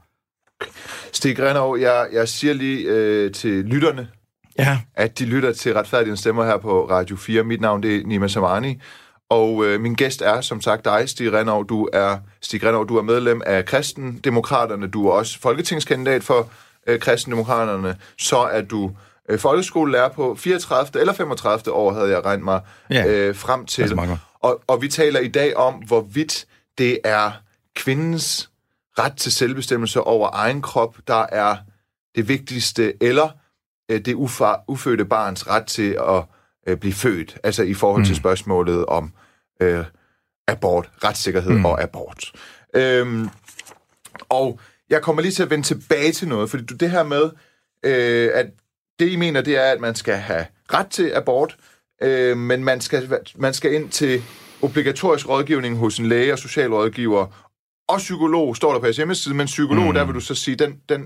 Stig 1.12 1.36
Grenov, 1.36 1.78
jeg, 1.78 2.08
jeg 2.12 2.28
siger 2.28 2.54
lige 2.54 2.88
øh, 2.88 3.32
til 3.32 3.64
lytterne, 3.64 4.08
ja. 4.58 4.78
at 4.94 5.18
de 5.18 5.24
lytter 5.24 5.52
til 5.52 5.74
retfærdige 5.74 6.16
stemmer 6.16 6.44
her 6.44 6.56
på 6.56 6.90
Radio 6.90 7.16
4. 7.16 7.44
Mit 7.44 7.60
navn 7.60 7.82
det 7.82 7.96
er 7.96 8.06
Nima 8.06 8.28
Samani, 8.28 8.80
og 9.30 9.66
øh, 9.66 9.80
min 9.80 9.94
gæst 9.94 10.22
er 10.22 10.40
som 10.40 10.60
sagt 10.60 10.84
dig, 10.84 11.08
Stig 11.08 11.32
Renov. 11.32 11.68
Du 11.68 11.88
er, 11.92 12.18
Stig 12.40 12.64
Renov, 12.64 12.88
du 12.88 12.96
er 12.96 13.02
medlem 13.02 13.42
af 13.46 13.64
Kristendemokraterne. 13.64 14.86
Du 14.86 15.08
er 15.08 15.12
også 15.12 15.40
folketingskandidat 15.40 16.24
for 16.24 16.50
øh, 16.86 17.00
Kristendemokraterne. 17.00 17.96
Så 18.18 18.38
er 18.38 18.60
du 18.60 18.90
øh, 19.28 19.38
folkeskolelærer 19.38 20.08
på 20.08 20.34
34. 20.34 21.00
eller 21.00 21.12
35. 21.12 21.72
år, 21.74 21.92
havde 21.92 22.10
jeg 22.10 22.24
regnet 22.24 22.44
mig 22.44 22.60
ja. 22.90 23.06
øh, 23.06 23.34
frem 23.34 23.66
til. 23.66 23.98
Og, 24.40 24.62
og 24.66 24.82
vi 24.82 24.88
taler 24.88 25.20
i 25.20 25.28
dag 25.28 25.56
om, 25.56 25.74
hvorvidt 25.74 26.46
det 26.78 26.98
er 27.04 27.32
kvindens 27.76 28.50
ret 28.98 29.16
til 29.16 29.32
selvbestemmelse 29.32 30.00
over 30.00 30.30
egen 30.32 30.62
krop, 30.62 30.96
der 31.06 31.26
er 31.32 31.56
det 32.14 32.28
vigtigste, 32.28 33.02
eller 33.02 33.28
øh, 33.90 34.00
det 34.00 34.14
ufar, 34.14 34.64
ufødte 34.68 35.04
barns 35.04 35.48
ret 35.48 35.66
til 35.66 35.98
at 36.08 36.24
øh, 36.66 36.76
blive 36.76 36.92
født, 36.92 37.38
altså 37.44 37.62
i 37.62 37.74
forhold 37.74 38.04
til 38.04 38.12
mm. 38.12 38.18
spørgsmålet 38.18 38.86
om 38.86 39.12
øh, 39.60 39.84
abort, 40.48 40.90
retssikkerhed 41.04 41.52
mm. 41.52 41.64
og 41.64 41.82
abort. 41.82 42.32
Øhm, 42.74 43.28
og 44.28 44.60
jeg 44.90 45.02
kommer 45.02 45.22
lige 45.22 45.32
til 45.32 45.42
at 45.42 45.50
vende 45.50 45.66
tilbage 45.66 46.12
til 46.12 46.28
noget, 46.28 46.50
fordi 46.50 46.64
du 46.64 46.74
det 46.74 46.90
her 46.90 47.02
med, 47.02 47.30
øh, 47.84 48.30
at 48.34 48.46
det 48.98 49.08
I 49.08 49.16
mener, 49.16 49.40
det 49.40 49.56
er, 49.56 49.72
at 49.72 49.80
man 49.80 49.94
skal 49.94 50.16
have 50.16 50.46
ret 50.72 50.86
til 50.86 51.12
abort, 51.14 51.56
øh, 52.02 52.36
men 52.36 52.64
man 52.64 52.80
skal, 52.80 53.18
man 53.36 53.54
skal 53.54 53.74
ind 53.74 53.90
til 53.90 54.22
obligatorisk 54.62 55.28
rådgivning 55.28 55.76
hos 55.76 55.98
en 55.98 56.06
læge 56.06 56.32
og 56.32 56.38
socialrådgiver 56.38 57.49
og 57.92 57.98
psykolog, 57.98 58.56
står 58.56 58.72
der 58.72 58.80
på 58.80 58.86
jeres 58.86 58.96
hjemmeside, 58.96 59.34
men 59.34 59.46
psykolog, 59.46 59.86
mm. 59.86 59.94
der 59.94 60.04
vil 60.04 60.14
du 60.14 60.20
så 60.20 60.34
sige, 60.34 60.56
den, 60.56 60.76
den, 60.88 61.04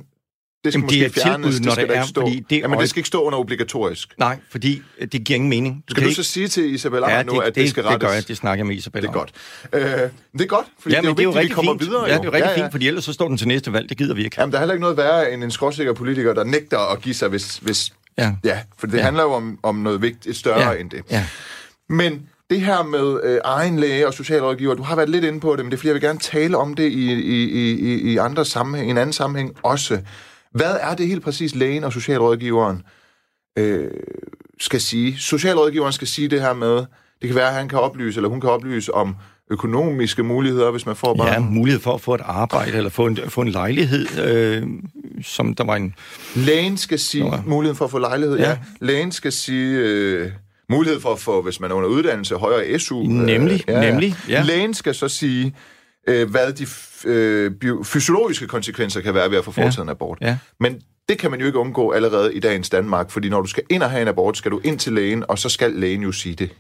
det 0.64 0.73
skal 0.73 0.79
Jamen, 0.79 0.85
måske 0.85 1.05
det 1.05 1.23
fjernes, 1.23 1.55
tilbud, 1.55 1.66
det 1.66 1.73
skal 1.73 1.88
det 1.88 1.97
er, 1.97 2.05
stå. 2.05 2.20
Fordi 2.20 2.44
det 2.51 2.59
Jamen, 2.59 2.79
det 2.79 2.90
skal 2.90 3.01
ikke 3.01 3.07
stå 3.07 3.23
under 3.23 3.38
obligatorisk. 3.38 4.14
Nej, 4.18 4.38
fordi 4.51 4.83
det 5.12 5.25
giver 5.25 5.35
ingen 5.35 5.51
mening. 5.51 5.85
Du 5.88 5.90
skal 5.90 6.03
du 6.03 6.09
ikke... 6.09 6.23
så 6.23 6.33
sige 6.33 6.49
til 6.49 6.75
Isabella 6.75 7.16
ja, 7.16 7.23
nu, 7.23 7.38
at 7.38 7.47
det, 7.47 7.55
det 7.55 7.70
skal 7.70 7.83
rettes? 7.83 7.94
det 7.94 8.09
gør 8.09 8.14
jeg, 8.14 8.29
det 8.29 8.37
snakker 8.37 8.59
jeg 8.59 8.66
med 8.66 8.77
Isabella 8.77 9.09
Det 9.09 9.14
er 9.14 9.18
godt. 9.18 9.33
Øh, 9.73 9.83
det 9.83 10.40
er 10.40 10.47
godt, 10.47 10.66
fordi 10.79 10.94
ja, 10.94 11.01
det 11.01 11.18
er 11.18 11.23
jo 11.23 11.31
vigtigt, 11.31 11.37
at 11.37 11.49
vi 11.49 11.49
kommer 11.49 11.73
fint. 11.73 11.81
videre. 11.81 12.05
Ja, 12.07 12.12
det 12.12 12.20
er 12.20 12.25
jo 12.25 12.33
rigtig 12.33 12.49
ja, 12.49 12.51
ja. 12.51 12.62
fint, 12.62 12.73
fordi 12.73 12.88
ellers 12.88 13.05
så 13.05 13.12
står 13.12 13.29
den 13.29 13.37
til 13.37 13.49
næste 13.49 13.73
valg, 13.73 13.88
det 13.88 13.99
gider 13.99 14.14
vi 14.14 14.25
ikke. 14.25 14.37
Jamen, 14.38 14.53
der 14.53 14.59
er 14.59 14.61
heller 14.61 14.75
ikke 14.75 14.83
noget 14.83 14.97
værre 14.97 15.33
end 15.33 15.44
en 15.44 15.51
skråsikker 15.51 15.92
politiker, 15.92 16.35
der 16.35 16.44
nægter 16.44 16.92
at 16.92 17.01
give 17.03 17.14
sig, 17.14 17.29
hvis... 17.29 17.57
hvis 17.57 17.92
ja. 18.18 18.33
ja, 18.44 18.61
for 18.79 18.87
det 18.87 18.99
ja. 18.99 19.03
handler 19.03 19.23
jo 19.23 19.33
om, 19.33 19.59
om 19.62 19.75
noget 19.75 20.03
vigtigt, 20.03 20.37
større 20.37 20.70
ja. 20.70 20.81
end 20.81 20.90
det. 20.90 21.03
Ja. 21.11 21.27
Men 21.88 22.29
det 22.55 22.62
her 22.62 22.83
med 22.83 23.21
øh, 23.25 23.40
egen 23.45 23.79
læge 23.79 24.07
og 24.07 24.14
socialrådgiver, 24.14 24.75
du 24.75 24.83
har 24.83 24.97
været 24.97 25.09
lidt 25.09 25.25
inde 25.25 25.40
på 25.40 25.57
det, 25.57 25.64
men 25.64 25.71
det 25.71 25.77
er 25.77 25.79
fordi, 25.79 25.88
jeg 25.88 25.95
vil 25.95 26.03
gerne 26.03 26.19
tale 26.19 26.57
om 26.57 26.75
det 26.75 26.85
i, 26.85 27.12
i, 27.12 27.45
i, 27.73 28.12
i 28.12 28.17
andre 28.17 28.45
sammenhæng, 28.45 28.90
en 28.90 28.99
anden 28.99 29.12
sammenhæng 29.12 29.57
også. 29.62 30.01
Hvad 30.53 30.77
er 30.81 30.95
det 30.95 31.07
helt 31.07 31.23
præcis, 31.25 31.55
lægen 31.55 31.85
og 31.85 31.93
socialrådgiveren 31.93 32.83
øh, 33.59 33.90
skal 34.61 34.81
sige? 34.81 35.17
Socialrådgiveren 35.19 35.93
skal 35.93 36.09
sige 36.09 36.29
det 36.29 36.40
her 36.40 36.55
med, 36.55 36.77
det 37.23 37.29
kan 37.29 37.35
være, 37.35 37.49
at 37.49 37.55
han 37.55 37.69
kan 37.69 37.79
oplyse, 37.79 38.19
eller 38.19 38.29
hun 38.29 38.40
kan 38.40 38.51
oplyse 38.51 38.95
om 38.95 39.17
økonomiske 39.51 40.23
muligheder, 40.23 40.71
hvis 40.71 40.87
man 40.87 40.97
får 40.97 41.14
bare... 41.14 41.29
Ja, 41.29 41.38
mulighed 41.38 41.81
for 41.81 41.95
at 41.95 42.01
få 42.01 42.14
et 42.14 42.21
arbejde, 42.25 42.77
eller 42.77 42.90
få 42.90 43.07
en, 43.07 43.19
få 43.29 43.40
en 43.40 43.49
lejlighed, 43.49 44.07
øh, 44.27 44.62
som 45.23 45.55
der 45.55 45.64
var 45.64 45.77
en... 45.77 45.95
Lægen 46.37 46.77
skal 46.77 46.99
sige, 46.99 47.25
var... 47.25 47.43
muligheden 47.47 47.77
for 47.77 47.85
at 47.85 47.90
få 47.90 47.99
lejlighed, 47.99 48.38
ja. 48.38 48.49
ja. 48.49 48.59
Lægen 48.81 49.12
skal 49.12 49.33
sige... 49.33 49.79
Øh, 49.79 50.31
mulighed 50.70 51.00
for 51.00 51.12
at 51.12 51.18
få, 51.18 51.42
hvis 51.42 51.61
man 51.61 51.70
er 51.70 51.74
under 51.74 51.88
uddannelse, 51.88 52.35
højere 52.35 52.79
SU. 52.79 53.03
Nemlig, 53.03 53.64
øh, 53.68 53.74
ja, 53.74 53.90
nemlig. 53.90 54.14
Ja. 54.29 54.42
Lægen 54.42 54.74
skal 54.74 54.94
så 54.94 55.09
sige, 55.09 55.55
øh, 56.09 56.31
hvad 56.31 56.53
de 56.53 56.66
øh, 57.05 57.53
fysiologiske 57.85 58.46
konsekvenser 58.46 59.00
kan 59.00 59.14
være 59.14 59.31
ved 59.31 59.38
at 59.38 59.44
få 59.44 59.50
foretaget 59.50 59.77
ja. 59.79 59.83
en 59.83 59.88
abort. 59.88 60.18
Ja. 60.20 60.38
Men 60.61 60.81
det 61.09 61.18
kan 61.18 61.31
man 61.31 61.40
jo 61.40 61.46
ikke 61.46 61.59
undgå 61.59 61.90
allerede 61.90 62.35
i 62.35 62.40
dagens 62.40 62.70
Danmark, 62.70 63.11
fordi 63.11 63.29
når 63.29 63.40
du 63.40 63.48
skal 63.48 63.62
ind 63.70 63.83
og 63.83 63.90
have 63.90 64.03
en 64.03 64.09
abort, 64.09 64.37
skal 64.37 64.50
du 64.50 64.61
ind 64.64 64.79
til 64.79 64.92
lægen, 64.92 65.24
og 65.29 65.38
så 65.38 65.48
skal 65.48 65.72
lægen 65.72 66.03
jo 66.03 66.12
sige 66.12 66.35
det. 66.35 66.50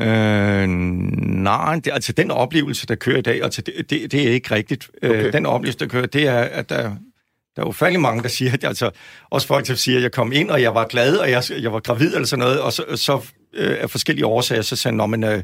Øh, 0.00 0.68
nej, 0.68 1.74
det, 1.74 1.90
altså 1.92 2.12
den 2.12 2.30
oplevelse, 2.30 2.86
der 2.86 2.94
kører 2.94 3.18
i 3.18 3.22
dag, 3.22 3.42
altså 3.42 3.62
det, 3.62 3.74
det, 3.90 4.12
det 4.12 4.28
er 4.28 4.32
ikke 4.32 4.54
rigtigt. 4.54 4.90
Øh, 5.02 5.10
okay. 5.10 5.26
Øh, 5.26 5.32
den 5.32 5.46
oplevelse, 5.46 5.78
der 5.78 5.86
kører, 5.86 6.06
det 6.06 6.26
er, 6.26 6.38
at 6.38 6.68
der, 6.68 6.82
der 7.56 7.62
er 7.62 7.66
ufattelig 7.66 8.00
mange, 8.00 8.22
der 8.22 8.28
siger, 8.28 8.52
at 8.52 8.64
altså, 8.64 8.90
også 9.30 9.46
folk, 9.46 9.66
der 9.66 9.74
siger, 9.74 9.96
at 9.96 10.02
jeg 10.02 10.12
kom 10.12 10.32
ind, 10.32 10.50
og 10.50 10.62
jeg 10.62 10.74
var 10.74 10.86
glad, 10.86 11.16
og 11.16 11.30
jeg, 11.30 11.42
jeg 11.60 11.72
var 11.72 11.80
gravid, 11.80 12.14
eller 12.14 12.26
sådan 12.26 12.44
noget, 12.44 12.60
og 12.60 12.72
så, 12.72 12.84
så 12.94 13.20
øh, 13.54 13.76
af 13.80 13.90
forskellige 13.90 14.26
årsager, 14.26 14.62
så 14.62 14.76
sagde 14.76 15.00
han, 15.00 15.24
øh, 15.24 15.42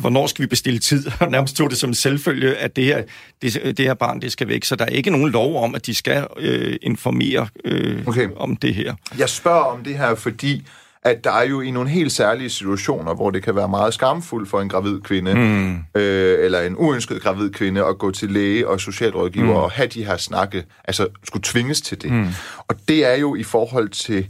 hvornår 0.00 0.26
skal 0.26 0.42
vi 0.42 0.46
bestille 0.46 0.78
tid? 0.78 1.06
Og 1.20 1.30
nærmest 1.30 1.56
tog 1.56 1.70
det 1.70 1.78
som 1.78 1.94
selvfølge, 1.94 2.56
at 2.56 2.76
det 2.76 2.84
her, 2.84 3.02
det, 3.42 3.54
det 3.76 3.78
her 3.78 3.94
barn, 3.94 4.20
det 4.20 4.32
skal 4.32 4.48
væk. 4.48 4.64
Så 4.64 4.76
der 4.76 4.84
er 4.84 4.88
ikke 4.88 5.10
nogen 5.10 5.30
lov 5.30 5.64
om, 5.64 5.74
at 5.74 5.86
de 5.86 5.94
skal 5.94 6.26
øh, 6.38 6.76
informere 6.82 7.48
øh, 7.64 8.02
okay. 8.06 8.28
om 8.36 8.56
det 8.56 8.74
her. 8.74 8.94
Jeg 9.18 9.28
spørger 9.28 9.64
om 9.64 9.84
det 9.84 9.98
her, 9.98 10.14
fordi 10.14 10.66
at 11.06 11.24
der 11.24 11.32
er 11.32 11.46
jo 11.46 11.60
i 11.60 11.70
nogle 11.70 11.90
helt 11.90 12.12
særlige 12.12 12.50
situationer, 12.50 13.14
hvor 13.14 13.30
det 13.30 13.42
kan 13.42 13.56
være 13.56 13.68
meget 13.68 13.94
skamfuldt 13.94 14.50
for 14.50 14.60
en 14.60 14.68
gravid 14.68 15.00
kvinde, 15.00 15.34
mm. 15.34 16.00
øh, 16.00 16.44
eller 16.44 16.60
en 16.60 16.76
uønsket 16.76 17.22
gravid 17.22 17.50
kvinde, 17.50 17.84
at 17.84 17.98
gå 17.98 18.10
til 18.10 18.30
læge 18.30 18.68
og 18.68 18.80
socialrådgiver 18.80 19.46
mm. 19.46 19.56
og 19.56 19.70
have 19.70 19.88
de 19.88 20.04
her 20.04 20.16
snakke, 20.16 20.64
altså 20.84 21.08
skulle 21.24 21.42
tvinges 21.42 21.80
til 21.80 22.02
det. 22.02 22.12
Mm. 22.12 22.26
Og 22.58 22.76
det 22.88 23.06
er 23.12 23.14
jo 23.14 23.34
i 23.34 23.42
forhold 23.42 23.88
til 23.88 24.28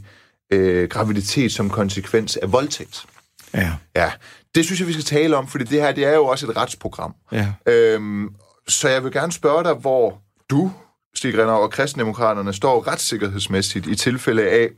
øh, 0.53 0.89
graviditet 0.89 1.51
som 1.51 1.69
konsekvens 1.69 2.37
af 2.37 2.51
voldtægt. 2.51 3.05
Ja. 3.53 3.73
Ja, 3.95 4.11
det 4.55 4.65
synes 4.65 4.79
jeg, 4.79 4.87
vi 4.87 4.93
skal 4.93 5.05
tale 5.05 5.37
om, 5.37 5.47
fordi 5.47 5.63
det 5.63 5.81
her, 5.81 5.91
det 5.91 6.05
er 6.05 6.13
jo 6.13 6.25
også 6.25 6.51
et 6.51 6.57
retsprogram. 6.57 7.15
Ja. 7.31 7.53
Øhm, 7.65 8.29
så 8.67 8.89
jeg 8.89 9.03
vil 9.03 9.11
gerne 9.11 9.31
spørge 9.31 9.63
dig, 9.63 9.73
hvor 9.73 10.21
du, 10.49 10.71
Stig 11.15 11.33
Renner 11.37 11.53
og 11.53 11.71
kristendemokraterne 11.71 12.53
står 12.53 12.87
retssikkerhedsmæssigt 12.87 13.87
i 13.87 13.95
tilfælde 13.95 14.49
af 14.49 14.69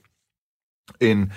en 0.99 1.33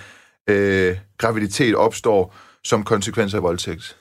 øh, 0.49 0.97
graviditet 1.19 1.75
opstår 1.75 2.35
som 2.65 2.85
konsekvens 2.85 3.35
af 3.35 3.43
voldtægt. 3.43 3.97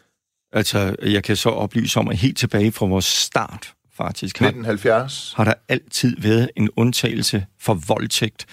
Altså, 0.53 0.95
jeg 1.01 1.23
kan 1.23 1.35
så 1.35 1.49
oplyse 1.49 1.99
om, 1.99 2.07
at 2.07 2.17
helt 2.17 2.37
tilbage 2.37 2.71
fra 2.71 2.85
vores 2.85 3.05
start, 3.05 3.73
faktisk, 3.97 4.39
har, 4.39 4.45
1970. 4.45 5.33
har 5.37 5.43
der 5.43 5.53
altid 5.69 6.15
været 6.19 6.49
en 6.55 6.69
undtagelse 6.75 7.45
for 7.59 7.73
voldtægt 7.73 8.45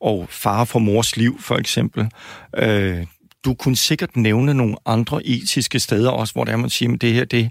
og 0.00 0.26
fare 0.30 0.66
for 0.66 0.78
mors 0.78 1.16
liv, 1.16 1.40
for 1.40 1.56
eksempel. 1.56 2.10
Øh, 2.56 3.06
du 3.44 3.54
kunne 3.54 3.76
sikkert 3.76 4.16
nævne 4.16 4.54
nogle 4.54 4.76
andre 4.86 5.26
etiske 5.26 5.80
steder 5.80 6.10
også, 6.10 6.34
hvor 6.34 6.44
det 6.44 6.52
er, 6.52 6.56
man 6.56 6.70
siger, 6.70 6.92
at 6.92 7.00
det 7.00 7.12
her, 7.12 7.24
det 7.24 7.50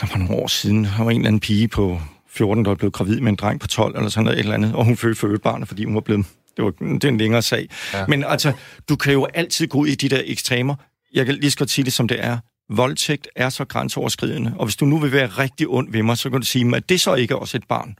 der 0.00 0.06
var 0.12 0.18
nogle 0.18 0.42
år 0.42 0.46
siden, 0.46 0.84
der 0.84 1.04
var 1.04 1.10
en 1.10 1.16
eller 1.16 1.28
anden 1.28 1.40
pige 1.40 1.68
på 1.68 2.00
14, 2.28 2.64
der 2.64 2.74
blevet 2.74 2.92
gravid 2.92 3.20
med 3.20 3.28
en 3.28 3.36
dreng 3.36 3.60
på 3.60 3.66
12, 3.66 3.96
eller 3.96 4.10
sådan 4.10 4.24
noget, 4.24 4.38
et 4.38 4.42
eller 4.42 4.54
andet, 4.54 4.74
og 4.74 4.84
hun 4.84 4.96
fødte 4.96 5.38
barnet, 5.38 5.68
fordi 5.68 5.84
hun 5.84 5.94
var 5.94 6.00
blevet... 6.00 6.26
Det 6.56 6.64
var 6.64 6.70
det 6.70 7.04
er 7.04 7.08
en 7.08 7.18
længere 7.18 7.42
sag. 7.42 7.68
Ja. 7.94 8.06
Men 8.06 8.24
altså, 8.24 8.52
du 8.88 8.96
kan 8.96 9.12
jo 9.12 9.26
altid 9.34 9.66
gå 9.66 9.78
ud 9.78 9.86
i 9.86 9.94
de 9.94 10.08
der 10.08 10.20
ekstremer. 10.24 10.74
Jeg 11.14 11.26
kan 11.26 11.34
lige 11.34 11.50
så 11.50 11.58
godt 11.58 11.70
sige 11.70 11.84
det, 11.84 11.92
som 11.92 12.08
det 12.08 12.24
er. 12.24 12.38
Voldtægt 12.70 13.28
er 13.36 13.48
så 13.48 13.64
grænseoverskridende, 13.64 14.54
og 14.58 14.64
hvis 14.66 14.76
du 14.76 14.84
nu 14.84 14.98
vil 14.98 15.12
være 15.12 15.26
rigtig 15.26 15.68
ond 15.68 15.92
ved 15.92 16.02
mig, 16.02 16.18
så 16.18 16.30
kan 16.30 16.40
du 16.40 16.46
sige, 16.46 16.76
at 16.76 16.88
det 16.88 17.00
så 17.00 17.14
ikke 17.14 17.32
er 17.34 17.38
også 17.38 17.56
et 17.56 17.64
barn. 17.68 17.96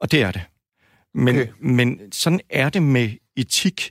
Og 0.00 0.12
det 0.12 0.22
er 0.22 0.30
det. 0.32 0.42
Men, 1.14 1.36
okay. 1.36 1.48
men 1.60 2.00
sådan 2.12 2.40
er 2.50 2.68
det 2.68 2.82
med 2.82 3.10
etik, 3.36 3.90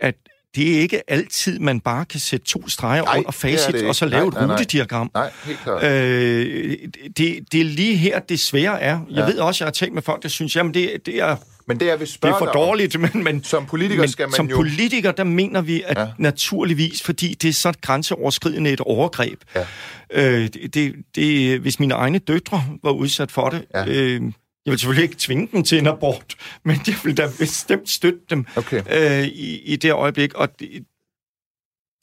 at 0.00 0.14
det 0.54 0.76
er 0.76 0.80
ikke 0.80 1.10
altid, 1.10 1.58
man 1.58 1.80
bare 1.80 2.04
kan 2.04 2.20
sætte 2.20 2.46
to 2.46 2.68
streger 2.68 3.02
Nej, 3.04 3.18
under 3.18 3.30
facit, 3.30 3.74
og 3.74 3.94
så 3.94 4.06
lave 4.06 4.20
Nej, 4.20 4.28
et 4.28 4.34
nej, 4.34 4.46
nej. 4.46 4.56
rutediagram. 4.56 5.10
Nej, 5.14 5.30
helt 5.44 5.58
klart. 5.58 5.84
Øh, 5.84 6.78
det, 7.16 7.52
det 7.52 7.60
er 7.60 7.64
lige 7.64 7.96
her, 7.96 8.18
det 8.20 8.40
svære 8.40 8.80
er. 8.80 9.00
Jeg 9.10 9.16
Ja. 9.16 9.24
ved 9.26 9.38
også, 9.38 9.64
jeg 9.64 9.66
har 9.66 9.72
talt 9.72 9.92
med 9.92 10.02
folk, 10.02 10.22
der 10.22 10.28
synes, 10.28 10.56
jamen 10.56 10.74
det, 10.74 11.06
det, 11.06 11.14
er, 11.20 11.36
Men 11.68 11.80
det, 11.80 11.86
jeg 11.86 11.98
vil 12.00 12.06
det 12.06 12.14
spørge 12.14 12.34
er 12.34 12.38
for 12.38 12.46
om, 12.46 12.52
dårligt. 12.52 13.00
Men, 13.00 13.24
men, 13.24 13.44
Som 13.44 13.66
politiker 13.66 14.00
men 14.02 14.08
skal 14.08 14.26
man 14.28 14.32
som 14.32 14.46
jo... 14.50 14.56
politiker, 14.56 15.12
der 15.12 15.24
mener 15.24 15.60
vi, 15.62 15.82
at 15.86 15.98
Ja. 15.98 16.06
naturligvis, 16.18 17.02
fordi 17.02 17.34
det 17.34 17.48
er 17.48 17.52
så 17.52 17.72
grænseoverskridende 17.82 18.70
et 18.70 18.80
overgreb. 18.80 19.40
Ja. 19.54 19.66
Øh, 20.12 20.48
det, 20.48 20.74
det, 20.74 20.94
det, 21.14 21.60
hvis 21.60 21.80
mine 21.80 21.94
egne 21.94 22.18
døtre 22.18 22.64
var 22.82 22.90
udsat 22.90 23.30
for 23.32 23.48
det, 23.50 23.64
Ja. 23.74 23.86
øh, 23.86 24.22
jeg 24.66 24.70
vil 24.72 24.78
selvfølgelig 24.78 25.02
ikke 25.02 25.16
tvinge 25.18 25.48
dem 25.52 25.62
til 25.64 25.78
en 25.78 25.86
abort, 25.86 26.34
men 26.64 26.80
jeg 26.86 26.94
vil 27.04 27.16
da 27.16 27.28
bestemt 27.38 27.90
støtte 27.90 28.20
dem 28.30 28.46
Okay. 28.56 28.82
øh, 29.20 29.26
i, 29.26 29.60
i 29.62 29.76
det 29.76 29.92
øjeblik. 29.92 30.34
Og 30.34 30.48
det, 30.60 30.68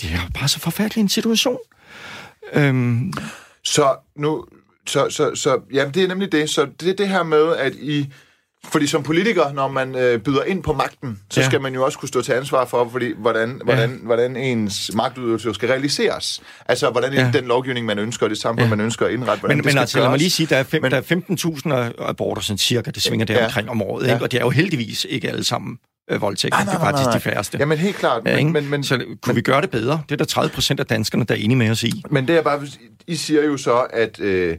det 0.01 0.09
er 0.11 0.29
bare 0.39 0.47
så 0.47 0.59
forfærdelig 0.59 1.01
en 1.01 1.09
situation. 1.09 1.57
Øhm, 2.53 3.13
Så 3.63 3.95
nu, 4.15 4.45
så, 4.87 5.09
så, 5.09 5.35
så, 5.35 5.59
jamen 5.73 5.93
det 5.93 6.03
er 6.03 6.07
nemlig 6.07 6.31
det. 6.31 6.49
Så 6.49 6.67
det 6.79 6.89
er 6.89 6.93
det 6.93 7.09
her 7.09 7.23
med, 7.23 7.55
at 7.55 7.75
I, 7.75 8.07
fordi 8.71 8.87
som 8.87 9.03
politiker, 9.03 9.53
når 9.53 9.67
man 9.67 9.95
øh, 9.95 10.19
byder 10.19 10.43
ind 10.43 10.63
på 10.63 10.73
magten, 10.73 11.19
så 11.29 11.39
Ja. 11.41 11.45
skal 11.45 11.61
man 11.61 11.73
jo 11.73 11.85
også 11.85 11.97
kunne 11.99 12.09
stå 12.09 12.21
til 12.21 12.31
ansvar 12.31 12.65
for, 12.65 12.89
fordi, 12.91 13.13
hvordan, 13.17 13.61
hvordan, 13.63 13.99
hvordan 14.03 14.35
ens 14.35 14.91
magtudøvelse 14.93 15.53
skal 15.53 15.69
realiseres. 15.69 16.41
Altså, 16.65 16.89
hvordan 16.89 17.13
ja. 17.13 17.21
Ja. 17.21 17.31
den 17.33 17.45
lovgivning, 17.45 17.85
man 17.85 17.99
ønsker, 17.99 18.27
det 18.27 18.37
samfund, 18.37 18.63
ja. 18.65 18.69
man 18.69 18.81
ønsker 18.81 19.05
at 19.05 19.11
indrette, 19.11 19.39
hvordan 19.39 19.57
men, 19.57 19.63
det 19.63 19.65
men 19.65 19.71
skal 19.71 19.79
altså, 19.79 19.99
lad 19.99 20.09
mig 20.09 20.17
lige 20.17 20.29
sige, 20.31 20.47
der 20.47 20.57
er, 20.57 20.63
fem, 20.63 20.81
Men- 20.81 20.91
der 20.91 20.97
er 20.97 21.01
15.000 21.01 22.03
aborter, 22.09 22.41
sådan 22.41 22.57
cirka, 22.57 22.91
det 22.91 23.03
svinger 23.03 23.25
der 23.25 23.33
Ja. 23.33 23.39
ja. 23.39 23.45
omkring 23.45 23.69
om 23.69 23.81
året, 23.81 24.07
Ja. 24.07 24.13
ikke? 24.13 24.25
og 24.25 24.31
det 24.31 24.37
er 24.37 24.41
jo 24.43 24.49
heldigvis 24.49 25.05
ikke 25.09 25.29
alle 25.29 25.43
sammen 25.43 25.77
øh, 26.11 26.21
voldtægter, 26.21 26.57
Nej, 26.57 26.65
nej, 26.65 26.73
det 26.73 26.79
er 26.79 26.83
nej, 26.83 26.91
faktisk 26.91 27.05
nej. 27.05 27.13
de 27.13 27.19
færreste. 27.19 27.57
Jamen 27.59 27.77
helt 27.77 27.95
klart, 27.95 28.21
Ja, 28.25 28.29
men, 28.31 28.39
ikke? 28.39 28.51
men, 28.51 28.69
men, 28.69 28.83
så 28.83 28.97
kunne 28.97 29.17
men, 29.27 29.35
vi 29.35 29.41
gøre 29.41 29.61
det 29.61 29.69
bedre? 29.69 30.01
Det 30.09 30.11
er 30.11 30.17
der 30.17 30.25
30 30.25 30.49
procent 30.53 30.79
af 30.79 30.85
danskerne, 30.85 31.23
der 31.25 31.33
er 31.35 31.39
enige 31.39 31.57
med 31.57 31.69
os 31.69 31.83
i. 31.83 32.03
Men 32.09 32.27
det 32.27 32.37
er 32.37 32.41
bare, 32.41 32.67
I 33.07 33.15
siger 33.15 33.43
jo 33.45 33.57
så, 33.57 33.85
at 33.93 34.19
øh, 34.19 34.57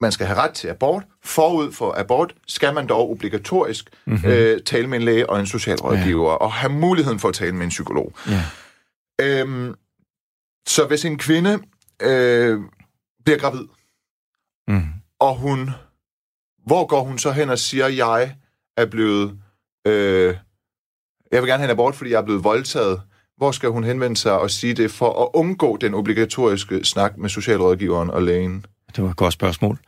man 0.00 0.12
skal 0.12 0.26
have 0.26 0.38
ret 0.38 0.52
til 0.54 0.68
abort. 0.68 1.02
Forud 1.24 1.72
for 1.72 1.94
abort 2.00 2.34
skal 2.46 2.74
man 2.74 2.86
dog 2.86 3.10
obligatorisk 3.10 3.90
mm-hmm. 4.06 4.30
øh, 4.30 4.62
tale 4.62 4.86
med 4.86 4.98
en 4.98 5.04
læge 5.04 5.30
og 5.30 5.40
en 5.40 5.46
socialrådgiver, 5.46 6.30
ja. 6.30 6.36
og 6.36 6.52
have 6.52 6.72
muligheden 6.72 7.18
for 7.18 7.28
at 7.28 7.34
tale 7.34 7.52
med 7.52 7.64
en 7.64 7.68
psykolog. 7.70 8.12
Ja. 8.28 8.42
Øhm, 9.20 9.74
så 10.68 10.86
hvis 10.86 11.04
en 11.04 11.18
kvinde 11.18 11.58
øh, 12.02 12.60
bliver 13.24 13.38
gravid, 13.38 13.64
Mm. 14.68 14.82
og 15.20 15.36
hun, 15.36 15.70
hvor 16.66 16.86
går 16.86 17.00
hun 17.02 17.18
så 17.18 17.30
hen 17.30 17.50
og 17.50 17.58
siger, 17.58 17.86
jeg 17.86 18.34
er 18.76 18.86
blevet, 18.86 19.38
øh, 19.86 20.36
jeg 21.32 21.42
vil 21.42 21.48
gerne 21.48 21.58
have 21.58 21.64
en 21.64 21.70
abort, 21.70 21.94
fordi 21.94 22.10
jeg 22.10 22.18
er 22.20 22.24
blevet 22.24 22.44
voldtaget. 22.44 23.02
Hvor 23.36 23.50
skal 23.50 23.68
hun 23.68 23.84
henvende 23.84 24.16
sig 24.16 24.38
og 24.38 24.50
sige 24.50 24.74
det 24.74 24.90
for 24.90 25.22
at 25.22 25.28
undgå 25.34 25.76
den 25.76 25.94
obligatoriske 25.94 26.84
snak 26.84 27.16
med 27.16 27.28
socialrådgiveren 27.28 28.10
og 28.10 28.22
lægen? 28.22 28.66
Det 28.96 29.04
var 29.04 29.10
et 29.10 29.16
godt 29.16 29.32
spørgsmål. 29.32 29.78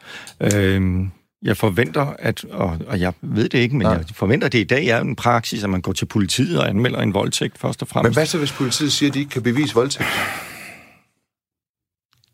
Øhm, 0.41 1.11
jeg 1.43 1.57
forventer, 1.57 2.15
at, 2.19 2.45
og, 2.45 2.79
og 2.87 3.01
jeg 3.01 3.13
ved 3.21 3.49
det 3.49 3.59
ikke, 3.59 3.77
men 3.77 3.87
Nej. 3.87 3.93
jeg 3.93 4.05
forventer, 4.15 4.47
at 4.47 4.53
det 4.53 4.59
i 4.59 4.65
dag 4.65 4.87
er 4.87 5.01
en 5.01 5.17
praksis, 5.17 5.65
at 5.65 5.71
man 5.71 5.81
går 5.81 5.93
til 5.93 6.07
politiet 6.07 6.59
og 6.61 6.69
anmelder 6.69 7.01
en 7.01 7.15
voldtægt 7.15 7.59
først 7.59 7.83
og 7.83 7.87
Men 7.87 7.93
fremmest. 7.93 8.17
hvad 8.17 8.27
så, 8.27 8.39
hvis 8.39 8.53
politiet 8.53 8.93
siger, 8.93 9.11
at 9.11 9.15
de 9.15 9.19
ikke 9.19 9.31
kan 9.31 9.43
bevise 9.43 9.75
voldtægt? 9.75 10.09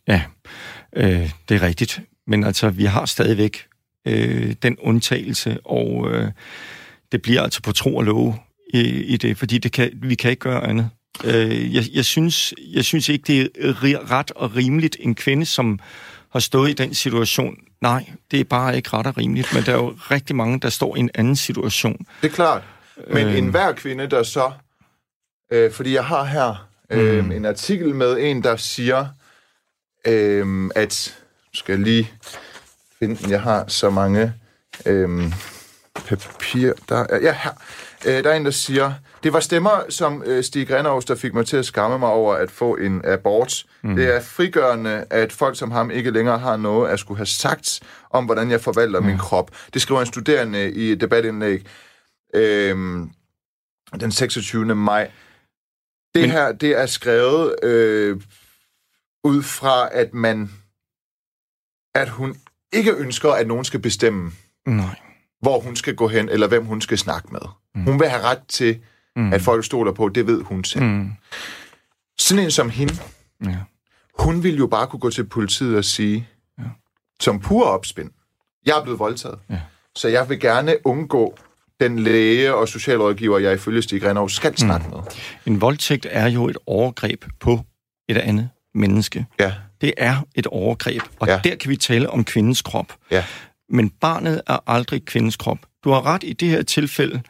Ja, 0.09 0.23
øh, 0.97 1.31
det 1.49 1.55
er 1.55 1.63
rigtigt. 1.63 2.01
Men 2.27 2.45
altså, 2.45 2.71
vi 2.71 2.85
har 2.85 3.07
stadigvæk 3.07 3.67
øh, 4.07 4.55
den 4.63 4.77
undtagelse, 4.79 5.59
og 5.65 6.11
øh, 6.11 6.31
det 7.13 7.23
bliver 7.23 7.43
altså 7.43 7.63
på 7.63 7.73
tro 7.73 7.97
og 7.97 8.05
love 8.05 8.37
i, 8.75 8.81
i 8.81 9.17
det, 9.17 9.39
fordi 9.39 9.59
det 9.59 9.73
kan, 9.73 9.91
vi 10.03 10.15
kan 10.15 10.31
ikke 10.31 10.41
gøre 10.41 10.69
andet. 10.69 10.91
Øh, 11.25 11.75
jeg, 11.75 11.85
jeg, 11.93 12.05
synes, 12.05 12.55
jeg 12.73 12.85
synes 12.85 13.09
ikke, 13.09 13.25
det 13.27 13.49
er 13.61 14.11
ret 14.11 14.31
og 14.31 14.57
rimeligt 14.57 14.97
en 15.01 15.15
kvinde, 15.15 15.47
som 15.47 15.79
har 16.37 16.41
stået 16.41 16.71
i 16.71 16.73
den 16.73 16.95
situation. 16.95 17.57
Nej, 17.81 18.11
det 18.31 18.41
er 18.41 18.45
bare 18.45 18.77
ikke 18.77 18.89
ret 18.93 19.07
og 19.07 19.17
rimeligt, 19.19 19.55
men 19.55 19.63
der 19.63 19.73
er 19.73 19.77
jo 19.77 19.95
rigtig 20.11 20.37
mange, 20.37 20.61
der 20.61 20.69
står 20.69 20.97
i 20.97 20.99
en 20.99 21.11
anden 21.15 21.37
situation. 21.37 22.07
Det 22.23 22.31
er 22.31 22.35
klart. 22.35 22.63
Men 23.13 23.27
Øh. 23.27 23.39
en 23.39 23.49
hver 23.49 23.73
kvinde, 23.73 24.07
der 24.07 24.23
så... 24.23 24.53
Øh, 25.53 25.73
fordi 25.73 25.95
jeg 25.95 26.05
har 26.05 26.25
her 26.25 26.69
øh, 26.91 27.25
Mm. 27.25 27.31
en 27.33 27.45
artikel 27.45 27.95
med 27.95 28.19
en, 28.21 28.43
der 28.43 28.57
siger, 28.57 29.07
øh, 30.07 30.71
at... 30.75 31.19
Skal 31.55 31.81
lige 31.81 32.11
finde 32.99 33.17
den. 33.17 33.31
Jeg 33.31 33.43
har 33.43 33.65
så 33.69 33.91
mange 33.91 34.33
øh, 34.87 35.33
papir. 36.07 36.73
Der 36.89 36.97
er, 36.97 37.21
ja, 37.23 37.33
her. 37.43 37.51
Øh, 38.07 38.25
der 38.25 38.31
er 38.31 38.35
en, 38.37 38.45
der 38.45 38.51
siger... 38.51 38.93
Det 39.23 39.33
var 39.33 39.41
stemmer 39.41 39.85
som 39.89 40.23
øh, 40.27 40.45
Stig 40.45 40.69
Grenås, 40.69 41.05
der 41.05 41.15
fik 41.15 41.35
mig 41.35 41.47
til 41.47 41.57
at 41.57 41.65
skamme 41.65 41.99
mig 41.99 42.09
over 42.09 42.35
at 42.35 42.51
få 42.51 42.77
en 42.77 43.05
abort. 43.05 43.65
Mm. 43.83 43.97
Det 43.97 44.15
er 44.17 44.21
frigørende, 44.21 45.05
at 45.11 45.33
folk 45.33 45.59
som 45.59 45.71
ham 45.71 45.91
ikke 45.91 46.11
længere 46.11 46.39
har 46.39 46.57
noget 46.57 46.91
at 46.91 46.99
skulle 46.99 47.19
have 47.19 47.27
sagt 47.27 47.81
om, 48.11 48.25
hvordan 48.25 48.51
jeg 48.51 48.61
forvalter 48.61 49.01
mm. 49.01 49.07
min 49.07 49.19
krop. 49.19 49.51
Det 49.75 49.83
skriver 49.83 50.01
en 50.01 50.07
studerende 50.07 50.73
i 50.73 50.93
et 50.93 51.01
debatindlæg 51.01 51.67
øhm, 52.35 53.11
den 54.01 54.13
26. 54.13 54.75
maj. 54.75 55.11
Det. 56.15 56.23
Men- 56.23 56.31
her, 56.31 56.53
det 56.53 56.81
er 56.81 56.87
skrevet 56.87 57.65
øh, 57.65 58.21
ud 59.25 59.43
fra, 59.43 59.89
at 59.93 60.15
man 60.15 60.51
at 61.95 62.09
hun 62.09 62.37
ikke 62.73 62.93
ønsker, 62.93 63.31
at 63.31 63.47
nogen 63.47 63.65
skal 63.65 63.81
bestemme, 63.81 64.33
Nej. 64.67 65.01
hvor 65.41 65.61
hun 65.61 65.77
skal 65.77 65.95
gå 65.97 66.09
hen, 66.09 66.29
eller 66.29 66.49
hvem 66.49 66.65
hun 66.65 66.81
skal 66.81 66.99
snakke 66.99 67.29
med. 67.33 67.41
Mm. 67.75 67.83
Hun 67.83 68.01
vil 68.01 68.09
have 68.09 68.23
ret 68.23 68.43
til, 68.49 68.81
mm. 69.17 69.33
at 69.33 69.43
folk 69.43 69.65
stoler 69.65 69.93
på, 69.93 70.09
det 70.09 70.27
ved 70.27 70.43
hun 70.43 70.65
selv. 70.65 70.85
Mm. 70.85 70.91
Mm. 70.91 71.11
Sådan 72.19 72.45
en 72.45 72.51
som 72.51 72.71
hende, 72.71 72.95
Ja. 73.45 73.57
hun 74.19 74.43
ville 74.43 74.59
jo 74.59 74.67
bare 74.67 74.87
kunne 74.87 75.01
gå 75.01 75.11
til 75.11 75.25
politiet 75.27 75.77
og 75.79 75.85
sige, 75.85 76.29
ja. 76.59 76.65
Som 77.21 77.41
pur 77.41 77.65
opspind, 77.67 78.11
jeg 78.67 78.79
er 78.79 78.83
blevet 78.83 78.99
voldtaget, 78.99 79.39
Ja. 79.51 79.61
så 79.97 80.09
jeg 80.09 80.29
vil 80.29 80.41
gerne 80.41 80.77
undgå 80.85 81.39
den 81.81 81.99
læge 81.99 82.55
og 82.55 82.69
socialrådgiver, 82.69 83.39
jeg 83.39 83.55
ifølge 83.55 83.83
Stig 83.83 84.05
Renov 84.05 84.29
skal 84.29 84.57
snakke 84.59 84.87
mm. 84.89 84.93
med. 84.95 85.01
En 85.47 85.61
voldtægt 85.61 86.07
er 86.11 86.29
jo 86.29 86.49
et 86.49 86.57
overgreb 86.67 87.25
på 87.41 87.61
et 88.09 88.17
andet 88.19 88.51
menneske. 88.75 89.27
Ja, 89.41 89.55
Det 89.81 89.93
er 89.97 90.17
et 90.35 90.47
overgreb, 90.47 91.03
og 91.21 91.29
ja. 91.29 91.41
der 91.45 91.55
kan 91.57 91.71
vi 91.71 91.77
tale 91.77 92.11
om 92.11 92.25
kvindens 92.25 92.63
krop. 92.63 92.93
ja. 93.11 93.25
Men 93.69 93.91
barnet 93.91 94.43
er 94.47 94.59
aldrig 94.67 95.05
kvindens 95.05 95.37
krop. 95.37 95.59
Du 95.85 95.91
har 95.91 96.07
ret 96.07 96.23
i 96.25 96.33
det 96.33 96.49
her 96.49 96.63
tilfælde. 96.63 97.23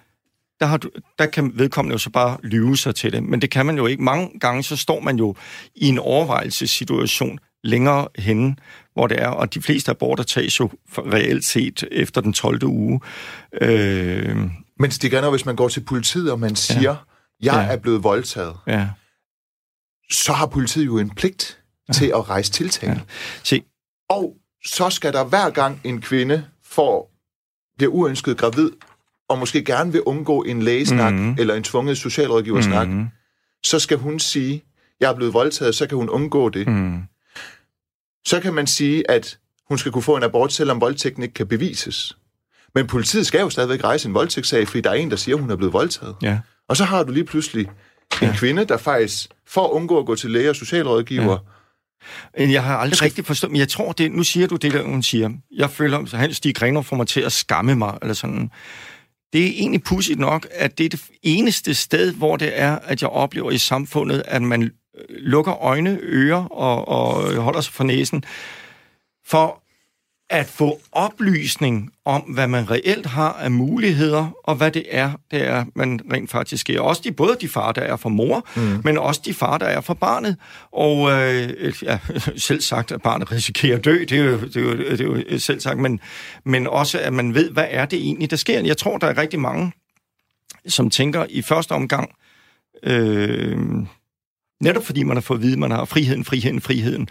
Der, 0.61 0.67
har 0.67 0.77
du, 0.77 0.91
der 1.19 1.27
kan 1.27 1.53
vedkommende 1.59 1.93
jo 1.95 1.99
så 1.99 2.11
bare 2.11 2.39
lyve 2.43 2.77
sig 2.77 2.95
til 2.95 3.13
det, 3.13 3.23
men 3.23 3.41
det 3.41 3.51
kan 3.51 3.67
man 3.67 3.77
jo 3.77 3.87
ikke. 3.87 4.03
Mange 4.03 4.39
gange 4.41 4.63
så 4.63 4.77
står 4.77 5.01
man 5.01 5.17
jo 5.19 5.35
i 5.75 5.87
en 5.89 5.99
overvejelsessituation 5.99 7.39
længere 7.65 8.09
henne, 8.19 8.57
hvor 8.93 9.07
det 9.07 9.23
er, 9.23 9.29
og 9.29 9.55
de 9.55 9.63
fleste 9.63 9.91
aborter 9.91 10.25
tages 10.25 10.61
jo 10.61 10.71
reelt 10.99 11.45
set 11.45 11.85
efter 11.93 12.21
den 12.21 12.33
12. 12.33 12.65
uge. 12.65 13.01
Øh, 13.61 14.37
Men 14.81 14.91
Stig 14.91 15.13
Renov, 15.13 15.31
hvis 15.31 15.47
man 15.47 15.57
går 15.57 15.69
til 15.69 15.81
politiet, 15.81 16.33
og 16.33 16.41
man 16.41 16.57
siger, 16.57 16.97
jeg 17.43 17.55
Ja. 17.69 17.73
er 17.73 17.77
blevet 17.77 18.03
voldtaget, 18.05 18.57
Ja. 18.67 18.89
så 20.11 20.33
har 20.33 20.47
politiet 20.47 20.87
jo 20.87 20.99
en 20.99 21.11
pligt 21.11 21.59
ja. 21.89 21.93
til 21.93 22.07
at 22.07 22.29
rejse 22.29 22.53
tiltale. 22.53 22.93
Ja. 22.93 23.01
Se, 23.43 23.63
Og 24.09 24.37
så 24.67 24.91
skal 24.91 25.13
der 25.13 25.25
hver 25.25 25.51
gang 25.51 25.81
en 25.85 26.01
kvinde 26.01 26.45
får, 26.65 27.11
bliver 27.77 27.93
uønsket 27.93 28.37
gravid, 28.37 28.71
og 29.29 29.39
måske 29.39 29.65
gerne 29.65 29.93
vil 29.93 30.03
undgå 30.03 30.43
en 30.43 30.63
lægesnak 30.63 31.13
Mhm. 31.13 31.23
mm-hmm. 31.23 31.37
eller 31.41 31.55
en 31.55 31.63
tvunget 31.63 31.99
socialrådgiversnak, 31.99 32.87
mm-hmm. 32.89 33.03
mm, 33.03 33.09
så 33.65 33.79
skal 33.79 33.97
hun 33.99 34.19
sige, 34.19 34.65
jeg 35.01 35.11
er 35.11 35.15
blevet 35.15 35.35
voldtaget, 35.35 35.75
så 35.75 35.87
kan 35.87 35.97
hun 35.99 36.09
undgå 36.09 36.49
det. 36.49 36.67
Mm. 36.67 36.99
Så 38.27 38.41
kan 38.41 38.55
man 38.55 38.67
sige, 38.67 39.11
at 39.11 39.39
hun 39.69 39.79
skal 39.79 39.93
kunne 39.93 40.03
få 40.03 40.17
en 40.17 40.23
abort, 40.23 40.53
selvom 40.53 40.81
voldtægten 40.81 41.23
ikke 41.23 41.35
kan 41.35 41.47
bevises. 41.47 42.17
Men 42.75 42.87
politiet 42.87 43.27
skal 43.27 43.41
jo 43.41 43.51
stadigvæk 43.51 43.85
rejse 43.85 44.09
en 44.09 44.15
voldtægtssag, 44.15 44.69
fordi 44.69 44.81
der 44.81 44.91
er 44.91 44.95
en, 44.95 45.11
der 45.11 45.17
siger, 45.17 45.35
at 45.37 45.41
hun 45.41 45.51
er 45.51 45.57
blevet 45.57 45.73
voldtaget. 45.73 46.15
ja. 46.23 46.39
Og 46.69 46.77
så 46.77 46.85
har 46.85 47.03
du 47.03 47.13
lige 47.13 47.25
pludselig 47.25 47.67
en 48.23 48.33
kvinde, 48.33 48.65
der 48.65 48.77
faktisk, 48.77 49.29
for 49.49 49.65
at 49.65 49.71
undgå 49.71 49.99
at 49.99 50.07
gå 50.07 50.15
til 50.17 50.31
læge 50.31 50.51
og 50.51 50.57
socialrådgiver, 50.57 51.39
Men 52.39 52.53
Jeg 52.53 52.65
har 52.65 52.77
aldrig 52.77 53.03
rigtig 53.03 53.27
forstået, 53.27 53.53
men 53.53 53.59
jeg 53.59 53.69
tror, 53.69 53.93
det, 53.93 54.13
nu 54.13 54.23
siger 54.23 54.47
du 54.47 54.57
det, 54.57 54.73
der 54.73 54.83
hun 54.83 55.03
siger. 55.03 55.31
Jeg 55.57 55.71
føler, 55.71 55.99
at 55.99 56.11
Hans 56.13 56.37
Stig 56.37 56.55
Grenov 56.55 56.85
får 56.85 56.97
mig 56.97 57.07
til 57.07 57.21
at 57.21 57.33
skamme 57.33 57.75
mig, 57.75 57.99
eller 58.03 58.15
sådan. 58.15 58.51
Det 59.37 59.45
er 59.45 59.51
egentlig 59.59 59.83
pudsigt 59.83 60.19
nok, 60.19 60.47
at 60.51 60.79
det 60.79 60.85
er 60.85 60.89
det 60.89 61.05
eneste 61.23 61.75
sted, 61.75 62.13
hvor 62.13 62.37
det 62.37 62.61
er, 62.61 62.79
at 62.79 63.03
jeg 63.03 63.11
oplever 63.11 63.51
i 63.51 63.59
samfundet, 63.59 64.23
at 64.27 64.43
man 64.43 64.63
øh, 64.63 64.71
lukker 65.09 65.63
øjne, 65.63 65.99
ører 66.03 66.45
og, 66.45 66.89
og 66.89 67.35
holder 67.35 67.61
sig 67.61 67.73
for 67.73 67.85
næsen, 67.85 68.25
for 69.27 69.63
at 70.31 70.47
få 70.47 70.81
oplysning 70.93 71.93
om, 72.05 72.21
hvad 72.21 72.49
man 72.49 72.71
reelt 72.71 73.07
har 73.07 73.33
af 73.33 73.51
muligheder, 73.51 74.31
og 74.45 74.55
hvad 74.55 74.71
det 74.71 74.85
er, 74.91 75.13
det 75.31 75.47
er, 75.47 75.65
man 75.75 76.01
rent 76.13 76.31
faktisk 76.31 76.71
er. 76.71 76.81
Også 76.81 77.03
de, 77.05 77.13
både 77.13 77.37
de 77.41 77.49
far, 77.49 77.73
der 77.73 77.83
er 77.83 77.97
for 77.97 78.09
mor, 78.09 78.49
mm. 78.57 78.81
men 78.85 78.99
også 78.99 79.21
de 79.25 79.35
far, 79.35 79.59
der 79.59 79.67
er 79.67 79.81
for 79.81 79.95
barnet. 79.95 80.37
Og 80.73 81.11
øh, 81.11 81.73
ja, 81.83 81.99
selv 82.37 82.61
sagt, 82.61 82.93
at 82.93 83.03
barnet 83.03 83.33
risikerer 83.33 83.79
at 83.79 83.85
dø, 83.85 83.99
det 83.99 84.13
er 84.13 84.25
jo, 84.25 84.41
det 84.41 84.57
er 84.57 84.61
jo, 84.61 84.77
det 84.77 85.01
er 85.01 85.33
jo 85.33 85.39
selv 85.39 85.61
sagt, 85.61 85.79
men, 85.79 86.01
men 86.45 86.67
også, 86.67 86.99
at 86.99 87.13
man 87.13 87.35
ved, 87.35 87.51
hvad 87.51 87.67
er 87.71 87.87
det 87.87 87.99
egentlig, 87.99 88.31
der 88.31 88.37
sker. 88.37 88.61
Jeg 88.61 88.77
tror, 88.77 88.99
der 88.99 89.07
er 89.07 89.19
rigtig 89.19 89.41
mange, 89.41 89.73
som 90.69 90.91
tænker 90.91 91.27
i 91.29 91.43
første 91.43 91.73
omgang, 91.73 92.11
øh, 92.83 93.59
netop 94.61 94.87
fordi 94.87 95.03
man 95.03 95.17
har 95.17 95.23
fået 95.23 95.39
at 95.39 95.43
vide, 95.43 95.53
at 95.53 95.59
man 95.59 95.71
har 95.71 95.85
friheden, 95.85 96.25
friheden, 96.25 96.61
friheden, 96.61 97.09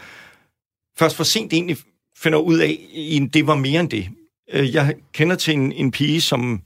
først 0.97 1.15
for 1.15 1.23
sent 1.23 1.53
egentlig 1.53 1.77
finder 2.17 2.39
ud 2.39 2.59
af, 2.59 2.79
at 3.21 3.33
det 3.33 3.47
var 3.47 3.55
mere 3.55 3.79
end 3.79 3.89
det. 3.89 4.09
Øh, 4.53 4.73
Jeg 4.73 4.95
kender 5.13 5.35
til 5.35 5.53
en, 5.53 5.71
en 5.71 5.91
pige, 5.91 6.21
som, 6.21 6.61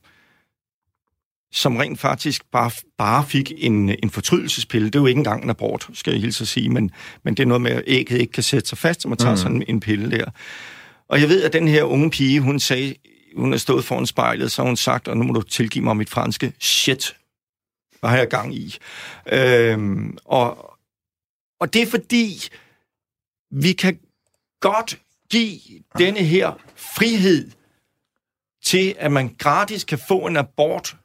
som 1.52 1.76
rent 1.78 2.00
faktisk 2.00 2.52
bare, 2.52 2.72
bare 2.98 3.26
fik 3.26 3.52
en, 3.58 3.90
en 4.04 4.10
fortrydelsespille. 4.10 4.86
Det 4.86 4.96
er 4.96 5.00
jo 5.00 5.06
ikke 5.06 5.20
engang 5.20 5.44
en 5.44 5.50
abort, 5.50 5.90
skal 5.94 6.12
jeg 6.12 6.22
hilse 6.22 6.42
at 6.42 6.48
sige, 6.48 6.70
men, 6.70 6.92
men 7.24 7.34
det 7.36 7.44
er 7.44 7.48
noget 7.48 7.62
med, 7.62 7.72
at 7.72 7.84
ægget 7.88 8.22
ikke 8.22 8.34
kan 8.34 8.44
sætte 8.44 8.70
sig 8.70 8.78
fast, 8.78 9.02
så 9.02 9.08
man 9.08 9.18
tager 9.18 9.32
mm. 9.32 9.38
sådan 9.38 9.64
en 9.68 9.80
pille 9.80 10.12
der. 10.12 10.26
Og 11.08 11.22
jeg 11.22 11.30
ved, 11.30 11.44
at 11.44 11.54
den 11.54 11.68
her 11.68 11.84
unge 11.84 12.12
pige, 12.12 12.42
hun 12.42 12.60
sagde, 12.60 12.96
hun 13.36 13.54
er 13.54 13.58
stået 13.58 13.86
foran 13.86 14.06
spejlet, 14.06 14.52
så 14.52 14.62
har 14.62 14.68
hun 14.68 14.78
sagt, 14.78 15.08
og 15.08 15.18
nu 15.18 15.24
må 15.24 15.34
du 15.34 15.42
tilgive 15.42 15.84
mig 15.84 15.98
mit 15.98 16.10
franske, 16.10 16.54
shit, 16.60 17.16
hvad 18.00 18.10
har 18.10 18.18
jeg 18.18 18.28
gang 18.28 18.56
i? 18.56 18.78
Øhm, 19.32 20.18
og, 20.26 20.78
og 21.60 21.74
det 21.74 21.82
er 21.82 21.88
fordi, 21.88 22.50
vi 23.52 23.74
kan 23.74 24.00
godt 24.60 25.00
give 25.32 25.60
denne 25.98 26.20
her 26.20 26.52
frihed 26.76 27.52
til, 28.66 28.96
at 29.00 29.12
man 29.12 29.36
gratis 29.38 29.84
kan 29.84 30.00
få 30.08 30.18
en 30.18 30.38
abort, 30.38 30.96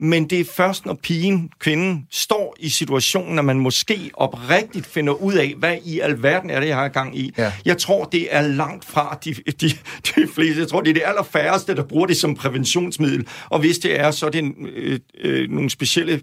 men 0.00 0.30
det 0.30 0.40
er 0.40 0.44
først, 0.44 0.86
når 0.86 0.94
pigen, 0.94 1.50
kvinden, 1.58 2.06
står 2.10 2.56
i 2.58 2.68
situationen, 2.68 3.38
at 3.38 3.44
man 3.44 3.58
måske 3.58 4.10
oprigtigt 4.14 4.86
finder 4.86 5.12
ud 5.12 5.34
af, 5.34 5.54
hvad 5.58 5.78
i 5.84 6.00
alverden 6.00 6.50
er 6.50 6.60
det, 6.60 6.68
jeg 6.68 6.76
har 6.76 6.88
gang 6.88 7.18
i. 7.18 7.32
Ja. 7.38 7.52
Jeg 7.64 7.78
tror, 7.78 8.04
det 8.04 8.34
er 8.34 8.42
langt 8.42 8.84
fra 8.84 9.18
de, 9.24 9.34
de, 9.34 9.68
de 10.14 10.28
fleste. 10.34 10.60
Jeg 10.60 10.68
tror, 10.68 10.80
det 10.80 10.90
er 10.90 10.94
det 10.94 11.02
allerfærreste, 11.06 11.76
der 11.76 11.84
bruger 11.84 12.06
det 12.06 12.16
som 12.16 12.34
præventionsmiddel. 12.34 13.28
Og 13.50 13.60
hvis 13.60 13.78
det 13.78 14.00
er, 14.00 14.10
så 14.10 14.26
er 14.26 14.30
det 14.30 14.54
øh, 14.58 15.00
øh, 15.20 15.50
nogle 15.50 15.70
specielle 15.70 16.20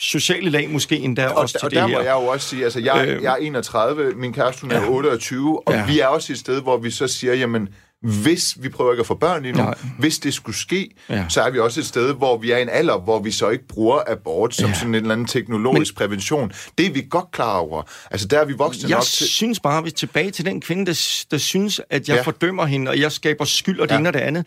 sociale 0.00 0.50
lag 0.50 0.70
måske 0.70 0.96
endda 0.98 1.26
Og, 1.28 1.36
også 1.36 1.58
til 1.58 1.64
og 1.64 1.70
det 1.70 1.76
der 1.76 1.86
her. 1.86 1.94
må 1.98 2.00
jeg 2.04 2.12
jo 2.12 2.26
også 2.26 2.48
sige, 2.48 2.64
altså 2.64 2.80
jeg, 2.80 3.04
Øh, 3.08 3.22
jeg 3.22 3.32
er 3.32 3.36
31, 3.36 4.12
min 4.16 4.32
kæreste 4.32 4.60
hun 4.62 4.70
er 4.70 4.80
ja. 4.80 4.88
28, 4.88 5.68
og 5.68 5.74
Ja. 5.74 5.86
vi 5.86 6.00
er 6.00 6.06
også 6.06 6.32
et 6.32 6.38
sted, 6.38 6.62
hvor 6.62 6.76
vi 6.76 6.90
så 6.90 7.08
siger, 7.08 7.34
jamen, 7.34 7.68
hvis 8.02 8.56
vi 8.60 8.68
prøver 8.68 8.92
ikke 8.92 9.00
at 9.00 9.06
få 9.06 9.14
børn 9.14 9.42
lige 9.42 9.52
nu, 9.52 9.62
Nej. 9.62 9.74
hvis 9.98 10.18
det 10.18 10.34
skulle 10.34 10.56
ske, 10.56 10.90
Ja. 11.08 11.24
så 11.28 11.42
er 11.42 11.50
vi 11.50 11.58
også 11.58 11.80
et 11.80 11.86
sted, 11.86 12.14
hvor 12.14 12.38
vi 12.38 12.50
er 12.50 12.56
i 12.56 12.62
en 12.62 12.68
alder, 12.68 12.98
hvor 12.98 13.18
vi 13.18 13.30
så 13.30 13.48
ikke 13.48 13.66
bruger 13.68 14.00
abort 14.06 14.54
som 14.54 14.68
Ja. 14.68 14.74
sådan 14.74 14.88
en 14.88 14.94
eller 14.94 15.12
anden 15.12 15.26
teknologisk 15.26 15.92
Men, 15.94 15.96
prævention. 15.98 16.52
Det 16.78 16.86
er 16.86 16.90
vi 16.90 17.06
godt 17.10 17.30
klar 17.32 17.58
over. 17.58 17.82
Altså 18.10 18.26
der 18.26 18.38
er 18.40 18.44
vi 18.44 18.52
voksne 18.52 18.88
Jeg 18.88 18.96
nok 18.96 19.04
til... 19.04 19.26
synes 19.26 19.60
bare, 19.60 19.82
hvis 19.82 19.92
tilbage 19.92 20.30
til 20.30 20.44
den 20.44 20.60
kvinde, 20.60 20.86
der, 20.86 21.24
der 21.30 21.38
synes, 21.38 21.80
at 21.90 22.08
jeg 22.08 22.16
Ja. 22.16 22.22
fordømmer 22.22 22.66
hende, 22.66 22.90
og 22.90 23.00
jeg 23.00 23.12
skaber 23.12 23.44
skyld 23.44 23.80
og 23.80 23.88
det 23.88 23.94
ja. 23.94 23.98
ene 23.98 24.08
og 24.08 24.12
det 24.14 24.20
andet. 24.20 24.46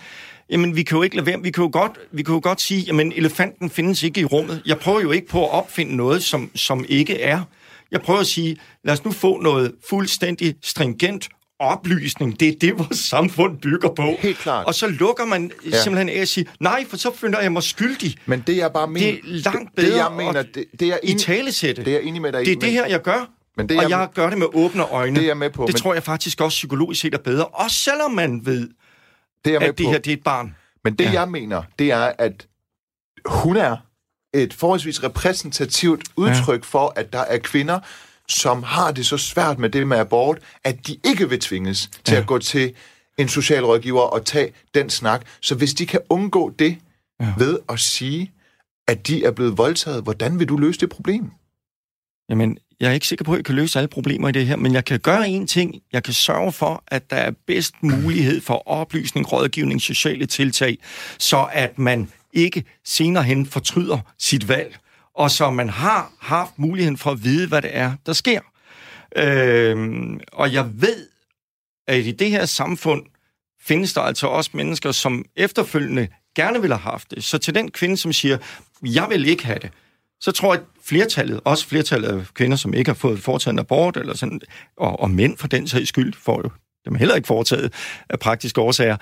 Jamen, 0.53 0.75
vi 0.75 0.83
kan 0.83 0.95
jo 0.95 1.01
ikke 1.01 1.15
lade 1.15 1.25
være. 1.25 1.41
Vi 1.41 1.51
kan 1.51 1.63
jo 1.63 1.69
godt, 1.73 1.91
vi 2.11 2.23
kan 2.23 2.33
jo 2.33 2.39
godt 2.43 2.61
sige, 2.61 2.81
jamen, 2.81 3.13
elefanten 3.15 3.69
findes 3.69 4.03
ikke 4.03 4.21
i 4.21 4.25
rummet. 4.25 4.61
Jeg 4.65 4.77
prøver 4.79 5.01
jo 5.01 5.11
ikke 5.11 5.27
på 5.27 5.43
at 5.45 5.51
opfinde 5.51 5.95
noget, 5.95 6.23
som, 6.23 6.51
som 6.55 6.85
ikke 6.89 7.21
er. 7.21 7.41
Jeg 7.91 8.01
prøver 8.01 8.19
at 8.19 8.27
sige, 8.27 8.57
lad 8.83 8.93
os 8.93 9.05
nu 9.05 9.11
få 9.11 9.41
noget 9.41 9.71
fuldstændig 9.89 10.55
stringent 10.63 11.29
oplysning. 11.59 12.39
Det 12.39 12.47
er 12.47 12.53
det, 12.61 12.79
vores 12.79 12.97
samfund 12.99 13.57
bygger 13.57 13.89
på. 13.95 14.03
Helt 14.19 14.37
klart. 14.37 14.65
Og 14.67 14.75
så 14.75 14.87
lukker 14.87 15.25
man 15.25 15.51
ja. 15.71 15.81
simpelthen 15.83 16.09
af 16.09 16.21
at 16.21 16.27
sige, 16.27 16.45
nej, 16.59 16.85
for 16.89 16.97
så 16.97 17.15
finder 17.15 17.41
jeg 17.41 17.51
mig 17.51 17.63
skyldig. 17.63 18.15
Men 18.25 18.43
det 18.47 18.57
jeg 18.57 18.71
bare 18.73 18.87
mener... 18.87 19.07
Det 19.11 19.19
er 19.19 19.51
langt 19.51 19.75
det, 19.75 19.85
det, 19.85 19.91
jeg 19.95 20.07
bedre 20.09 20.17
mener, 20.17 20.39
at 20.39 20.47
det, 20.55 20.65
det 20.79 20.87
er 20.87 20.97
I 21.03 21.13
talesætte. 21.13 21.85
Det 21.85 21.95
er 21.95 21.99
enig 21.99 22.21
med 22.21 22.31
dig. 22.31 22.39
Det 22.45 22.51
er 22.51 22.55
men- 22.55 22.61
det 22.61 22.71
her, 22.71 22.85
jeg 22.85 23.01
gør. 23.01 23.29
Men 23.57 23.69
det 23.69 23.77
og 23.77 23.83
jeg- 23.83 23.89
jeg 23.99 24.07
gør 24.15 24.29
det 24.29 24.37
med 24.37 24.47
åbne 24.53 24.83
øjne. 24.83 25.15
Det 25.15 25.23
er 25.23 25.27
jeg 25.27 25.37
med 25.37 25.49
på, 25.49 25.61
Det 25.63 25.73
men- 25.73 25.79
tror 25.81 25.93
jeg 25.93 26.03
faktisk 26.03 26.41
også 26.41 26.55
psykologisk 26.55 27.01
set 27.01 27.13
er 27.13 27.17
bedre. 27.17 27.45
Også 27.45 27.77
selvom 27.77 28.11
man 28.11 28.41
ved, 28.45 28.69
det 29.45 29.55
er 29.55 29.59
at 29.59 29.77
det 29.77 29.85
på. 29.85 29.91
er 29.91 29.99
et 30.13 30.23
barn. 30.23 30.55
Men 30.83 30.95
det, 30.95 31.05
ja. 31.05 31.11
Jeg 31.11 31.29
mener, 31.29 31.63
det 31.79 31.91
er, 31.91 32.11
at 32.17 32.47
hun 33.25 33.57
er 33.57 33.77
et 34.33 34.53
forholdsvis 34.53 35.03
repræsentativt 35.03 36.03
udtryk 36.15 36.59
ja. 36.61 36.65
for, 36.65 36.93
at 36.95 37.13
der 37.13 37.19
er 37.19 37.37
kvinder, 37.37 37.79
som 38.29 38.63
har 38.63 38.91
det 38.91 39.05
så 39.05 39.17
svært 39.17 39.59
med 39.59 39.69
det 39.69 39.87
med 39.87 39.97
abort, 39.97 40.39
at 40.63 40.87
de 40.87 40.97
ikke 41.05 41.29
vil 41.29 41.39
tvinges 41.39 41.89
til 42.03 42.13
Ja. 42.13 42.21
at 42.21 42.27
gå 42.27 42.39
til 42.39 42.73
en 43.17 43.27
socialrådgiver 43.27 44.01
og 44.01 44.25
tage 44.25 44.53
den 44.73 44.89
snak. 44.89 45.25
Så 45.41 45.55
hvis 45.55 45.73
de 45.73 45.85
kan 45.85 45.99
undgå 46.09 46.49
det 46.59 46.77
ja. 47.19 47.33
ved 47.37 47.59
at 47.69 47.79
sige, 47.79 48.31
at 48.87 49.07
de 49.07 49.25
er 49.25 49.31
blevet 49.31 49.57
voldtaget, 49.57 50.03
hvordan 50.03 50.39
vil 50.39 50.49
du 50.49 50.57
løse 50.57 50.79
det 50.79 50.89
problem? 50.89 51.31
Jamen, 52.29 52.57
jeg 52.79 52.89
er 52.89 52.93
ikke 52.93 53.07
sikker 53.07 53.25
på, 53.25 53.31
at 53.31 53.37
jeg 53.37 53.45
kan 53.45 53.55
løse 53.55 53.79
alle 53.79 53.87
problemer 53.87 54.29
i 54.29 54.31
det 54.31 54.47
her, 54.47 54.55
men 54.55 54.73
jeg 54.73 54.85
kan 54.85 54.99
gøre 54.99 55.29
en 55.29 55.47
ting. 55.47 55.75
Jeg 55.93 56.03
kan 56.03 56.13
sørge 56.13 56.51
for, 56.51 56.83
at 56.87 57.09
der 57.09 57.15
er 57.15 57.31
bedst 57.47 57.73
mulighed 57.81 58.41
for 58.41 58.67
oplysning, 58.67 59.31
rådgivning, 59.31 59.81
sociale 59.81 60.25
tiltag, 60.25 60.77
så 61.19 61.47
at 61.51 61.79
man 61.79 62.11
ikke 62.33 62.63
senere 62.85 63.23
hen 63.23 63.45
fortryder 63.45 63.99
sit 64.19 64.47
valg, 64.47 64.77
og 65.15 65.31
så 65.31 65.51
man 65.51 65.69
har 65.69 66.11
haft 66.19 66.59
muligheden 66.59 66.97
for 66.97 67.11
at 67.11 67.23
vide, 67.23 67.47
hvad 67.47 67.61
det 67.61 67.69
er, 67.73 67.93
der 68.05 68.13
sker. 68.13 68.39
Øhm, 69.15 70.19
og 70.33 70.53
jeg 70.53 70.69
ved, 70.73 71.07
at 71.87 72.05
i 72.05 72.11
det 72.11 72.31
her 72.31 72.45
samfund 72.45 73.03
findes 73.61 73.93
der 73.93 74.01
altså 74.01 74.27
også 74.27 74.49
mennesker, 74.53 74.91
som 74.91 75.25
efterfølgende 75.35 76.07
gerne 76.35 76.61
vil 76.61 76.69
have 76.69 76.79
haft 76.79 77.11
det. 77.11 77.23
Så 77.23 77.37
til 77.37 77.55
den 77.55 77.71
kvinde, 77.71 77.97
som 77.97 78.13
siger, 78.13 78.37
jeg 78.83 79.09
vil 79.09 79.25
ikke 79.25 79.45
have 79.45 79.59
det, 79.59 79.71
så 80.23 80.31
tror 80.31 80.53
jeg, 80.53 80.61
at 80.61 80.67
flertallet, 80.83 81.41
også 81.45 81.67
flertallet 81.67 82.07
af 82.07 82.25
kvinder, 82.33 82.57
som 82.57 82.73
ikke 82.73 82.89
har 82.89 82.95
fået 82.95 83.19
foretaget 83.19 83.53
en 83.53 83.59
abort, 83.59 83.97
eller 83.97 84.15
sådan, 84.15 84.41
og, 84.77 84.99
og 84.99 85.11
mænd 85.11 85.37
for 85.37 85.47
den 85.47 85.67
sags 85.67 85.89
skyld, 85.89 86.13
får 86.13 86.41
jo 86.43 86.49
dem 86.85 86.95
heller 86.95 87.15
ikke 87.15 87.27
foretaget 87.27 87.73
af 88.09 88.19
praktiske 88.19 88.61
årsager, 88.61 88.97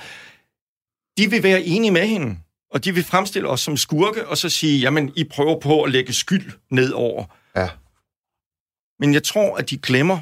de 1.17 1.29
vil 1.29 1.43
være 1.43 1.63
enige 1.63 1.91
med 1.91 2.07
hende, 2.07 2.37
og 2.71 2.85
de 2.85 2.93
vil 2.93 3.03
fremstille 3.03 3.47
os 3.47 3.61
som 3.61 3.77
skurke, 3.77 4.27
og 4.27 4.37
så 4.37 4.49
sige, 4.49 4.79
jamen, 4.79 5.13
I 5.15 5.23
prøver 5.23 5.59
på 5.59 5.83
at 5.83 5.91
lægge 5.91 6.13
skyld 6.13 6.51
ned 6.71 6.91
over. 6.91 7.25
Ja. 7.55 7.69
Men 8.99 9.13
jeg 9.13 9.23
tror, 9.23 9.57
at 9.57 9.69
de 9.69 9.77
glemmer 9.77 10.19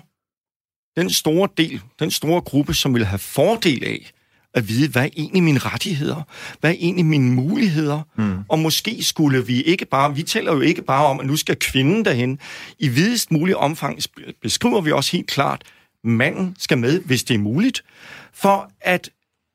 den 0.99 1.09
store 1.09 1.49
del, 1.57 1.81
den 1.99 2.11
store 2.11 2.41
gruppe, 2.41 2.73
som 2.73 2.93
vil 2.93 3.05
have 3.05 3.19
fordel 3.19 3.83
af 3.83 4.11
at 4.59 4.67
vide, 4.67 4.89
hvad 4.89 5.03
er 5.03 5.09
egentlig 5.17 5.43
mine 5.43 5.59
rettigheder? 5.59 6.21
Hvad 6.59 6.69
er 6.69 6.75
egentlig 6.79 7.05
mine 7.05 7.31
muligheder? 7.31 8.01
Mm. 8.17 8.37
Og 8.49 8.59
måske 8.59 9.03
skulle 9.03 9.45
vi 9.45 9.61
ikke 9.61 9.85
bare, 9.85 10.15
vi 10.15 10.23
taler 10.23 10.53
jo 10.53 10.59
ikke 10.59 10.81
bare 10.81 11.05
om, 11.05 11.19
at 11.19 11.25
nu 11.25 11.35
skal 11.35 11.55
kvinden 11.55 12.05
derhen. 12.05 12.39
I 12.79 12.87
videst 12.87 13.31
mulig 13.31 13.57
omfang 13.57 13.99
beskriver 14.41 14.81
vi 14.81 14.91
også 14.91 15.11
helt 15.11 15.27
klart, 15.27 15.63
manden 16.03 16.55
skal 16.59 16.77
med, 16.77 16.99
hvis 17.01 17.23
det 17.23 17.33
er 17.33 17.39
muligt, 17.39 17.83
for 18.33 18.71
at 18.81 19.09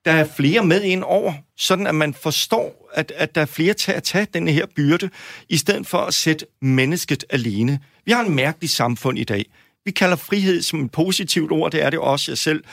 der 0.04 0.12
er 0.12 0.26
flere 0.36 0.66
med 0.66 0.82
ind 0.82 1.02
over, 1.02 1.32
sådan 1.56 1.86
at 1.86 1.94
man 1.94 2.14
forstår, 2.14 2.90
at, 2.94 3.12
at 3.16 3.34
der 3.34 3.40
er 3.40 3.46
flere 3.46 3.74
til 3.74 3.92
at 3.92 4.02
tage 4.02 4.26
denne 4.34 4.52
her 4.52 4.66
byrde, 4.76 5.10
i 5.48 5.56
stedet 5.56 5.86
for 5.86 5.98
at 5.98 6.14
sætte 6.14 6.46
mennesket 6.62 7.24
alene. 7.30 7.78
Vi 8.04 8.12
har 8.12 8.24
en 8.24 8.34
mærkelig 8.34 8.70
samfund 8.70 9.18
i 9.18 9.24
dag. 9.24 9.44
Vi 9.84 9.90
kalder 9.90 10.16
frihed 10.16 10.62
som 10.62 10.84
et 10.84 10.90
positivt 10.90 11.52
ord, 11.52 11.72
det 11.72 11.82
er 11.82 11.90
det 11.90 11.98
også 11.98 12.30
jeg 12.30 12.38
selv. 12.38 12.64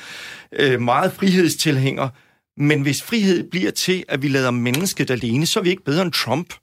Øh, 0.51 0.82
meget 0.82 1.14
frihedstilhænger. 1.14 2.09
Men 2.57 2.82
hvis 2.82 3.03
frihed 3.03 3.49
bliver 3.49 3.72
til, 3.72 4.03
at 4.07 4.22
vi 4.22 4.28
lader 4.28 4.51
mennesket 4.51 5.12
alene, 5.12 5.45
så 5.45 5.59
er 5.59 5.64
vi 5.64 5.70
ikke 5.70 5.84
bedre 5.84 6.01
end 6.01 6.12
Trump. 6.12 6.53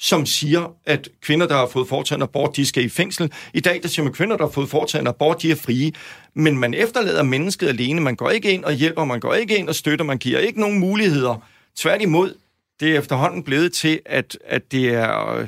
som 0.00 0.26
siger, 0.26 0.76
at 0.86 1.08
kvinder, 1.22 1.46
der 1.46 1.56
har 1.56 1.66
fået 1.66 1.88
foretaget 1.88 2.18
en 2.18 2.22
abort, 2.22 2.56
de 2.56 2.66
skal 2.66 2.84
i 2.84 2.88
fængsel. 2.88 3.32
I 3.54 3.60
dag, 3.60 3.80
der 3.82 3.88
siger 3.88 4.04
man, 4.04 4.10
at 4.10 4.16
kvinder, 4.16 4.36
der 4.36 4.44
har 4.44 4.50
fået 4.52 4.68
foretaget 4.70 5.02
en 5.02 5.06
abort, 5.06 5.42
de 5.42 5.50
er 5.50 5.56
frie. 5.56 5.92
Men 6.34 6.58
man 6.58 6.74
efterlader 6.74 7.22
mennesket 7.22 7.68
alene. 7.68 8.00
Man 8.00 8.16
går 8.16 8.30
ikke 8.30 8.52
ind 8.52 8.64
og 8.64 8.72
hjælper, 8.72 9.04
man 9.04 9.20
går 9.20 9.34
ikke 9.34 9.56
ind 9.58 9.68
og 9.68 9.74
støtter, 9.74 10.04
man 10.04 10.18
giver 10.18 10.38
ikke 10.38 10.60
nogen 10.60 10.78
muligheder. 10.78 11.44
Tværtimod, 11.76 12.34
det 12.80 12.94
er 12.94 12.98
efterhånden 12.98 13.42
blevet 13.42 13.72
til, 13.72 14.00
at, 14.06 14.38
at 14.44 14.72
det 14.72 14.88
er... 14.88 15.46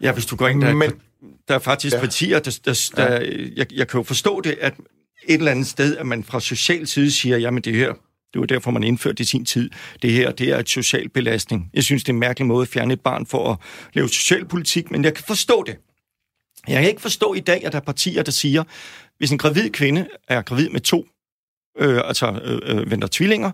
Ja, 0.00 0.12
hvis 0.12 0.26
du 0.26 0.36
går 0.36 0.48
ind, 0.48 0.62
der, 0.62 0.74
Men, 0.74 0.92
der 1.48 1.54
er 1.54 1.58
faktisk 1.58 1.94
ja. 1.94 2.00
partier, 2.00 2.38
der, 2.38 2.58
der, 2.64 2.90
der 2.96 3.12
ja. 3.12 3.30
jeg, 3.56 3.72
jeg 3.72 3.88
kan 3.88 3.98
jo 3.98 4.02
forstå 4.02 4.40
det, 4.40 4.58
at 4.60 4.74
et 5.28 5.34
eller 5.34 5.50
andet 5.50 5.66
sted, 5.66 5.96
at 5.96 6.06
man 6.06 6.24
fra 6.24 6.40
social 6.40 6.86
side 6.86 7.10
siger, 7.10 7.38
jamen 7.38 7.62
det 7.62 7.74
her, 7.74 7.92
det 8.32 8.40
var 8.40 8.46
derfor, 8.46 8.70
man 8.70 8.82
indførte 8.82 9.14
det 9.14 9.24
i 9.24 9.28
sin 9.28 9.44
tid. 9.44 9.70
Det 10.02 10.12
her, 10.12 10.32
det 10.32 10.48
er 10.48 10.58
et 10.58 10.68
social 10.68 11.08
belastning. 11.08 11.70
Jeg 11.74 11.84
synes, 11.84 12.04
det 12.04 12.08
er 12.08 12.14
en 12.14 12.20
mærkelig 12.20 12.46
måde 12.46 12.62
at 12.62 12.68
fjerne 12.68 12.92
et 12.92 13.00
barn 13.00 13.26
for 13.26 13.52
at 13.52 13.58
lave 13.92 14.08
socialpolitik, 14.08 14.90
men 14.90 15.04
jeg 15.04 15.14
kan 15.14 15.24
forstå 15.26 15.64
det. 15.66 15.76
Jeg 16.68 16.80
kan 16.80 16.88
ikke 16.88 17.02
forstå 17.02 17.34
i 17.34 17.40
dag, 17.40 17.64
at 17.64 17.72
der 17.72 17.78
er 17.78 17.82
partier, 17.82 18.22
der 18.22 18.32
siger, 18.32 18.64
hvis 19.18 19.30
en 19.30 19.38
gravid 19.38 19.70
kvinde 19.70 20.06
er 20.28 20.42
gravid 20.42 20.68
med 20.68 20.80
to, 20.80 21.06
øh, 21.78 22.00
altså 22.04 22.40
øh, 22.44 22.76
øh, 22.76 22.90
venter 22.90 23.08
tvillinger, 23.10 23.50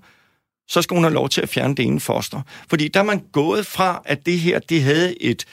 så 0.68 0.82
skal 0.82 0.94
hun 0.94 1.04
have 1.04 1.14
lov 1.14 1.28
til 1.28 1.40
at 1.40 1.48
fjerne 1.48 1.74
det 1.74 1.84
ene 1.84 2.00
foster. 2.00 2.42
Fordi 2.68 2.88
der 2.88 3.00
er 3.00 3.04
man 3.04 3.24
gået 3.32 3.66
fra, 3.66 4.02
at 4.04 4.26
det 4.26 4.38
her, 4.38 4.58
det 4.58 4.82
havde 4.82 5.22
et, 5.22 5.44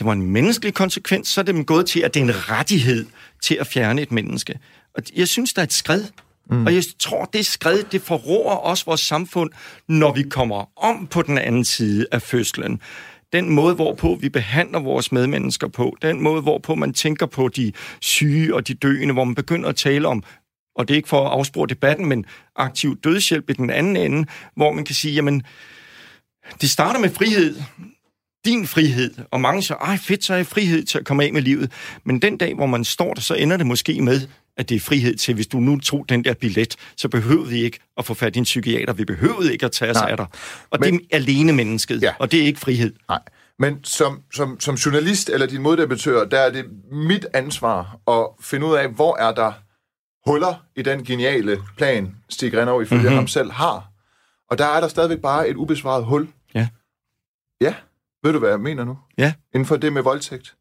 det 0.00 0.06
var 0.06 0.12
en 0.12 0.22
menneskelig 0.22 0.74
konsekvens, 0.74 1.28
så 1.28 1.40
er 1.40 1.42
det 1.42 1.66
gået 1.66 1.86
til, 1.86 2.00
at 2.00 2.14
det 2.14 2.20
er 2.20 2.24
en 2.24 2.50
rettighed 2.50 3.06
til 3.42 3.54
at 3.60 3.66
fjerne 3.66 4.02
et 4.02 4.12
menneske. 4.12 4.58
Og 4.94 5.02
jeg 5.16 5.28
synes, 5.28 5.52
der 5.54 5.62
er 5.62 5.66
et 5.66 5.72
skred. 5.72 6.04
Mm. 6.50 6.66
Og 6.66 6.74
jeg 6.74 6.82
tror, 6.98 7.24
det 7.24 7.46
skred, 7.46 7.82
det 7.92 8.02
forråder 8.02 8.56
også 8.56 8.84
vores 8.84 9.00
samfund, 9.00 9.50
når 9.88 10.12
vi 10.12 10.22
kommer 10.22 10.84
om 10.84 11.06
på 11.06 11.22
den 11.22 11.38
anden 11.38 11.64
side 11.64 12.06
af 12.12 12.22
fødslen. 12.22 12.80
Den 13.32 13.50
måde, 13.50 13.74
hvorpå 13.74 14.18
vi 14.20 14.28
behandler 14.28 14.80
vores 14.80 15.12
medmennesker 15.12 15.68
på, 15.68 15.96
den 16.02 16.20
måde, 16.20 16.42
hvorpå 16.42 16.74
man 16.74 16.92
tænker 16.92 17.26
på 17.26 17.48
de 17.48 17.72
syge 18.00 18.54
og 18.54 18.68
de 18.68 18.74
døende, 18.74 19.14
hvor 19.14 19.24
man 19.24 19.34
begynder 19.34 19.68
at 19.68 19.76
tale 19.76 20.08
om 20.08 20.24
og 20.74 20.88
det 20.88 20.94
er 20.94 20.96
ikke 20.96 21.08
for 21.08 21.26
at 21.26 21.32
afspore 21.32 21.66
debatten, 21.66 22.06
men 22.06 22.24
aktiv 22.56 22.96
dødshjælp 23.04 23.50
i 23.50 23.52
den 23.52 23.70
anden 23.70 23.96
ende, 23.96 24.26
hvor 24.56 24.72
man 24.72 24.84
kan 24.84 24.94
sige, 24.94 25.14
jamen, 25.14 25.42
det 26.60 26.70
starter 26.70 27.00
med 27.00 27.10
frihed. 27.10 27.62
Din 28.44 28.66
frihed. 28.66 29.14
Og 29.30 29.40
mange 29.40 29.62
siger, 29.62 29.78
ej 29.78 29.96
fedt, 29.96 30.24
så 30.24 30.32
er 30.32 30.36
jeg 30.36 30.46
frihed 30.46 30.84
til 30.84 30.98
at 30.98 31.06
komme 31.06 31.24
af 31.24 31.32
med 31.32 31.42
livet. 31.42 31.72
Men 32.04 32.22
den 32.22 32.36
dag, 32.36 32.54
hvor 32.54 32.66
man 32.66 32.84
står 32.84 33.14
der, 33.14 33.20
så 33.20 33.34
ender 33.34 33.56
det 33.56 33.66
måske 33.66 34.02
med, 34.02 34.28
at 34.56 34.68
det 34.68 34.74
er 34.74 34.80
frihed 34.80 35.16
til, 35.16 35.34
hvis 35.34 35.46
du 35.46 35.60
nu 35.60 35.78
tog 35.78 36.04
den 36.08 36.24
der 36.24 36.34
billet, 36.34 36.76
så 36.96 37.08
behøver 37.08 37.44
vi 37.44 37.62
ikke 37.62 37.78
at 37.98 38.04
få 38.04 38.14
fat 38.14 38.36
i 38.36 38.38
en 38.38 38.44
psykiater. 38.44 38.92
Vi 38.92 39.04
behøver 39.04 39.50
ikke 39.50 39.66
at 39.66 39.72
tage 39.72 39.90
os 39.90 39.96
Nej. 39.96 40.10
af 40.10 40.16
dig. 40.16 40.26
Og 40.70 40.78
Men, 40.80 40.94
det 40.94 41.06
er 41.10 41.16
alene 41.16 41.52
mennesket, 41.52 42.02
ja. 42.02 42.12
og 42.18 42.32
det 42.32 42.40
er 42.40 42.44
ikke 42.44 42.60
frihed. 42.60 42.92
Nej. 43.08 43.18
Men 43.58 43.84
som, 43.84 44.22
som, 44.34 44.60
som 44.60 44.74
journalist 44.74 45.28
eller 45.28 45.46
din 45.46 45.62
moddebattør, 45.62 46.24
der 46.24 46.38
er 46.38 46.50
det 46.50 46.64
mit 46.92 47.26
ansvar 47.34 47.98
at 48.08 48.44
finde 48.44 48.66
ud 48.66 48.74
af, 48.74 48.88
hvor 48.88 49.16
er 49.16 49.34
der 49.34 49.52
huller 50.30 50.64
i 50.76 50.82
den 50.82 51.04
geniale 51.04 51.58
plan, 51.76 52.14
Stig 52.28 52.56
Renov 52.56 52.82
ifølge 52.82 53.02
mm-hmm. 53.02 53.16
ham 53.16 53.26
selv 53.26 53.50
har. 53.50 53.90
Og 54.50 54.58
der 54.58 54.66
er 54.66 54.80
der 54.80 54.88
stadigvæk 54.88 55.18
bare 55.18 55.48
et 55.48 55.56
ubesvaret 55.56 56.04
hul. 56.04 56.28
Ja. 56.54 56.68
Ja. 57.60 57.74
Ved 58.22 58.32
du, 58.32 58.38
hvad 58.38 58.50
jeg 58.50 58.60
mener 58.60 58.84
nu? 58.84 58.98
Ja. 59.18 59.32
Inden 59.54 59.66
for 59.66 59.76
det 59.76 59.92
med 59.92 60.02
voldtægt. 60.02 60.56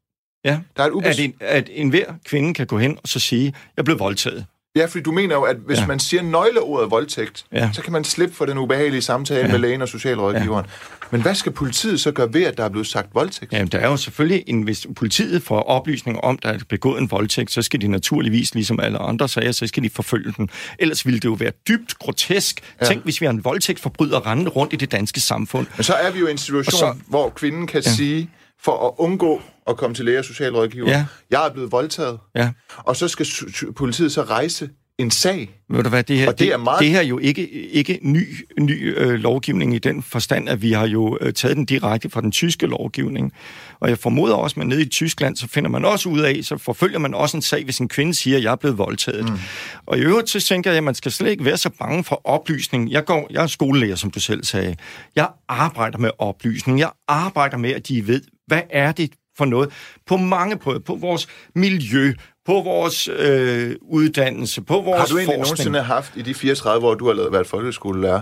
Ja. 0.45 0.61
Der 0.77 0.83
er 0.83 0.87
et 0.87 0.91
ubes... 0.91 1.19
at, 1.19 1.25
en, 1.25 1.33
at 1.39 1.69
enhver 1.71 2.13
kvinde 2.25 2.53
kan 2.53 2.67
gå 2.67 2.77
hen 2.77 2.97
og 3.03 3.07
så 3.07 3.19
sige, 3.19 3.53
jeg 3.77 3.85
blev 3.85 3.99
voldtaget. 3.99 4.45
Ja, 4.75 4.85
fordi 4.85 5.03
du 5.03 5.11
mener 5.11 5.35
jo, 5.35 5.41
at 5.41 5.55
hvis 5.65 5.77
ja. 5.77 5.87
man 5.87 5.99
siger 5.99 6.23
nøgleordet 6.23 6.91
voldtægt, 6.91 7.45
ja. 7.53 7.69
så 7.73 7.81
kan 7.81 7.93
man 7.93 8.03
slippe 8.03 8.35
for 8.35 8.45
den 8.45 8.57
ubehagelige 8.57 9.01
samtale 9.01 9.45
ja. 9.45 9.51
med 9.51 9.59
lægen 9.59 9.81
og 9.81 9.87
socialrådgiveren. 9.87 10.65
Ja. 10.65 11.07
Men 11.11 11.21
hvad 11.21 11.35
skal 11.35 11.51
politiet 11.51 11.99
så 11.99 12.11
gøre 12.11 12.33
ved, 12.33 12.43
at 12.43 12.57
der 12.57 12.63
er 12.63 12.69
blevet 12.69 12.87
sagt 12.87 13.07
voldtægt? 13.13 13.53
Jamen, 13.53 13.67
der 13.67 13.77
er 13.77 13.87
jo 13.87 13.97
selvfølgelig, 13.97 14.43
en, 14.47 14.61
hvis 14.61 14.87
politiet 14.95 15.43
får 15.43 15.59
oplysning 15.59 16.21
om, 16.21 16.37
der 16.37 16.49
er 16.49 16.59
begået 16.69 17.01
en 17.01 17.11
voldtægt, 17.11 17.51
så 17.51 17.61
skal 17.61 17.81
de 17.81 17.87
naturligvis, 17.87 18.53
ligesom 18.53 18.79
alle 18.79 18.97
andre 18.97 19.29
sager, 19.29 19.51
så 19.51 19.67
skal 19.67 19.83
de 19.83 19.89
forfølge 19.89 20.33
den. 20.37 20.49
Ellers 20.79 21.05
ville 21.05 21.19
det 21.19 21.25
jo 21.25 21.33
være 21.33 21.51
dybt 21.67 21.99
grotesk. 21.99 22.61
Ja. 22.81 22.85
Tænk, 22.85 23.03
hvis 23.03 23.21
vi 23.21 23.25
har 23.25 23.33
en 23.33 23.43
voldtægtsforbryder 23.43 24.27
rendende 24.27 24.51
rundt 24.51 24.73
i 24.73 24.75
det 24.75 24.91
danske 24.91 25.19
samfund. 25.19 25.67
Men 25.77 25.83
så 25.83 25.93
er 25.93 26.11
vi 26.11 26.19
jo 26.19 26.27
i 26.27 26.31
en 26.31 26.37
situation, 26.37 26.79
så, 26.79 26.95
hvor 27.07 27.29
kvinden 27.29 27.67
kan 27.67 27.81
ja. 27.85 27.91
sige, 27.91 28.29
for 28.63 28.87
at 28.87 28.93
undgå 28.97 29.41
at 29.69 29.77
komme 29.77 29.93
til 29.93 30.05
læge 30.05 30.19
og 30.19 30.25
socialrådgiver. 30.25 30.89
Ja. 30.89 31.05
Jeg 31.31 31.45
er 31.45 31.49
blevet 31.53 31.71
voldtaget. 31.71 32.19
Ja. 32.35 32.51
Og 32.77 32.95
så 32.95 33.07
skal 33.07 33.25
politiet 33.73 34.11
så 34.11 34.21
rejse 34.21 34.69
en 34.99 35.11
sag. 35.11 35.49
Ved 35.69 35.83
du 35.83 35.89
hvad, 35.89 36.03
det 36.03 36.17
her, 36.17 36.27
og 36.27 36.39
det, 36.39 36.39
det, 36.39 36.53
er 36.53 36.57
meget... 36.57 36.79
det 36.79 36.89
her 36.89 36.99
er 36.99 37.03
jo 37.03 37.19
ikke, 37.19 37.49
ikke 37.49 37.99
ny, 38.01 38.27
ny 38.59 38.93
øh, 38.97 39.13
lovgivning 39.13 39.75
i 39.75 39.79
den 39.79 40.03
forstand, 40.03 40.49
at 40.49 40.61
vi 40.61 40.71
har 40.71 40.87
jo 40.87 41.17
øh, 41.21 41.33
taget 41.33 41.57
den 41.57 41.65
direkte 41.65 42.09
fra 42.09 42.21
den 42.21 42.31
tyske 42.31 42.67
lovgivning. 42.67 43.33
Og 43.79 43.89
jeg 43.89 43.97
formoder 43.97 44.35
også, 44.35 44.53
at 44.53 44.57
man 44.57 44.67
nede 44.67 44.81
i 44.81 44.85
Tyskland, 44.85 45.35
så 45.35 45.47
finder 45.47 45.69
man 45.69 45.85
også 45.85 46.09
ud 46.09 46.19
af, 46.19 46.39
så 46.43 46.57
forfølger 46.57 46.99
man 46.99 47.13
også 47.13 47.37
en 47.37 47.41
sag, 47.41 47.63
hvis 47.63 47.79
en 47.79 47.87
kvinde 47.87 48.13
siger, 48.13 48.37
at 48.37 48.43
jeg 48.43 48.51
er 48.51 48.55
blevet 48.55 48.77
voldtaget. 48.77 49.29
Mm. 49.29 49.39
Og 49.85 49.97
i 49.97 50.01
øvrigt 50.01 50.29
så 50.29 50.39
tænker 50.39 50.71
jeg, 50.71 50.77
at 50.77 50.83
man 50.83 50.95
skal 50.95 51.11
slet 51.11 51.29
ikke 51.29 51.45
være 51.45 51.57
så 51.57 51.69
bange 51.69 52.03
for 52.03 52.21
oplysning. 52.23 52.91
Jeg, 52.91 53.05
går, 53.05 53.27
jeg 53.29 53.43
er 53.43 53.47
skolelærer, 53.47 53.95
som 53.95 54.11
du 54.11 54.19
selv 54.19 54.43
sagde. 54.43 54.75
Jeg 55.15 55.27
arbejder 55.47 55.97
med 55.97 56.09
oplysning. 56.17 56.79
Jeg 56.79 56.89
arbejder 57.07 57.57
med, 57.57 57.69
at 57.69 57.87
de 57.87 58.07
ved, 58.07 58.21
hvad 58.47 58.61
er 58.69 58.91
det 58.91 59.11
for 59.39 59.45
noget 59.45 59.69
på 60.05 60.17
mange 60.17 60.57
prøver, 60.57 60.79
på 60.79 60.95
vores 60.95 61.27
miljø, 61.55 62.13
på 62.45 62.53
vores 62.61 63.07
øh, 63.07 63.75
uddannelse, 63.81 64.61
på 64.61 64.73
vores 64.73 64.85
forskning. 64.85 64.99
Har 64.99 65.05
du 65.05 65.17
egentlig 65.17 65.37
nogensinde 65.37 65.81
haft, 65.81 66.17
i 66.17 66.21
de 66.21 66.33
34 66.33 66.87
år, 66.87 66.95
du 66.95 67.07
har 67.07 67.29
været 67.31 67.47
folkeskolelærer, 67.47 68.21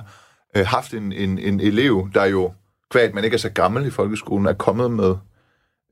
øh, 0.58 0.66
haft 0.66 0.94
en, 0.94 1.12
en, 1.12 1.40
en 1.40 1.60
elev, 1.60 2.10
der 2.14 2.26
jo, 2.26 2.54
kvad 2.92 3.14
man 3.14 3.24
ikke 3.24 3.36
er 3.36 3.40
så 3.40 3.50
gammel 3.50 3.86
i 3.86 3.90
folkeskolen, 3.90 4.46
er 4.46 4.54
kommet 4.54 4.92
med 4.92 5.16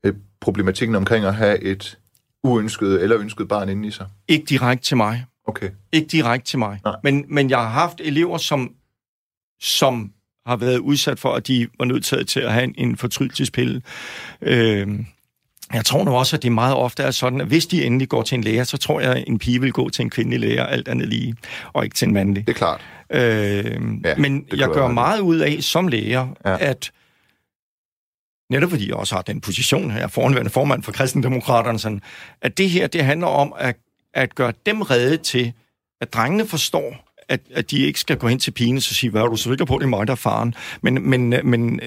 øh, 0.04 0.14
problematikken 0.40 0.96
omkring 0.96 1.24
at 1.24 1.34
have 1.34 1.62
et 1.62 1.98
uønsket 2.44 3.02
eller 3.02 3.18
ønsket 3.18 3.48
barn 3.48 3.68
inde 3.68 3.88
i 3.88 3.90
sig? 3.90 4.06
Ikke 4.28 4.44
direkte 4.44 4.84
til 4.84 4.96
mig. 4.96 5.24
Okay. 5.46 5.70
Ikke 5.92 6.06
direkte 6.06 6.46
til 6.46 6.58
mig. 6.58 6.80
Men, 7.02 7.24
men 7.28 7.50
jeg 7.50 7.58
har 7.58 7.68
haft 7.68 8.00
elever, 8.00 8.38
som, 8.38 8.70
som 9.60 10.12
har 10.46 10.56
været 10.56 10.78
udsat 10.78 11.18
for, 11.18 11.34
at 11.34 11.46
de 11.46 11.68
var 11.78 11.84
nødt 11.84 12.04
til 12.28 12.40
at 12.40 12.52
have 12.52 12.64
en, 12.64 12.74
en 12.78 12.96
fortrydelsespille. 12.96 13.82
Øh, 14.42 14.88
jeg 15.74 15.84
tror 15.84 16.04
nu 16.04 16.10
også, 16.16 16.36
at 16.36 16.42
det 16.42 16.52
meget 16.52 16.74
ofte 16.74 17.02
er 17.02 17.10
sådan, 17.10 17.40
at 17.40 17.46
hvis 17.46 17.66
de 17.66 17.84
endelig 17.84 18.08
går 18.08 18.22
til 18.22 18.34
en 18.34 18.44
læger, 18.44 18.64
så 18.64 18.76
tror 18.76 19.00
jeg, 19.00 19.12
at 19.12 19.24
en 19.26 19.38
pige 19.38 19.60
vil 19.60 19.72
gå 19.72 19.88
til 19.88 20.02
en 20.02 20.10
kvindelig 20.10 20.40
læger, 20.40 20.66
alt 20.66 20.88
andet 20.88 21.08
lige, 21.08 21.34
og 21.72 21.84
ikke 21.84 21.96
til 21.96 22.08
en 22.08 22.14
mandlig. 22.14 22.46
Det 22.46 22.52
er 22.52 22.56
klart. 22.56 22.80
Øh, 23.10 23.64
ja, 24.04 24.16
men 24.16 24.46
jeg 24.56 24.68
gør 24.68 24.88
meget 24.88 25.20
ud 25.20 25.38
af 25.38 25.58
som 25.60 25.88
læger, 25.88 26.28
ja. 26.44 26.56
at 26.60 26.90
netop 28.50 28.70
fordi 28.70 28.88
jeg 28.88 28.94
også 28.94 29.14
har 29.14 29.22
den 29.22 29.40
position 29.40 29.90
her, 29.90 30.08
foranværende 30.08 30.50
formand 30.50 30.82
for 30.82 30.92
kristendemokraterne, 30.92 31.78
sådan, 31.78 32.02
at 32.42 32.58
det 32.58 32.70
her, 32.70 32.86
det 32.86 33.04
handler 33.04 33.26
om 33.26 33.54
at, 33.58 33.76
at 34.14 34.34
gøre 34.34 34.52
dem 34.66 34.82
redde 34.82 35.16
til, 35.16 35.52
at 36.00 36.14
drengene 36.14 36.46
forstår, 36.46 37.06
at, 37.28 37.40
at 37.54 37.70
de 37.70 37.78
ikke 37.78 38.00
skal 38.00 38.16
gå 38.16 38.28
hen 38.28 38.38
til 38.38 38.50
pigen 38.50 38.76
og 38.76 38.82
sige, 38.82 39.10
hvad 39.10 39.22
er 39.22 39.26
du 39.26 39.36
så 39.36 39.42
sikker 39.42 39.64
på, 39.64 39.78
det 39.78 39.84
er 39.84 39.88
mig, 39.88 40.06
der 40.06 40.12
er 40.12 40.16
faren. 40.16 40.54
Men, 40.82 41.10
men, 41.10 41.34
men 41.44 41.80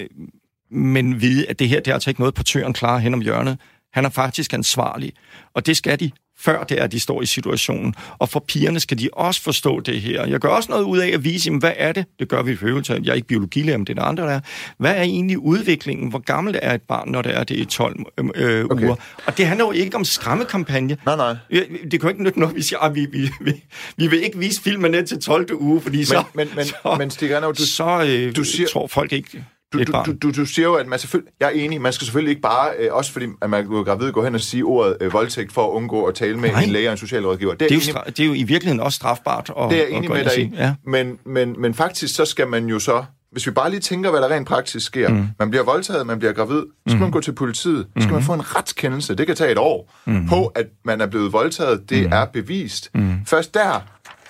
men 0.72 1.22
vide, 1.22 1.50
at 1.50 1.60
det 1.60 1.70
her, 1.70 1.80
det 1.80 1.88
er 1.88 1.94
altså 1.94 2.10
ikke 2.10 2.22
noget, 2.22 2.34
portøren 2.34 2.74
klarer 2.74 3.00
hen 3.00 3.14
om 3.14 3.22
hjørnet. 3.22 3.58
Han 3.94 4.06
er 4.06 4.10
faktisk 4.10 4.54
ansvarlig, 4.54 5.14
og 5.54 5.66
det 5.66 5.78
skal 5.78 6.00
de 6.00 6.12
før 6.40 6.64
det 6.64 6.80
er, 6.80 6.84
at 6.84 6.92
de 6.92 7.00
står 7.00 7.22
i 7.22 7.26
situationen. 7.26 7.96
Og 8.20 8.30
for 8.30 8.40
pigerne 8.48 8.80
skal 8.80 9.00
de 9.00 9.10
også 9.14 9.42
forstå 9.42 9.80
det 9.80 10.02
her. 10.02 10.26
Jeg 10.26 10.40
gør 10.40 10.50
også 10.50 10.72
noget 10.72 10.84
ud 10.84 10.98
af 10.98 11.08
at 11.08 11.24
vise, 11.24 11.48
jamen, 11.48 11.60
hvad 11.60 11.74
er 11.78 11.92
det? 11.92 12.06
Det 12.20 12.30
gør 12.30 12.42
vi 12.42 12.52
i 12.52 12.58
øvelse. 12.62 13.00
Jeg 13.04 13.12
er 13.12 13.14
ikke 13.14 13.28
biologilærer, 13.28 13.78
men 13.78 13.88
det 13.88 13.98
er 13.98 14.02
der 14.02 14.08
andre, 14.08 14.24
der 14.24 14.30
er. 14.30 14.40
Hvad 14.78 14.96
er 14.96 15.02
egentlig 15.02 15.38
udviklingen? 15.38 16.10
Hvor 16.10 16.20
gammelt 16.20 16.58
er 16.62 16.74
et 16.74 16.82
barn, 16.82 17.10
når 17.10 17.22
det 17.22 17.38
er 17.38 17.44
det 17.44 17.58
i 17.58 17.66
12 17.66 18.00
øh, 18.36 18.66
okay. 18.66 18.84
uger? 18.84 18.96
Og 19.26 19.38
det 19.38 19.48
handler 19.48 19.66
jo 19.66 19.72
ikke 19.72 19.96
om 19.96 20.06
skræmmekampagne. 20.06 20.98
Nej, 21.06 21.16
nej. 21.16 21.36
Det 21.92 22.02
kan 22.02 22.10
ikke 22.10 22.24
nytte 22.24 22.40
noget, 22.40 22.56
hvis 22.56 22.72
jeg, 22.72 22.80
ah, 22.82 22.96
vi, 22.96 23.08
vi, 23.12 23.30
vi, 23.42 23.64
vi 23.98 24.08
vil 24.08 24.24
ikke 24.24 24.40
vise 24.40 24.62
filmen 24.62 24.92
ned 24.92 25.06
til 25.06 25.20
12. 25.20 25.48
uge, 25.54 25.82
fordi 25.82 26.06
så, 26.06 26.24
men, 26.34 26.48
men, 26.56 26.66
så, 26.66 26.96
men 26.98 27.12
Stig 27.12 27.36
Arnaud, 27.36 27.54
du, 27.54 27.66
så 27.66 28.06
øh, 28.08 28.36
du 28.36 28.44
siger, 28.44 28.68
tror 28.68 28.88
folk 28.88 29.14
ikke 29.14 29.44
du, 29.74 29.84
du, 29.84 30.04
du, 30.06 30.14
du, 30.22 30.32
du 30.32 30.46
siger 30.46 30.66
jo, 30.66 30.74
at 30.74 30.88
man 30.88 31.00
selvfølgelig... 31.00 31.34
Jeg 31.40 31.48
er 31.48 31.52
enig, 31.52 31.82
man 31.82 31.94
skal 31.94 32.06
selvfølgelig 32.06 32.30
ikke 32.30 32.42
bare, 32.42 32.72
øh, 32.80 32.94
også 32.94 33.12
fordi 33.12 33.26
at 33.42 33.50
man 33.50 33.66
er 33.66 33.84
gravid, 33.84 34.12
gå 34.12 34.24
hen 34.24 34.36
og 34.36 34.42
sige 34.42 34.64
ordet 34.64 34.98
øh, 35.02 35.14
voldtægt 35.14 35.52
for 35.52 35.68
at 35.68 35.72
undgå 35.72 36.06
at 36.06 36.16
tale 36.16 36.38
med 36.38 36.52
Nej. 36.52 36.64
en 36.64 36.70
læge 36.70 36.88
og 36.88 36.92
en 36.92 36.98
socialrådgiver. 36.98 37.54
Det 37.54 37.66
er, 37.66 37.70
det, 37.70 37.90
er 37.90 37.94
jo, 37.94 38.12
det 38.12 38.20
er 38.20 38.28
jo 38.28 38.34
i 38.34 38.44
virkeligheden 38.44 38.80
også 38.80 38.96
strafbart. 38.96 39.52
At, 39.58 39.70
det 39.70 39.78
er 39.78 39.84
jeg 39.84 39.92
enig 39.92 40.10
med 40.10 40.24
dig 40.24 40.52
ja. 40.58 40.74
men, 40.86 41.20
men, 41.26 41.56
men 41.62 41.74
faktisk 41.74 42.16
så 42.16 42.26
skal 42.26 42.48
man 42.48 42.66
jo 42.66 42.80
så... 42.80 43.04
Hvis 43.32 43.48
vi 43.48 43.52
bare 43.52 43.70
lige 43.70 43.80
tænker, 43.80 44.10
hvad 44.12 44.22
der 44.22 44.30
rent 44.30 44.48
praktisk 44.48 44.86
sker. 44.86 45.10
Mm. 45.10 45.28
Man 45.40 45.50
bliver 45.50 45.64
voldtaget, 45.64 46.08
man 46.08 46.20
bliver 46.20 46.34
gravid, 46.34 46.62
så 46.62 46.66
skal 46.88 46.96
mm. 46.96 47.02
man 47.02 47.12
gå 47.12 47.22
til 47.22 47.32
politiet, 47.32 47.88
så 47.98 48.04
skal 48.04 48.08
mm. 48.08 48.14
man 48.14 48.24
få 48.24 48.34
en 48.34 48.56
retskendelse, 48.56 49.16
det 49.16 49.28
kan 49.28 49.36
tage 49.36 49.52
et 49.52 49.58
år, 49.58 49.94
mm. 50.06 50.28
på 50.28 50.46
at 50.46 50.66
man 50.86 51.02
er 51.02 51.06
blevet 51.06 51.34
voldtaget, 51.34 51.90
det 51.90 52.06
mm. 52.06 52.14
er 52.14 52.26
bevist. 52.26 52.90
Mm. 52.96 53.14
Først 53.26 53.54
der 53.54 53.80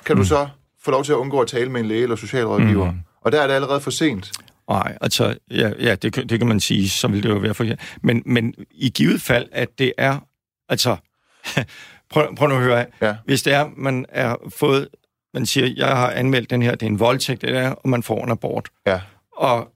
kan 0.05 0.15
du 0.15 0.21
mm. 0.21 0.25
så 0.25 0.47
få 0.85 0.91
lov 0.91 1.03
til 1.03 1.11
at 1.11 1.15
undgå 1.15 1.39
at 1.39 1.47
tale 1.47 1.69
med 1.71 1.81
en 1.81 1.87
læge 1.87 2.03
eller 2.03 2.15
socialrådgiver. 2.15 2.91
Mm. 2.91 2.97
Og 3.21 3.31
der 3.31 3.41
er 3.41 3.47
det 3.47 3.53
allerede 3.53 3.81
for 3.81 3.91
sent. 3.91 4.31
Nej, 4.69 4.97
altså, 5.01 5.37
ja, 5.51 5.71
ja 5.79 5.95
det, 5.95 6.15
det 6.29 6.39
kan 6.39 6.47
man 6.47 6.59
sige, 6.59 6.89
så 6.89 7.07
vil 7.07 7.23
det 7.23 7.29
jo 7.29 7.35
være 7.35 7.53
for 7.53 7.65
men, 8.01 8.23
men 8.25 8.53
i 8.71 8.89
givet 8.89 9.21
fald, 9.21 9.49
at 9.51 9.69
det 9.79 9.93
er, 9.97 10.19
altså, 10.69 10.97
prøv, 12.11 12.35
prøv 12.35 12.49
nu 12.49 12.55
at 12.55 12.61
høre 12.61 12.85
ja. 13.01 13.15
hvis 13.25 13.43
det 13.43 13.53
er, 13.53 13.69
man 13.77 14.05
er 14.09 14.35
fået, 14.49 14.87
man 15.33 15.45
siger, 15.45 15.73
jeg 15.77 15.97
har 15.97 16.11
anmeldt 16.11 16.49
den 16.49 16.61
her, 16.61 16.71
det 16.71 16.83
er 16.83 16.87
en 16.87 16.99
voldtægt, 16.99 17.41
det 17.41 17.57
er, 17.57 17.71
og 17.71 17.89
man 17.89 18.03
får 18.03 18.23
en 18.23 18.31
abort. 18.31 18.69
Ja. 18.87 19.01
Og 19.37 19.71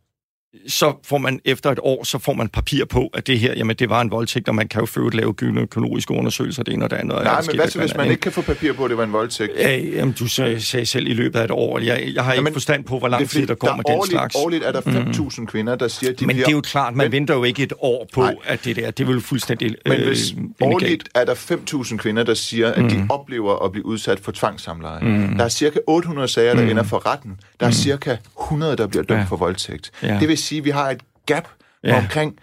så 0.68 0.94
får 1.04 1.18
man 1.18 1.40
efter 1.46 1.72
et 1.72 1.80
år, 1.82 2.04
så 2.04 2.20
får 2.20 2.34
man 2.34 2.50
papir 2.50 2.86
på, 2.86 3.10
at 3.14 3.28
det 3.28 3.40
her, 3.40 3.54
jamen 3.54 3.76
det 3.76 3.90
var 3.90 4.02
en 4.02 4.12
voldtægt, 4.12 4.50
og 4.50 4.56
man 4.56 4.68
kan 4.68 4.80
jo 4.80 4.86
føre 4.86 5.10
lave 5.10 5.34
gynækologiske 5.34 6.14
undersøgelser, 6.14 6.64
det 6.64 6.74
ene 6.74 6.86
og 6.86 6.92
det 6.92 6.96
andet. 6.96 7.24
Nej, 7.24 7.42
men 7.48 7.56
hvad 7.56 7.68
så, 7.68 7.80
hvis 7.80 7.96
man 7.96 8.10
ikke 8.10 8.22
kan 8.22 8.32
få 8.32 8.42
papir 8.42 8.74
på, 8.74 8.84
at 8.84 8.90
det 8.90 8.98
var 8.98 9.04
en 9.04 9.14
voldtægt? 9.14 9.52
Ja, 9.58 9.78
jamen, 9.78 10.16
du 10.20 10.28
sagde, 10.28 10.62
sagde 10.62 10.86
selv 10.86 11.08
i 11.08 11.14
løbet 11.14 11.40
af 11.40 11.44
et 11.44 11.52
år. 11.52 11.80
Jeg, 11.80 12.12
jeg 12.16 12.24
har 12.24 12.34
ikke 12.34 12.40
jamen, 12.42 12.54
forstand 12.54 12.84
på, 12.84 13.00
hvor 13.00 13.08
lang 13.08 13.30
tid 13.30 13.48
der 13.48 13.56
årligt, 13.64 13.88
den 13.88 14.06
slags. 14.10 14.36
Årligt 14.36 14.64
er 14.64 14.72
der 14.72 14.82
5.000 14.82 15.42
mm. 15.42 15.48
kvinder, 15.48 15.76
der 15.76 15.88
siger, 15.88 16.12
at 16.12 16.20
de 16.20 16.26
Men 16.26 16.36
bliver... 16.36 16.46
det 16.46 16.52
er 16.52 16.58
jo 16.58 16.62
klart, 16.62 16.96
man 16.96 17.06
men, 17.06 17.12
venter 17.12 17.34
jo 17.34 17.44
ikke 17.44 17.64
et 17.64 17.74
år 17.80 18.08
på, 18.14 18.22
nej. 18.22 18.36
at 18.46 18.66
det 18.66 18.76
der, 18.76 18.92
det 18.92 19.08
vil 19.08 19.22
fuldstændig 19.22 19.76
Men 19.86 20.02
hvis 20.02 20.32
øh, 20.32 20.38
årligt 20.62 21.10
er 21.16 21.26
der 21.26 21.34
5.000 21.34 21.98
kvinder, 21.98 22.24
der 22.24 22.34
siger, 22.34 22.72
at 22.72 22.84
mm. 22.84 22.90
de 22.90 23.06
oplever 23.10 23.66
at 23.66 23.72
blive 23.72 23.86
udsat 23.86 24.20
for 24.20 24.32
tvangssamleje. 24.32 25.04
Mm. 25.04 25.38
Der 25.38 25.44
er 25.44 25.50
cirka 25.50 25.80
800 25.88 26.28
sager, 26.28 26.56
der 26.56 26.64
mm. 26.64 26.70
ender 26.70 26.84
for 26.84 27.12
retten. 27.12 27.32
Der 27.60 27.66
er 27.66 27.70
mm. 27.70 27.74
cirka 27.74 28.18
100, 28.42 28.78
der 28.78 28.88
bliver 28.88 29.04
dømt 29.04 29.20
ja. 29.20 29.26
for 29.26 29.36
voldtægt. 29.36 29.92
Ja. 30.04 30.18
Det 30.20 30.28
vil 30.28 30.38
sige, 30.44 30.60
at 30.60 30.66
vi 30.66 30.70
har 30.70 30.90
et 30.90 31.02
gap 31.26 31.48
ja. 31.84 31.98
omkring 31.98 32.38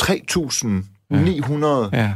3.900 0.00 1.96
ja. 1.96 2.14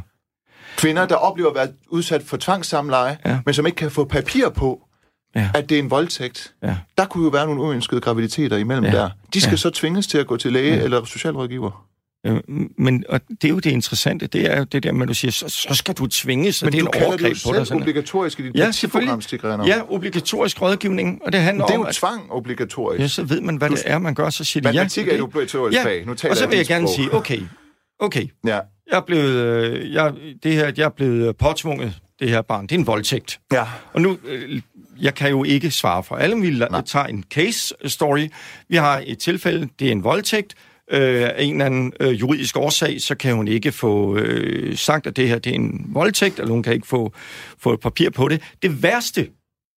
kvinder, 0.76 1.06
der 1.06 1.14
oplever 1.14 1.50
at 1.50 1.54
være 1.54 1.68
udsat 1.88 2.22
for 2.22 2.36
tvangssamleje, 2.36 3.18
ja. 3.26 3.40
men 3.44 3.54
som 3.54 3.66
ikke 3.66 3.76
kan 3.76 3.90
få 3.90 4.04
papir 4.04 4.48
på, 4.48 4.88
ja. 5.34 5.50
at 5.54 5.68
det 5.68 5.74
er 5.74 5.78
en 5.78 5.90
voldtægt. 5.90 6.54
Ja. 6.62 6.76
Der 6.98 7.04
kunne 7.04 7.24
jo 7.24 7.30
være 7.30 7.46
nogle 7.46 7.62
uønskede 7.62 8.00
graviditeter 8.00 8.56
imellem 8.56 8.84
ja. 8.84 8.90
der. 8.90 9.10
De 9.34 9.40
skal 9.40 9.50
ja. 9.50 9.56
så 9.56 9.70
tvinges 9.70 10.06
til 10.06 10.18
at 10.18 10.26
gå 10.26 10.36
til 10.36 10.52
læge 10.52 10.76
ja. 10.76 10.82
eller 10.82 11.04
socialrådgiver. 11.04 11.86
Øh, 12.26 12.40
men 12.78 13.04
og 13.08 13.20
det 13.28 13.44
er 13.44 13.48
jo 13.48 13.58
det 13.58 13.70
interessante, 13.70 14.26
det 14.26 14.52
er 14.52 14.58
jo 14.58 14.64
det 14.64 14.82
der 14.82 14.92
med, 14.92 15.02
at 15.02 15.08
du 15.08 15.14
siger, 15.14 15.32
så, 15.32 15.48
så 15.48 15.74
skal 15.74 15.94
du 15.94 16.06
tvinge, 16.06 16.52
så 16.52 16.64
men 16.64 16.72
det 16.72 16.78
er 16.78 16.82
en 16.82 17.04
overgreb 17.04 17.36
på 17.44 17.52
dig. 17.52 17.58
Men 17.58 17.64
det 17.64 17.70
jo 17.70 17.76
obligatorisk 17.76 18.40
i 18.40 18.42
dit 18.42 18.54
ja, 18.54 18.70
Ja, 19.66 19.92
obligatorisk 19.92 20.62
rådgivning, 20.62 21.20
og 21.26 21.32
det 21.32 21.40
handler 21.40 21.64
om... 21.64 21.68
Det 21.68 21.74
er 21.74 21.78
jo 21.78 21.84
at, 21.84 21.94
tvang 21.94 22.32
obligatorisk. 22.32 23.00
Ja, 23.00 23.08
så 23.08 23.22
ved 23.22 23.40
man, 23.40 23.56
hvad 23.56 23.68
du, 23.68 23.74
det 23.74 23.82
er, 23.86 23.98
man 23.98 24.14
gør, 24.14 24.30
så 24.30 24.44
siger 24.44 24.62
de 24.62 24.68
ja. 24.68 24.72
Matematik 24.72 25.08
er 25.08 25.14
et 25.14 25.20
obligatorisk 25.20 25.78
ja, 25.78 25.84
fag. 25.84 26.06
Nu 26.06 26.14
taler 26.14 26.32
og 26.32 26.36
så 26.36 26.46
vil 26.46 26.56
jeg, 26.56 26.70
jeg 26.70 26.76
gerne 26.76 26.88
sige, 26.88 27.14
okay, 27.14 27.40
okay, 27.98 28.26
ja. 28.46 28.60
jeg 28.90 28.96
er 28.96 29.00
blevet, 29.00 29.34
øh, 29.34 29.92
jeg, 29.92 30.12
det 30.42 30.52
her, 30.52 30.72
jeg 30.76 30.84
er 30.84 30.88
blevet 30.88 31.36
påtvunget, 31.36 31.94
det 32.20 32.28
her 32.28 32.42
barn, 32.42 32.66
det 32.66 32.74
er 32.74 32.78
en 32.78 32.86
voldtægt. 32.86 33.40
Ja. 33.52 33.64
Og 33.92 34.00
nu, 34.00 34.18
øh, 34.24 34.60
jeg 35.00 35.14
kan 35.14 35.30
jo 35.30 35.44
ikke 35.44 35.70
svare 35.70 36.02
for 36.02 36.16
alle, 36.16 36.36
vi 36.36 36.62
tager 36.86 37.06
en 37.06 37.24
case 37.30 37.74
story. 37.84 38.28
Vi 38.68 38.76
har 38.76 39.02
et 39.06 39.18
tilfælde, 39.18 39.68
det 39.78 39.88
er 39.88 39.92
en 39.92 40.04
voldtægt, 40.04 40.54
øh, 40.92 41.22
af 41.22 41.42
en 41.42 41.52
eller 41.52 41.66
anden 41.66 41.92
øh, 42.00 42.20
juridisk 42.20 42.56
årsag, 42.56 43.00
så 43.00 43.14
kan 43.14 43.34
hun 43.34 43.48
ikke 43.48 43.72
få 43.72 44.16
øh, 44.16 44.76
sagt, 44.76 45.06
at 45.06 45.16
det 45.16 45.28
her 45.28 45.38
det 45.38 45.50
er 45.50 45.54
en 45.54 45.86
voldtægt, 45.88 46.38
eller 46.38 46.52
hun 46.52 46.62
kan 46.62 46.72
ikke 46.72 46.86
få, 46.86 47.12
få 47.58 47.72
et 47.72 47.80
papir 47.80 48.10
på 48.10 48.28
det. 48.28 48.42
Det 48.62 48.82
værste, 48.82 49.28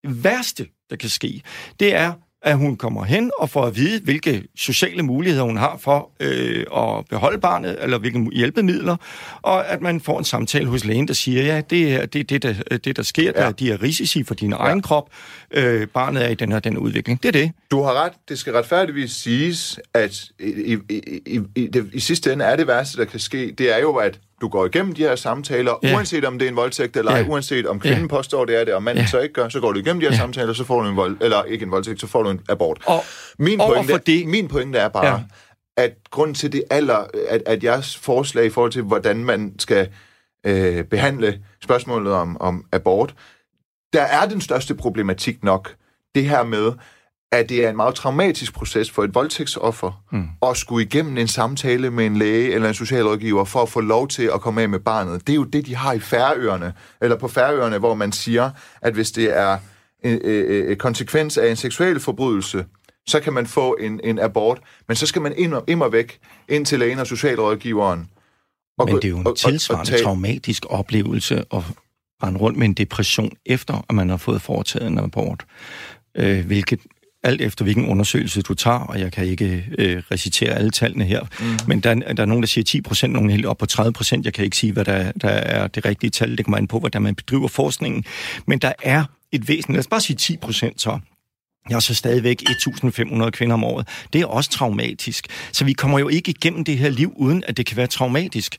det 0.03 0.23
værste, 0.23 0.67
der 0.89 0.95
kan 0.95 1.09
ske, 1.09 1.41
det 1.79 1.95
er, 1.95 2.13
at 2.45 2.57
hun 2.57 2.75
kommer 2.75 3.03
hen 3.03 3.31
og 3.39 3.49
får 3.49 3.65
at 3.65 3.75
vide, 3.75 4.01
hvilke 4.03 4.43
sociale 4.55 5.03
muligheder 5.03 5.45
hun 5.45 5.57
har 5.57 5.77
for 5.81 6.11
øh, 6.19 6.65
at 6.77 7.05
beholde 7.09 7.37
barnet, 7.39 7.77
eller 7.83 7.97
hvilke 7.97 8.29
hjælpemidler, 8.33 8.95
og 9.41 9.67
at 9.67 9.81
man 9.81 10.01
får 10.01 10.19
en 10.19 10.25
samtale 10.25 10.65
hos 10.65 10.85
lægen, 10.85 11.07
der 11.07 11.13
siger, 11.13 11.43
ja, 11.43 11.61
det 11.69 11.93
er 11.93 12.05
det, 12.05 12.29
det, 12.29 12.43
der, 12.43 12.53
det 12.77 12.97
der 12.97 13.03
sker, 13.03 13.31
ja. 13.35 13.41
der 13.41 13.51
de 13.51 13.71
er 13.71 13.81
risici 13.81 14.23
for 14.23 14.33
din 14.33 14.49
ja. 14.49 14.55
egen 14.55 14.81
krop, 14.81 15.09
øh, 15.51 15.87
barnet 15.87 16.25
er 16.25 16.29
i 16.29 16.35
den 16.35 16.51
her 16.51 16.59
den 16.59 16.77
udvikling. 16.77 17.23
Det 17.23 17.27
er 17.27 17.31
det. 17.31 17.51
Du 17.71 17.81
har 17.81 17.93
ret. 17.93 18.13
Det 18.29 18.39
skal 18.39 18.53
retfærdigvis 18.53 19.11
siges, 19.11 19.79
at 19.93 20.23
i, 20.39 20.73
i, 20.73 20.77
i, 21.25 21.39
i, 21.55 21.67
det, 21.67 21.89
i 21.93 21.99
sidste 21.99 22.33
ende 22.33 22.45
er 22.45 22.55
det 22.55 22.67
værste, 22.67 22.97
der 22.97 23.05
kan 23.05 23.19
ske, 23.19 23.51
det 23.51 23.75
er 23.75 23.79
jo, 23.79 23.95
at 23.95 24.19
du 24.41 24.47
går 24.47 24.65
igennem 24.65 24.93
de 24.93 25.01
her 25.01 25.15
samtaler, 25.15 25.73
ja. 25.83 25.95
uanset 25.95 26.25
om 26.25 26.39
det 26.39 26.45
er 26.45 26.49
en 26.49 26.55
voldtægt 26.55 26.97
eller 26.97 27.17
ja. 27.17 27.25
uanset 27.27 27.67
om 27.67 27.79
kvinden 27.79 28.01
ja. 28.01 28.07
påstår, 28.07 28.45
det 28.45 28.61
er 28.61 28.63
det, 28.63 28.73
og 28.73 28.83
manden 28.83 29.03
ja. 29.03 29.07
så 29.07 29.19
ikke 29.19 29.33
gør, 29.33 29.49
så 29.49 29.59
går 29.59 29.71
du 29.71 29.79
igennem 29.79 29.99
de 29.99 30.05
her 30.05 30.13
ja. 30.13 30.17
samtaler, 30.17 30.53
så 30.53 30.63
får 30.63 30.81
du 30.81 30.89
en 30.89 30.95
vold, 30.95 31.17
eller 31.21 31.43
ikke 31.43 31.63
en 31.63 31.71
voldtægt, 31.71 32.01
så 32.01 32.07
får 32.07 32.23
du 32.23 32.29
en 32.29 32.41
abort. 32.49 32.81
Og, 32.85 33.03
min, 33.39 33.59
pointe, 33.59 33.97
det, 33.97 34.27
min 34.27 34.47
pointe 34.47 34.79
er 34.79 34.87
bare, 34.87 35.05
ja. 35.05 35.19
at 35.77 35.91
grund 36.11 36.35
til 36.35 36.51
det 36.51 36.63
aller, 36.69 37.05
at, 37.29 37.41
at 37.45 37.63
jeres 37.63 37.97
forslag 37.97 38.45
i 38.45 38.49
forhold 38.49 38.71
til, 38.71 38.81
hvordan 38.81 39.25
man 39.25 39.59
skal 39.59 39.89
øh, 40.45 40.83
behandle 40.83 41.41
spørgsmålet 41.63 42.13
om, 42.13 42.41
om 42.41 42.65
abort, 42.71 43.15
der 43.93 44.01
er 44.01 44.25
den 44.25 44.41
største 44.41 44.75
problematik 44.75 45.43
nok 45.43 45.75
det 46.15 46.29
her 46.29 46.43
med, 46.43 46.71
at 47.37 47.49
det 47.49 47.65
er 47.65 47.69
en 47.69 47.75
meget 47.75 47.95
traumatisk 47.95 48.53
proces 48.53 48.91
for 48.91 49.03
et 49.03 49.15
voldtægtsoffer 49.15 50.03
mm. 50.11 50.27
at 50.41 50.57
skulle 50.57 50.85
igennem 50.85 51.17
en 51.17 51.27
samtale 51.27 51.91
med 51.91 52.05
en 52.05 52.17
læge 52.17 52.53
eller 52.53 52.67
en 52.67 52.73
socialrådgiver 52.73 53.45
for 53.45 53.61
at 53.61 53.69
få 53.69 53.81
lov 53.81 54.07
til 54.07 54.29
at 54.33 54.41
komme 54.41 54.61
af 54.61 54.69
med 54.69 54.79
barnet. 54.79 55.27
Det 55.27 55.33
er 55.33 55.37
jo 55.37 55.43
det, 55.43 55.65
de 55.65 55.75
har 55.75 55.93
i 55.93 55.99
Færøerne, 55.99 56.73
eller 57.01 57.17
på 57.17 57.27
Færøerne, 57.27 57.77
hvor 57.77 57.93
man 57.93 58.11
siger, 58.11 58.51
at 58.81 58.93
hvis 58.93 59.11
det 59.11 59.37
er 59.37 59.57
en, 60.03 60.25
en, 60.25 60.69
en 60.69 60.77
konsekvens 60.77 61.37
af 61.37 61.49
en 61.49 61.55
seksuel 61.55 61.99
forbrydelse, 61.99 62.65
så 63.07 63.19
kan 63.19 63.33
man 63.33 63.47
få 63.47 63.77
en, 63.79 63.99
en 64.03 64.19
abort, 64.19 64.59
men 64.87 64.95
så 64.95 65.05
skal 65.05 65.21
man 65.21 65.33
ind 65.37 65.53
og, 65.53 65.63
ind 65.67 65.83
og 65.83 65.91
væk 65.91 66.19
ind 66.49 66.65
til 66.65 66.79
lægen 66.79 66.99
og 66.99 67.07
socialrådgiveren. 67.07 68.09
Og, 68.77 68.85
men 68.85 68.95
det 68.95 69.05
er 69.05 69.09
jo 69.09 69.17
en 69.17 69.35
tilsvarende 69.35 69.91
og, 69.91 69.99
og, 69.99 70.03
traumatisk 70.03 70.65
oplevelse 70.69 71.37
at 71.37 71.63
rende 72.23 72.39
rundt 72.39 72.57
med 72.57 72.67
en 72.67 72.73
depression 72.73 73.31
efter, 73.45 73.85
at 73.89 73.95
man 73.95 74.09
har 74.09 74.17
fået 74.17 74.41
foretaget 74.41 74.87
en 74.87 74.99
abort. 74.99 75.45
Øh, 76.17 76.45
hvilket 76.45 76.79
alt 77.25 77.41
efter 77.41 77.63
hvilken 77.63 77.85
undersøgelse 77.85 78.41
du 78.41 78.53
tager, 78.53 78.79
og 78.79 78.99
jeg 78.99 79.11
kan 79.11 79.25
ikke 79.25 79.65
øh, 79.77 80.03
recitere 80.11 80.51
alle 80.51 80.71
tallene 80.71 81.05
her, 81.05 81.21
mm. 81.21 81.45
men 81.67 81.79
der, 81.79 81.93
der 81.93 82.23
er 82.23 82.25
nogen, 82.25 82.43
der 82.43 82.47
siger 82.47 82.63
10 82.63 82.81
procent, 82.81 83.13
nogen 83.13 83.29
helt 83.29 83.45
op 83.45 83.57
på 83.57 83.65
30 83.65 83.93
procent. 83.93 84.25
Jeg 84.25 84.33
kan 84.33 84.45
ikke 84.45 84.57
sige, 84.57 84.73
hvad 84.73 84.85
der, 84.85 85.11
der 85.11 85.29
er 85.29 85.67
det 85.67 85.85
rigtige 85.85 86.09
tal. 86.09 86.37
Det 86.37 86.45
kommer 86.45 86.57
an 86.57 86.67
på, 86.67 86.79
hvordan 86.79 87.01
man 87.01 87.15
bedriver 87.15 87.47
forskningen. 87.47 88.05
Men 88.47 88.59
der 88.59 88.73
er 88.83 89.03
et 89.31 89.47
væsentligt, 89.47 89.75
lad 89.75 89.79
os 89.79 89.87
bare 89.87 90.01
sige 90.01 90.17
10 90.17 90.37
procent 90.37 90.81
så, 90.81 90.99
jeg 91.69 91.75
er 91.75 91.79
så 91.79 91.95
stadigvæk 91.95 92.43
1.500 92.49 93.29
kvinder 93.29 93.53
om 93.53 93.63
året. 93.63 93.87
Det 94.13 94.21
er 94.21 94.25
også 94.25 94.49
traumatisk. 94.49 95.27
Så 95.51 95.65
vi 95.65 95.73
kommer 95.73 95.99
jo 95.99 96.07
ikke 96.07 96.29
igennem 96.29 96.63
det 96.63 96.77
her 96.77 96.89
liv, 96.89 97.13
uden 97.15 97.43
at 97.47 97.57
det 97.57 97.65
kan 97.65 97.77
være 97.77 97.87
traumatisk. 97.87 98.57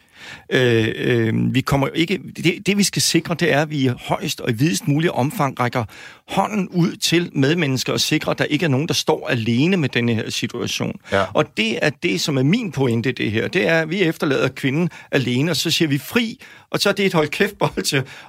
Øh, 0.53 0.89
øh, 0.97 1.55
vi 1.55 1.61
kommer 1.61 1.89
ikke, 1.95 2.21
det, 2.37 2.67
det, 2.67 2.79
vi 2.79 2.83
skal 2.83 3.03
sikre, 3.03 3.35
det 3.35 3.53
er, 3.53 3.63
at 3.63 3.71
vi 3.71 3.85
i 3.85 3.91
højst 4.01 4.41
og 4.41 4.51
i 4.51 4.53
videst 4.53 4.89
mulig 4.89 5.11
omfang 5.11 5.61
rækker 5.61 5.85
hånden 6.29 6.69
ud 6.69 6.97
til 6.97 7.31
medmennesker 7.33 7.93
og 7.93 8.01
sikrer, 8.01 8.31
at 8.31 8.39
der 8.39 8.45
ikke 8.45 8.65
er 8.65 8.69
nogen, 8.69 8.89
der 8.89 8.95
står 8.95 9.29
alene 9.29 9.77
med 9.77 9.89
denne 9.89 10.15
her 10.15 10.31
situation. 10.31 11.01
Ja. 11.13 11.25
Og 11.35 11.57
det 11.57 11.79
er 11.83 11.91
det, 11.91 12.21
som 12.21 12.39
er 12.39 12.43
min 12.43 12.73
pointe 12.73 13.13
det 13.13 13.31
her. 13.31 13.49
Det 13.49 13.69
er, 13.69 13.81
at 13.81 13.91
vi 13.91 14.03
efterlader 14.03 14.49
kvinden 14.49 14.91
alene, 15.11 15.51
og 15.51 15.57
så 15.57 15.71
siger 15.71 15.89
vi 15.89 15.99
fri, 15.99 16.41
og 16.71 16.81
så 16.81 16.89
er 16.89 16.93
det 16.93 17.07
et 17.07 17.13
hold 17.13 17.29
kæft 17.29 17.55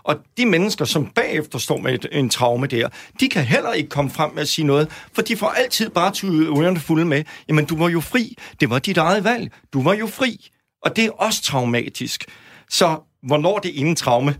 Og 0.03 0.15
de 0.37 0.45
mennesker, 0.45 0.85
som 0.85 1.05
bagefter 1.05 1.59
står 1.59 1.77
med 1.77 1.93
et, 1.93 2.07
en 2.11 2.29
traume 2.29 2.67
der, 2.67 2.89
de 3.19 3.29
kan 3.29 3.43
heller 3.43 3.73
ikke 3.73 3.89
komme 3.89 4.11
frem 4.11 4.31
med 4.33 4.41
at 4.41 4.47
sige 4.47 4.65
noget, 4.65 4.89
for 5.13 5.21
de 5.21 5.37
får 5.37 5.47
altid 5.47 5.89
bare 5.89 6.11
tudet 6.11 6.47
ørerne 6.47 6.79
fulde 6.79 7.05
med, 7.05 7.23
jamen 7.47 7.65
du 7.65 7.77
var 7.77 7.89
jo 7.89 8.01
fri, 8.01 8.37
det 8.59 8.69
var 8.69 8.79
dit 8.79 8.97
eget 8.97 9.23
valg, 9.23 9.51
du 9.73 9.83
var 9.83 9.93
jo 9.93 10.07
fri. 10.07 10.49
Og 10.81 10.95
det 10.95 11.05
er 11.05 11.11
også 11.11 11.43
traumatisk. 11.43 12.25
Så 12.69 12.99
hvornår 13.23 13.59
det 13.59 13.79
ene 13.79 13.95
traume 13.95 14.35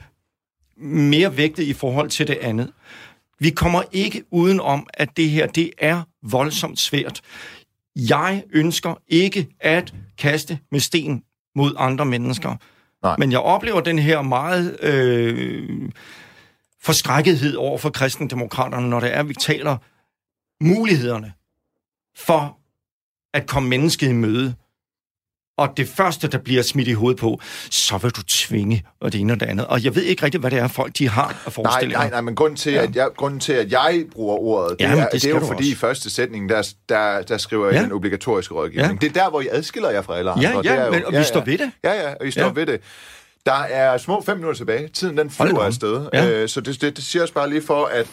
mere 0.77 1.37
vægtet 1.37 1.63
i 1.63 1.73
forhold 1.73 2.09
til 2.09 2.27
det 2.27 2.37
andet? 2.41 2.73
Vi 3.39 3.49
kommer 3.49 3.83
ikke 3.91 4.23
uden 4.31 4.59
om, 4.59 4.87
at 4.93 5.17
det 5.17 5.29
her 5.29 5.47
det 5.47 5.71
er 5.77 6.01
voldsomt 6.23 6.79
svært. 6.79 7.21
Jeg 7.95 8.43
ønsker 8.49 8.95
ikke 9.07 9.47
at 9.59 9.93
kaste 10.17 10.59
med 10.71 10.79
sten 10.79 11.23
mod 11.55 11.75
andre 11.77 12.05
mennesker. 12.05 12.55
Nej. 13.03 13.15
Men 13.17 13.31
jeg 13.31 13.39
oplever 13.39 13.81
den 13.81 13.99
her 13.99 14.21
meget 14.21 14.83
øh, 14.83 15.89
forskrækkethed 16.81 17.55
over 17.55 17.77
for 17.77 17.89
kristendemokraterne, 17.89 18.89
når 18.89 18.99
det 18.99 19.15
er, 19.15 19.19
at 19.19 19.29
vi 19.29 19.33
taler 19.33 19.77
mulighederne 20.61 21.33
for 22.15 22.59
at 23.33 23.47
komme 23.47 23.69
mennesket 23.69 24.09
i 24.09 24.13
møde 24.13 24.55
og 25.57 25.77
det 25.77 25.87
første, 25.87 26.27
der 26.27 26.37
bliver 26.37 26.61
smidt 26.61 26.87
i 26.87 26.93
hovedet 26.93 27.19
på, 27.19 27.41
så 27.69 27.97
vil 27.97 28.11
du 28.11 28.21
tvinge, 28.27 28.83
og 28.99 29.13
det 29.13 29.21
ene 29.21 29.33
og 29.33 29.39
det 29.39 29.45
andet. 29.45 29.67
Og 29.67 29.83
jeg 29.83 29.95
ved 29.95 30.03
ikke 30.03 30.23
rigtigt, 30.23 30.41
hvad 30.41 30.51
det 30.51 30.59
er, 30.59 30.67
folk 30.67 30.97
de 30.97 31.09
har 31.09 31.41
at 31.45 31.53
forestille 31.53 31.93
Nej, 31.93 32.03
nej, 32.03 32.09
nej, 32.09 32.21
men 32.21 32.35
grunden 32.35 32.57
til, 32.57 32.73
ja. 32.73 32.83
at 32.83 32.95
jeg, 32.95 33.09
grunden 33.17 33.39
til, 33.39 33.53
at 33.53 33.71
jeg 33.71 34.05
bruger 34.11 34.37
ordet, 34.37 34.79
det, 34.79 34.85
Jamen, 34.85 34.99
er, 34.99 35.09
det, 35.09 35.21
det 35.21 35.31
er 35.31 35.39
jo 35.39 35.45
fordi 35.45 35.71
i 35.71 35.75
første 35.75 36.09
sætning, 36.09 36.49
der, 36.49 36.73
der, 36.89 37.21
der 37.21 37.37
skriver 37.37 37.65
jeg 37.65 37.75
ja. 37.75 37.83
den 37.83 37.91
obligatoriske 37.91 38.53
rådgivning. 38.53 39.01
Ja. 39.01 39.07
Det 39.07 39.17
er 39.17 39.23
der, 39.23 39.29
hvor 39.29 39.41
I 39.41 39.47
adskiller 39.51 39.89
jer 39.89 40.01
fra 40.01 40.17
alle 40.17 40.31
andre. 40.31 40.49
Ja, 40.49 40.55
ja, 40.55 40.61
det 40.61 40.71
er 40.71 40.85
jo, 40.85 40.91
men, 40.91 41.05
og 41.05 41.13
ja, 41.13 41.19
vi 41.19 41.23
står 41.23 41.41
ved 41.41 41.57
det. 41.57 41.71
Ja, 41.83 41.93
ja, 41.93 42.13
og 42.19 42.27
I 42.27 42.31
står 42.31 42.41
ja. 42.41 42.51
ved 42.55 42.65
det. 42.65 42.81
Der 43.45 43.53
er 43.53 43.97
små 43.97 44.21
fem 44.21 44.37
minutter 44.37 44.57
tilbage. 44.57 44.87
Tiden 44.87 45.17
den 45.17 45.29
flyver 45.29 45.61
afsted. 45.61 46.07
Ja. 46.13 46.29
Øh, 46.29 46.49
så 46.49 46.61
det, 46.61 46.81
det, 46.81 46.95
det 46.97 47.03
siger 47.03 47.23
os 47.23 47.31
bare 47.31 47.49
lige 47.49 47.61
for, 47.61 47.85
at 47.85 48.07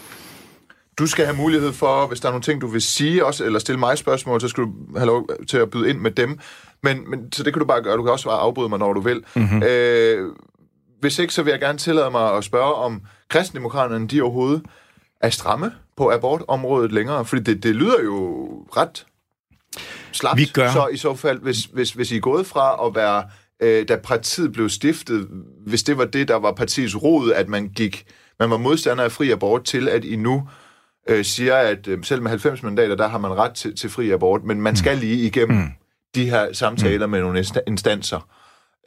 du 0.98 1.06
skal 1.06 1.24
have 1.24 1.36
mulighed 1.36 1.72
for, 1.72 2.06
hvis 2.06 2.20
der 2.20 2.28
er 2.28 2.32
nogle 2.32 2.42
ting, 2.42 2.60
du 2.60 2.66
vil 2.66 2.82
sige 2.82 3.24
også, 3.26 3.44
eller 3.44 3.58
stille 3.58 3.78
mig 3.78 3.98
spørgsmål, 3.98 4.40
så 4.40 4.48
skal 4.48 4.64
du 4.64 4.70
have 4.96 5.06
lov 5.06 5.28
til 5.48 5.56
at 5.56 5.70
byde 5.70 5.90
ind 5.90 5.98
med 5.98 6.10
dem. 6.10 6.38
Men, 6.84 7.10
men, 7.10 7.32
så 7.32 7.42
det 7.42 7.52
kan 7.52 7.60
du 7.60 7.66
bare 7.66 7.82
gøre. 7.82 7.96
Du 7.96 8.02
kan 8.02 8.12
også 8.12 8.28
bare 8.28 8.38
afbryde 8.38 8.68
mig, 8.68 8.78
når 8.78 8.92
du 8.92 9.00
vil. 9.00 9.24
Mm-hmm. 9.34 9.62
Øh, 9.62 10.32
hvis 11.00 11.18
ikke, 11.18 11.34
så 11.34 11.42
vil 11.42 11.50
jeg 11.50 11.60
gerne 11.60 11.78
tillade 11.78 12.10
mig 12.10 12.36
at 12.36 12.44
spørge, 12.44 12.74
om 12.74 13.02
kristendemokraterne, 13.28 14.08
de 14.08 14.22
overhovedet 14.22 14.62
er 15.20 15.30
stramme 15.30 15.72
på 15.96 16.12
abortområdet 16.12 16.92
længere. 16.92 17.24
Fordi 17.24 17.42
det, 17.42 17.62
det 17.62 17.74
lyder 17.74 18.02
jo 18.04 18.48
ret 18.76 19.06
slapt. 20.12 20.38
Vi 20.38 20.44
gør. 20.44 20.72
Så 20.72 20.88
i 20.88 20.96
så 20.96 21.14
fald, 21.14 21.38
hvis, 21.38 21.64
hvis, 21.64 21.92
hvis 21.92 22.12
I 22.12 22.16
er 22.16 22.20
gået 22.20 22.46
fra 22.46 22.86
at 22.86 22.94
være, 22.94 23.24
øh, 23.60 23.88
da 23.88 23.96
partiet 23.96 24.52
blev 24.52 24.68
stiftet, 24.68 25.28
hvis 25.66 25.82
det 25.82 25.98
var 25.98 26.04
det, 26.04 26.28
der 26.28 26.36
var 26.36 26.52
partiets 26.52 27.02
rod, 27.02 27.32
at 27.32 27.48
man 27.48 27.68
gik, 27.68 28.06
man 28.40 28.50
var 28.50 28.56
modstander 28.56 29.04
af 29.04 29.12
fri 29.12 29.30
abort 29.30 29.64
til, 29.64 29.88
at 29.88 30.04
I 30.04 30.16
nu 30.16 30.48
øh, 31.08 31.24
siger, 31.24 31.56
at 31.56 31.88
øh, 31.88 32.04
selv 32.04 32.22
med 32.22 32.30
90 32.30 32.62
mandater, 32.62 32.94
der 32.94 33.08
har 33.08 33.18
man 33.18 33.30
ret 33.30 33.52
til, 33.54 33.76
til 33.76 33.90
fri 33.90 34.10
abort, 34.10 34.44
men 34.44 34.60
man 34.60 34.76
skal 34.76 34.98
lige 34.98 35.26
igennem 35.26 35.56
mm 35.56 35.68
de 36.14 36.30
her 36.30 36.52
samtaler 36.52 37.06
mm. 37.06 37.10
med 37.10 37.20
nogle 37.20 37.44
instanser. 37.66 38.28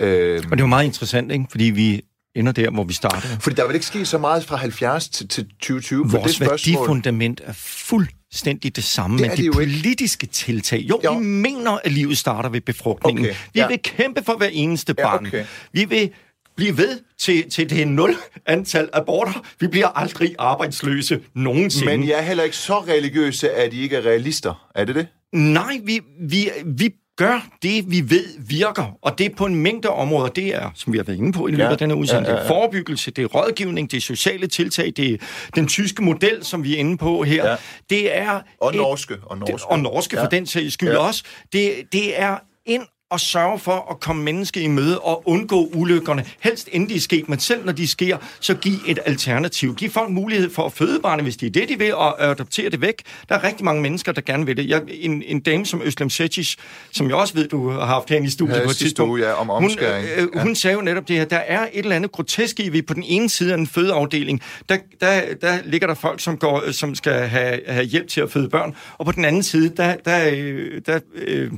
Øh, 0.01 0.43
og 0.51 0.57
det 0.57 0.61
var 0.63 0.67
meget 0.67 0.85
interessant, 0.85 1.31
ikke? 1.31 1.45
fordi 1.51 1.63
vi 1.63 2.01
ender 2.35 2.51
der, 2.51 2.69
hvor 2.69 2.83
vi 2.83 2.93
startede. 2.93 3.37
Fordi 3.39 3.55
der 3.55 3.67
vil 3.67 3.73
ikke 3.73 3.85
ske 3.85 4.05
så 4.05 4.17
meget 4.17 4.45
fra 4.45 4.55
70 4.55 5.09
til, 5.09 5.27
til 5.27 5.43
2020 5.43 6.09
Vores 6.09 6.37
det 6.37 6.49
værdifundament 6.49 7.41
er 7.45 7.53
fuldstændig 7.53 8.75
det 8.75 8.83
samme, 8.83 9.17
det 9.17 9.27
men 9.27 9.37
de 9.37 9.43
de 9.43 9.51
politiske 9.51 10.25
ikke. 10.25 10.33
tiltag... 10.33 10.79
Jo, 10.79 11.01
jo, 11.03 11.13
vi 11.13 11.25
mener, 11.25 11.71
at 11.83 11.91
livet 11.91 12.17
starter 12.17 12.49
ved 12.49 12.61
befrugtningen. 12.61 13.25
Okay, 13.25 13.35
vi 13.53 13.59
ja. 13.59 13.67
vil 13.67 13.79
kæmpe 13.83 14.23
for 14.23 14.33
hver 14.33 14.49
eneste 14.51 14.93
barn. 14.93 15.23
Ja, 15.23 15.27
okay. 15.27 15.45
Vi 15.73 15.85
vil 15.85 16.09
blive 16.57 16.77
ved 16.77 16.99
til, 17.19 17.49
til 17.49 17.69
det 17.69 17.87
nul 17.87 18.15
antal 18.45 18.89
aborter. 18.93 19.45
Vi 19.59 19.67
bliver 19.67 19.87
aldrig 19.87 20.35
arbejdsløse 20.39 21.21
nogensinde. 21.33 21.97
Men 21.97 22.07
jeg 22.07 22.17
er 22.17 22.21
heller 22.21 22.43
ikke 22.43 22.55
så 22.55 22.79
religiøse, 22.79 23.51
at 23.51 23.73
I 23.73 23.81
ikke 23.81 23.95
er 23.95 24.01
realister. 24.01 24.69
Er 24.75 24.85
det 24.85 24.95
det? 24.95 25.07
Nej, 25.33 25.79
vi, 25.83 25.99
vi, 26.19 26.49
vi 26.65 26.93
gør 27.17 27.47
det, 27.61 27.91
vi 27.91 28.09
ved 28.09 28.25
virker, 28.39 28.97
og 29.01 29.17
det 29.17 29.25
er 29.25 29.35
på 29.35 29.45
en 29.45 29.55
mængde 29.55 29.89
områder. 29.89 30.29
Det 30.29 30.55
er, 30.55 30.71
som 30.75 30.93
vi 30.93 30.97
har 30.97 31.03
været 31.03 31.17
inde 31.17 31.33
på 31.33 31.47
i 31.47 31.51
løbet 31.51 31.63
ja. 31.63 31.71
af 31.71 31.77
denne 31.77 31.95
udsendelse, 31.95 32.31
ja, 32.31 32.37
ja, 32.37 32.43
ja. 32.43 32.49
forebyggelse, 32.49 33.11
det 33.11 33.23
er 33.23 33.27
rådgivning, 33.27 33.91
det 33.91 33.97
er 33.97 34.01
sociale 34.01 34.47
tiltag, 34.47 34.93
det 34.97 35.13
er 35.13 35.17
den 35.55 35.67
tyske 35.67 36.03
model, 36.03 36.45
som 36.45 36.63
vi 36.63 36.75
er 36.75 36.77
inde 36.77 36.97
på 36.97 37.23
her. 37.23 37.49
Ja. 37.49 37.55
Det 37.89 38.17
er... 38.17 38.41
Og 38.61 38.75
norske. 38.75 39.17
Og 39.23 39.37
norske, 39.37 39.53
det, 39.53 39.63
og 39.63 39.79
norske 39.79 40.15
ja. 40.15 40.23
for 40.23 40.29
den 40.29 40.45
sags 40.45 40.73
skyld 40.73 40.89
ja. 40.89 40.97
også. 40.97 41.23
Det, 41.53 41.73
det 41.91 42.19
er 42.19 42.37
ind 42.65 42.83
at 43.11 43.21
sørge 43.21 43.59
for 43.59 43.87
at 43.91 43.99
komme 43.99 44.23
mennesker 44.23 44.61
i 44.61 44.67
møde 44.67 44.99
og 44.99 45.27
undgå 45.27 45.69
ulykkerne. 45.73 46.25
Helst 46.39 46.69
inden 46.71 46.89
de 46.89 46.95
er 46.95 46.99
sket, 46.99 47.29
men 47.29 47.39
selv 47.39 47.65
når 47.65 47.71
de 47.71 47.87
sker, 47.87 48.17
så 48.39 48.53
giv 48.53 48.73
et 48.87 48.99
alternativ. 49.05 49.75
Giv 49.75 49.89
folk 49.89 50.09
mulighed 50.09 50.49
for 50.49 50.65
at 50.65 50.73
føde 50.73 50.99
barnet, 50.99 51.25
hvis 51.25 51.37
det 51.37 51.47
er 51.47 51.49
det, 51.49 51.69
de 51.69 51.77
vil, 51.77 51.95
og 51.95 52.23
adoptere 52.23 52.69
det 52.69 52.81
væk. 52.81 53.03
Der 53.29 53.35
er 53.35 53.43
rigtig 53.43 53.65
mange 53.65 53.81
mennesker, 53.81 54.11
der 54.11 54.21
gerne 54.21 54.45
vil 54.45 54.57
det. 54.57 54.69
Jeg, 54.69 54.81
en, 54.87 55.23
en 55.25 55.39
dame 55.39 55.65
som 55.65 55.81
Øslem 55.81 56.09
Sechic, 56.09 56.55
som 56.91 57.07
jeg 57.07 57.15
også 57.15 57.33
ved, 57.33 57.47
du 57.47 57.69
har 57.69 57.85
haft 57.85 58.09
her 58.09 58.21
i 58.21 58.29
studiet 58.29 58.63
på 58.63 58.69
et 58.69 58.75
tidspunkt. 58.75 59.21
Ja, 59.21 59.33
om 59.33 59.49
omskæring. 59.49 60.07
Hun, 60.07 60.23
øh, 60.23 60.29
ja. 60.35 60.41
hun 60.41 60.55
sagde 60.55 60.75
jo 60.75 60.81
netop 60.81 61.07
det 61.07 61.15
her, 61.15 61.25
der 61.25 61.37
er 61.37 61.61
et 61.61 61.69
eller 61.73 61.95
andet 61.95 62.11
grotesk 62.11 62.59
i, 62.59 62.69
vi 62.69 62.81
på 62.81 62.93
den 62.93 63.03
ene 63.03 63.29
side 63.29 63.53
af 63.53 63.57
en 63.57 63.67
fødeafdeling, 63.67 64.41
der, 64.69 64.77
der, 65.01 65.21
der 65.41 65.57
ligger 65.65 65.87
der 65.87 65.93
folk, 65.93 66.21
som, 66.21 66.37
går, 66.37 66.71
som 66.71 66.95
skal 66.95 67.13
have, 67.13 67.59
have 67.67 67.85
hjælp 67.85 68.07
til 68.07 68.21
at 68.21 68.31
føde 68.31 68.49
børn, 68.49 68.75
og 68.97 69.05
på 69.05 69.11
den 69.11 69.25
anden 69.25 69.43
side, 69.43 69.69
der, 69.77 69.95
der, 69.95 70.31
der, 70.35 70.79
der 70.85 70.99
øh, 71.15 71.51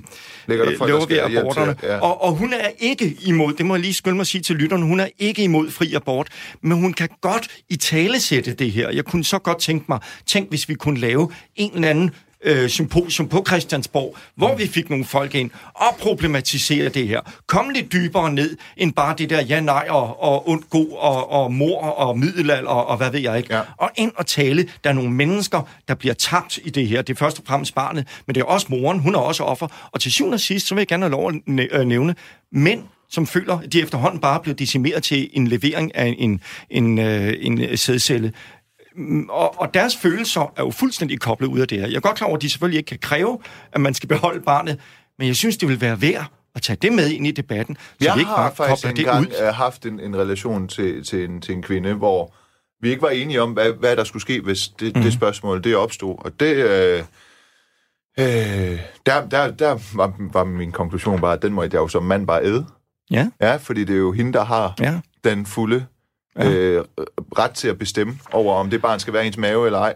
ligger 0.47 0.65
der 0.65 0.77
folk, 0.77 0.91
der 0.91 1.01
skal 1.01 1.38
aborterne. 1.39 1.73
Til, 1.73 1.87
ja. 1.87 1.99
og, 1.99 2.23
og 2.23 2.31
hun 2.31 2.53
er 2.53 2.69
ikke 2.79 3.17
imod, 3.25 3.53
det 3.53 3.65
må 3.65 3.75
jeg 3.75 3.81
lige 3.81 3.93
skynde 3.93 4.15
mig 4.15 4.21
at 4.21 4.27
sige 4.27 4.41
til 4.41 4.55
lytterne, 4.55 4.85
hun 4.85 4.99
er 4.99 5.07
ikke 5.19 5.43
imod 5.43 5.71
fri 5.71 5.93
abort, 5.93 6.27
men 6.61 6.77
hun 6.77 6.93
kan 6.93 7.09
godt 7.21 7.47
i 7.69 7.75
tale 7.75 8.19
sætte 8.19 8.53
det 8.53 8.71
her. 8.71 8.89
Jeg 8.89 9.05
kunne 9.05 9.23
så 9.23 9.39
godt 9.39 9.59
tænke 9.59 9.85
mig, 9.89 9.99
tænk 10.25 10.49
hvis 10.49 10.69
vi 10.69 10.73
kunne 10.73 10.99
lave 10.99 11.31
en 11.55 11.71
eller 11.75 11.89
anden 11.89 12.11
øh, 12.43 12.69
symposium 12.69 13.27
på 13.27 13.43
Christiansborg, 13.47 14.15
hvor 14.35 14.55
vi 14.55 14.67
fik 14.67 14.89
nogle 14.89 15.05
folk 15.05 15.35
ind 15.35 15.51
og 15.73 15.95
problematisere 15.99 16.89
det 16.89 17.07
her. 17.07 17.21
Kom 17.47 17.69
lidt 17.69 17.91
dybere 17.91 18.33
ned 18.33 18.57
end 18.77 18.93
bare 18.93 19.15
det 19.17 19.29
der 19.29 19.41
ja, 19.41 19.59
nej 19.59 19.87
og, 19.89 20.23
og 20.23 20.49
und, 20.49 20.63
god 20.69 20.91
og, 20.91 21.31
og 21.31 21.53
mor 21.53 21.81
og 21.81 22.19
middelalder 22.19 22.69
og, 22.69 22.87
og 22.87 22.97
hvad 22.97 23.11
ved 23.11 23.19
jeg 23.19 23.37
ikke. 23.37 23.55
Ja. 23.55 23.61
Og 23.77 23.91
ind 23.95 24.11
og 24.15 24.25
tale, 24.25 24.67
der 24.83 24.89
er 24.89 24.93
nogle 24.93 25.11
mennesker, 25.11 25.61
der 25.87 25.95
bliver 25.95 26.13
tabt 26.13 26.59
i 26.63 26.69
det 26.69 26.87
her. 26.87 27.01
Det 27.01 27.13
er 27.13 27.17
først 27.17 27.39
og 27.39 27.43
fremmest 27.47 27.75
barnet, 27.75 28.07
men 28.25 28.35
det 28.35 28.41
er 28.41 28.45
også 28.45 28.67
moren, 28.69 28.99
hun 28.99 29.15
er 29.15 29.19
også 29.19 29.43
offer. 29.43 29.89
Og 29.91 29.99
til 29.99 30.11
syvende 30.11 30.35
og 30.35 30.39
sidst, 30.39 30.67
så 30.67 30.75
vil 30.75 30.81
jeg 30.81 30.87
gerne 30.87 31.03
have 31.03 31.11
lov 31.11 31.29
at 31.29 31.35
øh, 31.71 31.85
nævne, 31.85 32.15
mænd, 32.51 32.83
som 33.09 33.27
føler, 33.27 33.57
at 33.57 33.73
de 33.73 33.81
efterhånden 33.81 34.19
bare 34.19 34.39
bliver 34.39 34.55
decimeret 34.55 35.03
til 35.03 35.29
en 35.33 35.47
levering 35.47 35.95
af 35.95 36.15
en, 36.17 36.41
en, 36.69 36.99
øh, 36.99 37.33
en, 37.39 37.61
en 37.61 37.77
sædcelle. 37.77 38.33
Mm, 38.99 39.29
og, 39.29 39.61
og 39.61 39.73
deres 39.73 39.97
følelser 39.97 40.53
er 40.57 40.63
jo 40.63 40.71
fuldstændig 40.71 41.19
koblet 41.19 41.47
ud 41.47 41.59
af 41.59 41.67
det 41.67 41.79
her. 41.79 41.87
Jeg 41.87 41.95
er 41.95 41.99
godt 41.99 42.17
klar 42.17 42.27
over, 42.27 42.35
at 42.35 42.41
de 42.41 42.49
selvfølgelig 42.49 42.77
ikke 42.77 42.87
kan 42.87 42.99
kræve, 42.99 43.39
at 43.71 43.81
man 43.81 43.93
skal 43.93 44.09
beholde 44.09 44.41
barnet, 44.41 44.79
men 45.17 45.27
jeg 45.27 45.35
synes, 45.35 45.57
det 45.57 45.69
vil 45.69 45.81
være 45.81 46.01
værd 46.01 46.25
at 46.55 46.61
tage 46.61 46.77
det 46.81 46.93
med 46.93 47.09
ind 47.09 47.27
i 47.27 47.31
debatten, 47.31 47.75
så 47.75 47.81
jeg 48.01 48.15
vi 48.15 48.19
ikke 48.19 48.31
bare 48.35 48.55
faktisk 48.55 48.97
det 48.97 48.99
ud. 48.99 49.35
Jeg 49.39 49.45
har 49.45 49.51
haft 49.51 49.85
en, 49.85 49.99
en 49.99 50.15
relation 50.15 50.67
til, 50.67 51.03
til, 51.03 51.29
en, 51.29 51.41
til 51.41 51.55
en 51.55 51.61
kvinde, 51.61 51.93
hvor 51.93 52.33
vi 52.81 52.89
ikke 52.89 53.01
var 53.01 53.09
enige 53.09 53.41
om, 53.41 53.51
hvad, 53.51 53.71
hvad 53.71 53.95
der 53.95 54.03
skulle 54.03 54.21
ske, 54.21 54.41
hvis 54.41 54.67
det, 54.67 54.87
mm. 54.87 54.93
det 54.93 55.03
mhm. 55.03 55.11
spørgsmål 55.11 55.63
det 55.63 55.75
opstod. 55.75 56.15
Og 56.19 56.39
det... 56.39 56.55
Øh, 56.55 57.03
øh, 58.19 58.79
der, 59.05 59.27
der, 59.29 59.51
der 59.51 59.95
var, 59.95 60.13
var 60.33 60.43
min 60.43 60.71
konklusion 60.71 61.21
bare, 61.21 61.33
at 61.33 61.41
den 61.41 61.53
må 61.53 61.63
jeg 61.63 61.73
jo 61.73 61.87
som 61.87 62.03
mand 62.03 62.27
bare 62.27 62.43
æde. 62.43 62.65
Ja. 63.11 63.29
Ja, 63.41 63.55
fordi 63.55 63.83
det 63.83 63.93
er 63.93 63.99
jo 63.99 64.11
hende, 64.11 64.33
der 64.33 64.43
har 64.43 64.73
ja. 64.79 64.99
den 65.23 65.45
fulde 65.45 65.85
ja. 66.39 66.49
øh, 66.51 66.83
ret 67.37 67.51
til 67.51 67.67
at 67.67 67.77
bestemme 67.77 68.19
over, 68.31 68.55
om 68.55 68.69
det 68.69 68.81
barn 68.81 68.99
skal 68.99 69.13
være 69.13 69.27
ens 69.27 69.37
mave 69.37 69.65
eller 69.65 69.79
ej. 69.79 69.93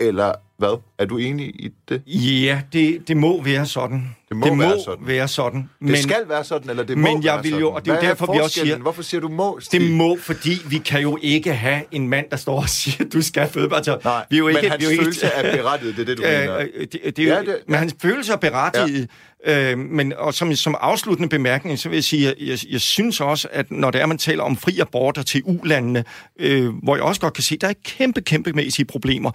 Eller 0.00 0.32
hvad? 0.58 0.80
Er 0.98 1.04
du 1.04 1.18
enig 1.18 1.46
i 1.46 1.70
det? 1.88 2.02
Ja, 2.06 2.62
det, 2.72 3.08
det 3.08 3.16
må 3.16 3.42
være 3.42 3.66
sådan. 3.66 4.16
Det 4.28 4.36
må, 4.36 4.46
det 4.46 4.58
være, 4.58 4.68
må 4.68 4.82
sådan. 4.84 5.06
være 5.06 5.28
sådan. 5.28 5.70
Men, 5.80 5.90
det 5.90 6.02
skal 6.02 6.24
være 6.28 6.44
sådan, 6.44 6.70
eller 6.70 6.82
det 6.82 6.98
må 6.98 7.08
men 7.08 7.24
jeg 7.24 7.34
være 7.34 7.42
vil 7.42 7.52
jo, 7.52 7.58
jo, 7.58 7.70
og 7.70 7.84
det 7.84 7.90
er 7.90 7.94
jo 7.94 8.00
derfor, 8.00 8.32
vi 8.32 8.38
også 8.38 8.60
siger... 8.60 8.78
Hvorfor 8.78 9.02
siger 9.02 9.20
du 9.20 9.28
må, 9.28 9.60
Stig? 9.60 9.80
Det 9.80 9.90
må, 9.90 10.18
fordi 10.20 10.50
vi 10.68 10.78
kan 10.78 11.00
jo 11.00 11.18
ikke 11.22 11.54
have 11.54 11.82
en 11.90 12.08
mand, 12.08 12.26
der 12.30 12.36
står 12.36 12.62
og 12.62 12.68
siger, 12.68 13.08
du 13.08 13.22
skal 13.22 13.48
føde 13.48 13.68
bare 13.68 13.82
til... 13.82 13.96
Nej, 14.04 14.24
vi 14.30 14.36
er 14.36 14.38
jo 14.38 14.48
ikke, 14.48 14.60
men 14.62 14.70
hans 14.70 14.88
vi 14.88 14.94
er 14.94 14.98
følelse 14.98 15.26
er 15.26 15.56
berettiget, 15.56 15.96
det 15.96 16.02
er 16.02 16.06
det, 16.06 16.18
du 16.18 16.22
mener. 16.22 16.58
Det, 16.58 16.92
det, 16.92 17.16
det, 17.16 17.26
ja, 17.26 17.40
det, 17.40 17.48
ja. 17.48 17.52
Men 17.68 17.78
hans 17.78 17.94
følelse 18.02 18.32
er 18.32 18.36
berettiget, 18.36 19.08
ja. 19.46 19.72
øh, 19.72 19.78
men 19.78 20.12
og 20.12 20.34
som, 20.34 20.54
som 20.54 20.76
afsluttende 20.80 21.28
bemærkning, 21.28 21.78
så 21.78 21.88
vil 21.88 21.96
jeg 21.96 22.04
sige, 22.04 22.28
at 22.28 22.34
jeg, 22.40 22.58
jeg 22.70 22.80
synes 22.80 23.20
også, 23.20 23.48
at 23.52 23.70
når 23.70 23.90
det 23.90 24.00
er, 24.00 24.06
man 24.06 24.18
taler 24.18 24.42
om 24.42 24.56
fri 24.56 24.78
aborter 24.78 25.22
til 25.22 25.42
ulandene, 25.44 26.04
øh, 26.40 26.74
hvor 26.82 26.96
jeg 26.96 27.04
også 27.04 27.20
godt 27.20 27.34
kan 27.34 27.42
se, 27.42 27.54
at 27.54 27.60
der 27.60 27.68
er 27.68 27.74
kæmpe, 27.84 28.20
kæmpe 28.20 28.52
mæssige 28.52 28.86
problemer, 28.86 29.30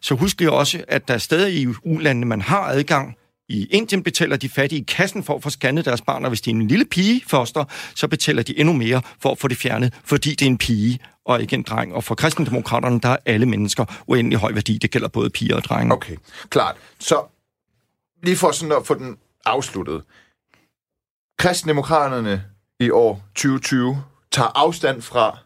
så 0.00 0.14
husk 0.14 0.40
lige 0.40 0.52
også, 0.52 0.84
at 0.88 1.08
der 1.08 1.14
er 1.14 1.18
steder 1.18 1.46
i 1.46 1.66
ulandene, 1.84 2.26
man 2.26 2.40
har 2.40 2.62
adgang 2.62 3.16
i 3.52 3.66
Indien 3.70 4.02
betaler 4.02 4.36
de 4.36 4.48
fattige 4.48 4.84
kassen 4.84 5.24
for 5.24 5.34
at 5.34 5.42
få 5.42 5.50
scannet 5.50 5.84
deres 5.84 6.00
barn, 6.00 6.24
og 6.24 6.30
hvis 6.30 6.40
de 6.40 6.50
er 6.50 6.54
en 6.54 6.68
lille 6.68 6.84
pige 6.84 7.22
foster, 7.26 7.64
så 7.94 8.08
betaler 8.08 8.42
de 8.42 8.58
endnu 8.58 8.72
mere 8.74 9.02
for 9.20 9.30
at 9.30 9.38
få 9.38 9.48
det 9.48 9.56
fjernet, 9.56 9.94
fordi 10.04 10.30
det 10.30 10.42
er 10.42 10.46
en 10.46 10.58
pige 10.58 10.98
og 11.24 11.42
ikke 11.42 11.56
en 11.56 11.62
dreng. 11.62 11.94
Og 11.94 12.04
for 12.04 12.14
kristendemokraterne, 12.14 13.00
der 13.00 13.08
er 13.08 13.16
alle 13.26 13.46
mennesker 13.46 13.84
uendelig 14.06 14.38
høj 14.38 14.52
værdi. 14.52 14.78
Det 14.78 14.90
gælder 14.90 15.08
både 15.08 15.30
piger 15.30 15.56
og 15.56 15.64
drenge. 15.64 15.92
Okay, 15.92 16.16
klart. 16.50 16.76
Så 16.98 17.24
lige 18.22 18.36
for 18.36 18.50
sådan 18.50 18.72
at 18.72 18.86
få 18.86 18.94
den 18.94 19.16
afsluttet. 19.44 20.02
Kristendemokraterne 21.38 22.44
i 22.80 22.90
år 22.90 23.24
2020 23.34 24.02
tager 24.32 24.48
afstand 24.54 25.02
fra 25.02 25.38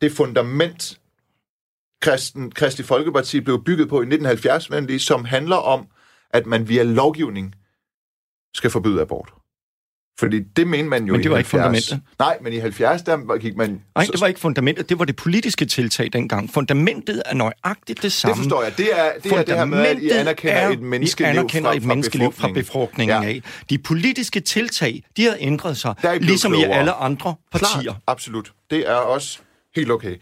det 0.00 0.12
fundament, 0.12 0.98
Kristen, 2.02 2.50
Kristi 2.50 2.82
Folkeparti 2.82 3.40
blev 3.40 3.64
bygget 3.64 3.88
på 3.88 4.00
i 4.00 4.06
1970, 4.06 5.02
som 5.02 5.24
handler 5.24 5.56
om 5.56 5.86
at 6.36 6.46
man 6.46 6.68
via 6.68 6.82
lovgivning 6.82 7.54
skal 8.54 8.70
forbyde 8.70 9.00
abort. 9.00 9.32
Fordi 10.18 10.40
det 10.40 10.66
mente 10.66 10.88
man 10.88 11.04
jo 11.04 11.12
men 11.12 11.22
det 11.22 11.30
var 11.30 11.36
i 11.36 11.40
ikke 11.40 11.50
fundamentet. 11.50 12.00
Nej, 12.18 12.38
men 12.40 12.52
i 12.52 12.58
70, 12.58 13.02
der 13.02 13.38
gik 13.38 13.56
man... 13.56 13.82
Nej, 13.94 14.06
det 14.12 14.20
var 14.20 14.26
ikke 14.26 14.40
fundamentet. 14.40 14.88
Det 14.88 14.98
var 14.98 15.04
det 15.04 15.16
politiske 15.16 15.64
tiltag 15.64 16.12
dengang. 16.12 16.50
Fundamentet 16.54 17.22
er 17.26 17.34
nøjagtigt 17.34 18.02
det 18.02 18.12
samme. 18.12 18.32
Det 18.32 18.38
forstår 18.38 18.62
jeg. 18.62 18.78
Det 18.78 18.88
er 18.92 19.12
det, 19.22 19.32
er 19.32 19.42
det 19.42 19.56
her 19.56 19.64
med, 19.64 19.86
at 19.86 19.98
I 19.98 20.10
anerkender 20.10 20.56
er, 20.56 20.68
et 20.68 20.80
menneskeliv, 20.80 21.28
anerkender 21.28 21.70
fra, 21.70 21.76
et 21.76 21.84
menneskeliv 21.84 22.32
fra 22.32 22.52
befrugtningen 22.52 23.22
ja. 23.22 23.28
af. 23.28 23.42
De 23.70 23.78
politiske 23.78 24.40
tiltag, 24.40 25.02
de 25.16 25.24
har 25.24 25.36
ændret 25.40 25.76
sig, 25.76 25.94
ligesom 26.20 26.52
klogere. 26.52 26.68
i 26.68 26.72
alle 26.72 26.92
andre 26.92 27.34
partier. 27.52 27.82
Klar, 27.82 28.00
absolut. 28.06 28.52
Det 28.70 28.88
er 28.88 28.94
også 28.94 29.38
helt 29.76 29.90
okay. 29.90 30.16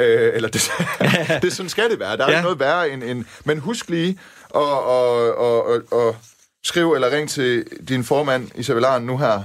Øh, 0.00 0.30
eller 0.34 0.48
det, 0.48 0.70
det 1.42 1.52
sådan 1.52 1.68
skal 1.68 1.90
det 1.90 2.00
være. 2.00 2.16
Der 2.16 2.24
er 2.24 2.30
ja. 2.30 2.36
ikke 2.36 2.42
noget 2.42 2.60
værre 2.60 2.90
end, 2.90 3.02
end... 3.02 3.24
Men 3.44 3.58
husk 3.58 3.90
lige 3.90 4.18
og, 4.50 4.84
og, 4.84 5.34
og, 5.38 5.66
og, 5.66 5.82
og 5.90 6.16
skriv 6.64 6.92
eller 6.92 7.10
ring 7.10 7.28
til 7.28 7.64
din 7.88 8.04
formand, 8.04 8.48
Isabel 8.54 8.84
Arn, 8.84 9.02
nu 9.02 9.18
her, 9.18 9.42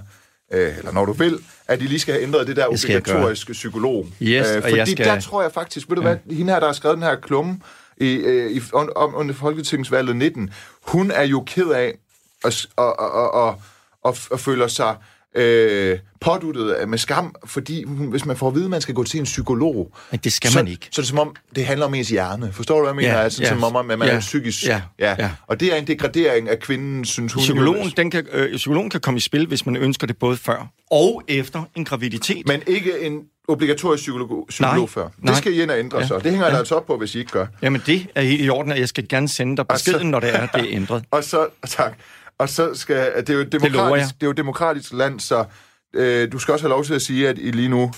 øh, 0.54 0.78
eller 0.78 0.92
når 0.92 1.06
du 1.06 1.12
vil, 1.12 1.40
at 1.68 1.80
de 1.80 1.86
lige 1.86 2.00
skal 2.00 2.14
have 2.14 2.24
ændret 2.24 2.48
det 2.48 2.56
der 2.56 2.68
obligatoriske 2.68 3.54
psykolog. 3.54 4.08
Yes, 4.22 4.48
øh, 4.56 4.62
fordi 4.62 4.92
skal... 4.92 5.06
der 5.06 5.20
tror 5.20 5.42
jeg 5.42 5.52
faktisk, 5.52 5.90
ved 5.90 5.96
du 5.96 6.02
ja. 6.02 6.08
hvad, 6.08 6.36
hende 6.36 6.54
her, 6.54 6.60
der 6.60 6.68
har 6.68 6.74
skrevet 6.74 6.96
den 6.96 7.04
her 7.04 7.16
klumme 7.16 7.60
i, 7.98 8.14
øh, 8.14 8.52
i, 8.52 8.62
om, 8.74 9.16
under 9.16 9.34
Folketingsvalget 9.34 10.16
19, 10.16 10.54
hun 10.82 11.12
er 11.12 11.24
jo 11.24 11.44
ked 11.48 11.68
af 11.68 11.98
at, 12.46 12.68
og, 12.76 13.00
og, 13.00 13.12
og, 13.12 13.34
og, 13.34 13.62
og, 14.04 14.18
og 14.32 14.40
føler 14.40 14.68
sig 14.68 14.96
øh, 15.36 16.00
påduttet 16.22 16.90
med 16.90 16.98
skam, 16.98 17.36
fordi 17.46 17.84
hun, 17.84 18.08
hvis 18.08 18.26
man 18.26 18.38
får 18.38 18.48
at 18.48 18.56
vide, 18.56 18.64
at 18.64 18.70
man 18.70 18.82
skal 18.82 18.96
gå 18.96 19.04
til 19.04 19.20
en 19.20 19.24
psykolog... 19.24 19.92
Men 20.12 20.20
det 20.24 20.34
skal 20.34 20.52
så, 20.52 20.60
man 20.60 20.68
ikke. 20.68 20.88
Så 20.92 21.02
er 21.02 21.04
det 21.04 21.10
som 21.10 21.20
om, 21.20 21.36
det 21.56 21.66
handler 21.66 21.86
om 21.86 21.94
ens 21.94 22.10
hjerne. 22.10 22.54
Forstår 22.54 22.76
du, 22.76 22.82
hvad 22.82 22.90
jeg 22.90 22.96
mener? 22.96 23.10
Ja, 23.10 23.24
altså, 23.24 23.44
ja, 23.44 23.50
som 23.50 23.64
om, 23.64 23.76
at 23.76 24.00
man 24.00 24.08
ja, 24.08 24.14
er 24.14 24.20
psykisk... 24.20 24.66
Ja, 24.66 24.82
ja. 25.00 25.16
ja. 25.20 25.30
Og 25.48 25.60
det 25.60 25.74
er 25.74 25.76
en 25.76 25.88
degradering 25.88 26.50
af 26.50 26.60
kvinden, 26.60 27.06
synes 27.06 27.34
hun... 27.34 27.42
Psykologen, 27.42 27.94
den 27.98 28.12
kan, 28.12 28.26
øh, 28.32 28.56
psykologen 28.56 28.90
kan 28.90 29.00
komme 29.00 29.18
i 29.18 29.22
spil, 29.22 29.48
hvis 29.48 29.66
man 29.66 29.76
ønsker 29.76 30.08
det 30.08 30.18
både 30.18 30.38
før 30.38 30.68
og 30.92 31.22
efter 31.28 31.64
en 31.76 31.86
graviditet. 31.86 32.48
Men 32.48 32.62
ikke 32.68 33.00
en 33.02 33.22
obligatorisk 33.48 34.02
psykolog, 34.02 34.46
psykolog 34.50 34.76
nej, 34.76 34.88
før. 34.88 35.10
Nej. 35.18 35.32
Det 35.32 35.38
skal 35.38 35.54
I 35.54 35.62
ind 35.62 35.72
og 35.72 35.80
ændre 35.80 36.00
ja, 36.00 36.08
så. 36.08 36.16
Det 36.16 36.32
hænger 36.32 36.48
ja. 36.48 36.58
altså 36.58 36.76
op 36.76 36.86
på, 36.86 36.98
hvis 36.98 37.16
I 37.16 37.20
ikke 37.20 37.32
gør. 37.32 37.48
Jamen, 37.62 37.82
det 37.86 38.08
er 38.16 38.22
helt 38.22 38.42
i 38.42 38.50
orden, 38.50 38.72
at 38.72 38.80
jeg 38.80 38.90
skal 38.90 39.08
gerne 39.08 39.30
sende 39.30 39.58
dig 39.58 39.68
beskeden, 39.68 40.00
så, 40.00 40.08
når 40.08 40.20
det 40.20 40.36
er, 40.36 40.46
det 40.46 40.62
er 40.62 40.68
ændret. 40.70 41.04
og 41.12 41.24
så, 41.24 41.48
tak. 41.68 41.98
Og 42.40 42.50
så 42.50 42.74
skal... 42.74 43.14
Det 43.18 43.30
er 43.30 43.34
jo 43.34 43.40
et 43.40 43.52
demokratisk, 43.52 44.14
det 44.14 44.22
det 44.22 44.24
er 44.24 44.28
jo 44.28 44.32
et 44.32 44.38
demokratisk 44.38 44.94
land, 44.94 45.20
så 45.20 45.46
øh, 45.94 46.32
du 46.32 46.40
skal 46.40 46.52
også 46.52 46.64
have 46.64 46.70
lov 46.70 46.84
til 46.84 46.94
at 46.94 47.02
sige, 47.02 47.30
at 47.30 47.38
I 47.38 47.52
lige 47.52 47.70
nu 47.70 47.92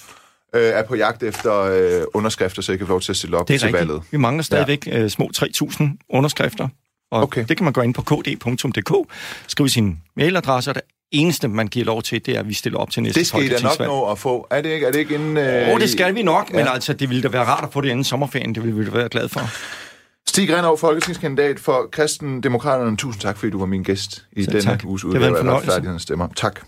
øh, 0.55 0.61
er 0.61 0.83
på 0.83 0.95
jagt 0.95 1.23
efter 1.23 1.61
øh, 1.61 2.03
underskrifter, 2.13 2.61
så 2.61 2.71
I 2.71 2.77
kan 2.77 2.87
få 2.87 2.93
lov 2.93 3.01
til 3.01 3.11
at 3.11 3.17
stille 3.17 3.37
op 3.37 3.47
det 3.47 3.53
er 3.53 3.59
til 3.59 3.65
rigtigt. 3.65 3.89
valget. 3.89 4.03
Vi 4.11 4.17
mangler 4.17 4.43
stadigvæk 4.43 4.87
ja. 4.87 4.99
øh, 4.99 5.09
små 5.09 5.29
3.000 5.37 5.83
underskrifter. 6.09 6.67
Og 7.11 7.23
okay. 7.23 7.45
det 7.49 7.57
kan 7.57 7.63
man 7.63 7.73
gå 7.73 7.81
ind 7.81 7.93
på 7.93 8.01
kd.dk, 8.01 9.13
skrive 9.47 9.69
sin 9.69 9.99
mailadresse, 10.15 10.71
og 10.71 10.75
det 10.75 10.83
eneste, 11.11 11.47
man 11.47 11.67
giver 11.67 11.85
lov 11.85 12.01
til, 12.01 12.25
det 12.25 12.35
er, 12.35 12.39
at 12.39 12.47
vi 12.47 12.53
stiller 12.53 12.79
op 12.79 12.91
til 12.91 13.03
næste 13.03 13.19
Det 13.19 13.27
skal 13.27 13.43
I 13.43 13.49
da 13.49 13.59
nok 13.61 13.79
nå 13.79 14.11
at 14.11 14.19
få. 14.19 14.47
Er 14.51 14.61
det 14.61 14.69
ikke, 14.69 14.85
er 14.85 14.91
det 14.91 14.99
ikke 14.99 15.15
inden... 15.15 15.37
Øh, 15.37 15.69
oh, 15.73 15.79
det 15.79 15.89
skal 15.89 16.15
vi 16.15 16.23
nok, 16.23 16.49
ja. 16.51 16.57
men 16.57 16.67
altså, 16.67 16.93
det 16.93 17.09
ville 17.09 17.23
da 17.23 17.27
være 17.27 17.43
rart 17.43 17.63
at 17.63 17.73
få 17.73 17.81
det 17.81 17.89
inden 17.89 18.03
sommerferien. 18.03 18.55
Det 18.55 18.63
ville 18.63 18.79
vi 18.79 18.85
da 18.85 18.91
være 18.91 19.09
glad 19.09 19.29
for. 19.29 19.41
Stig 20.27 20.53
Renov, 20.57 20.77
folketingskandidat 20.77 21.59
for 21.59 21.87
Kristendemokraterne. 21.91 22.97
Tusind 22.97 23.21
tak, 23.21 23.37
fordi 23.37 23.51
du 23.51 23.59
var 23.59 23.65
min 23.65 23.83
gæst 23.83 24.25
i 24.31 24.43
Selv 24.43 24.51
denne 24.53 24.63
tak. 24.63 24.81
uges 24.85 25.03
udgave 25.03 25.37
af 25.37 25.43
Retfærdighedens 25.43 26.01
Stemmer. 26.01 26.27
Tak. 26.35 26.59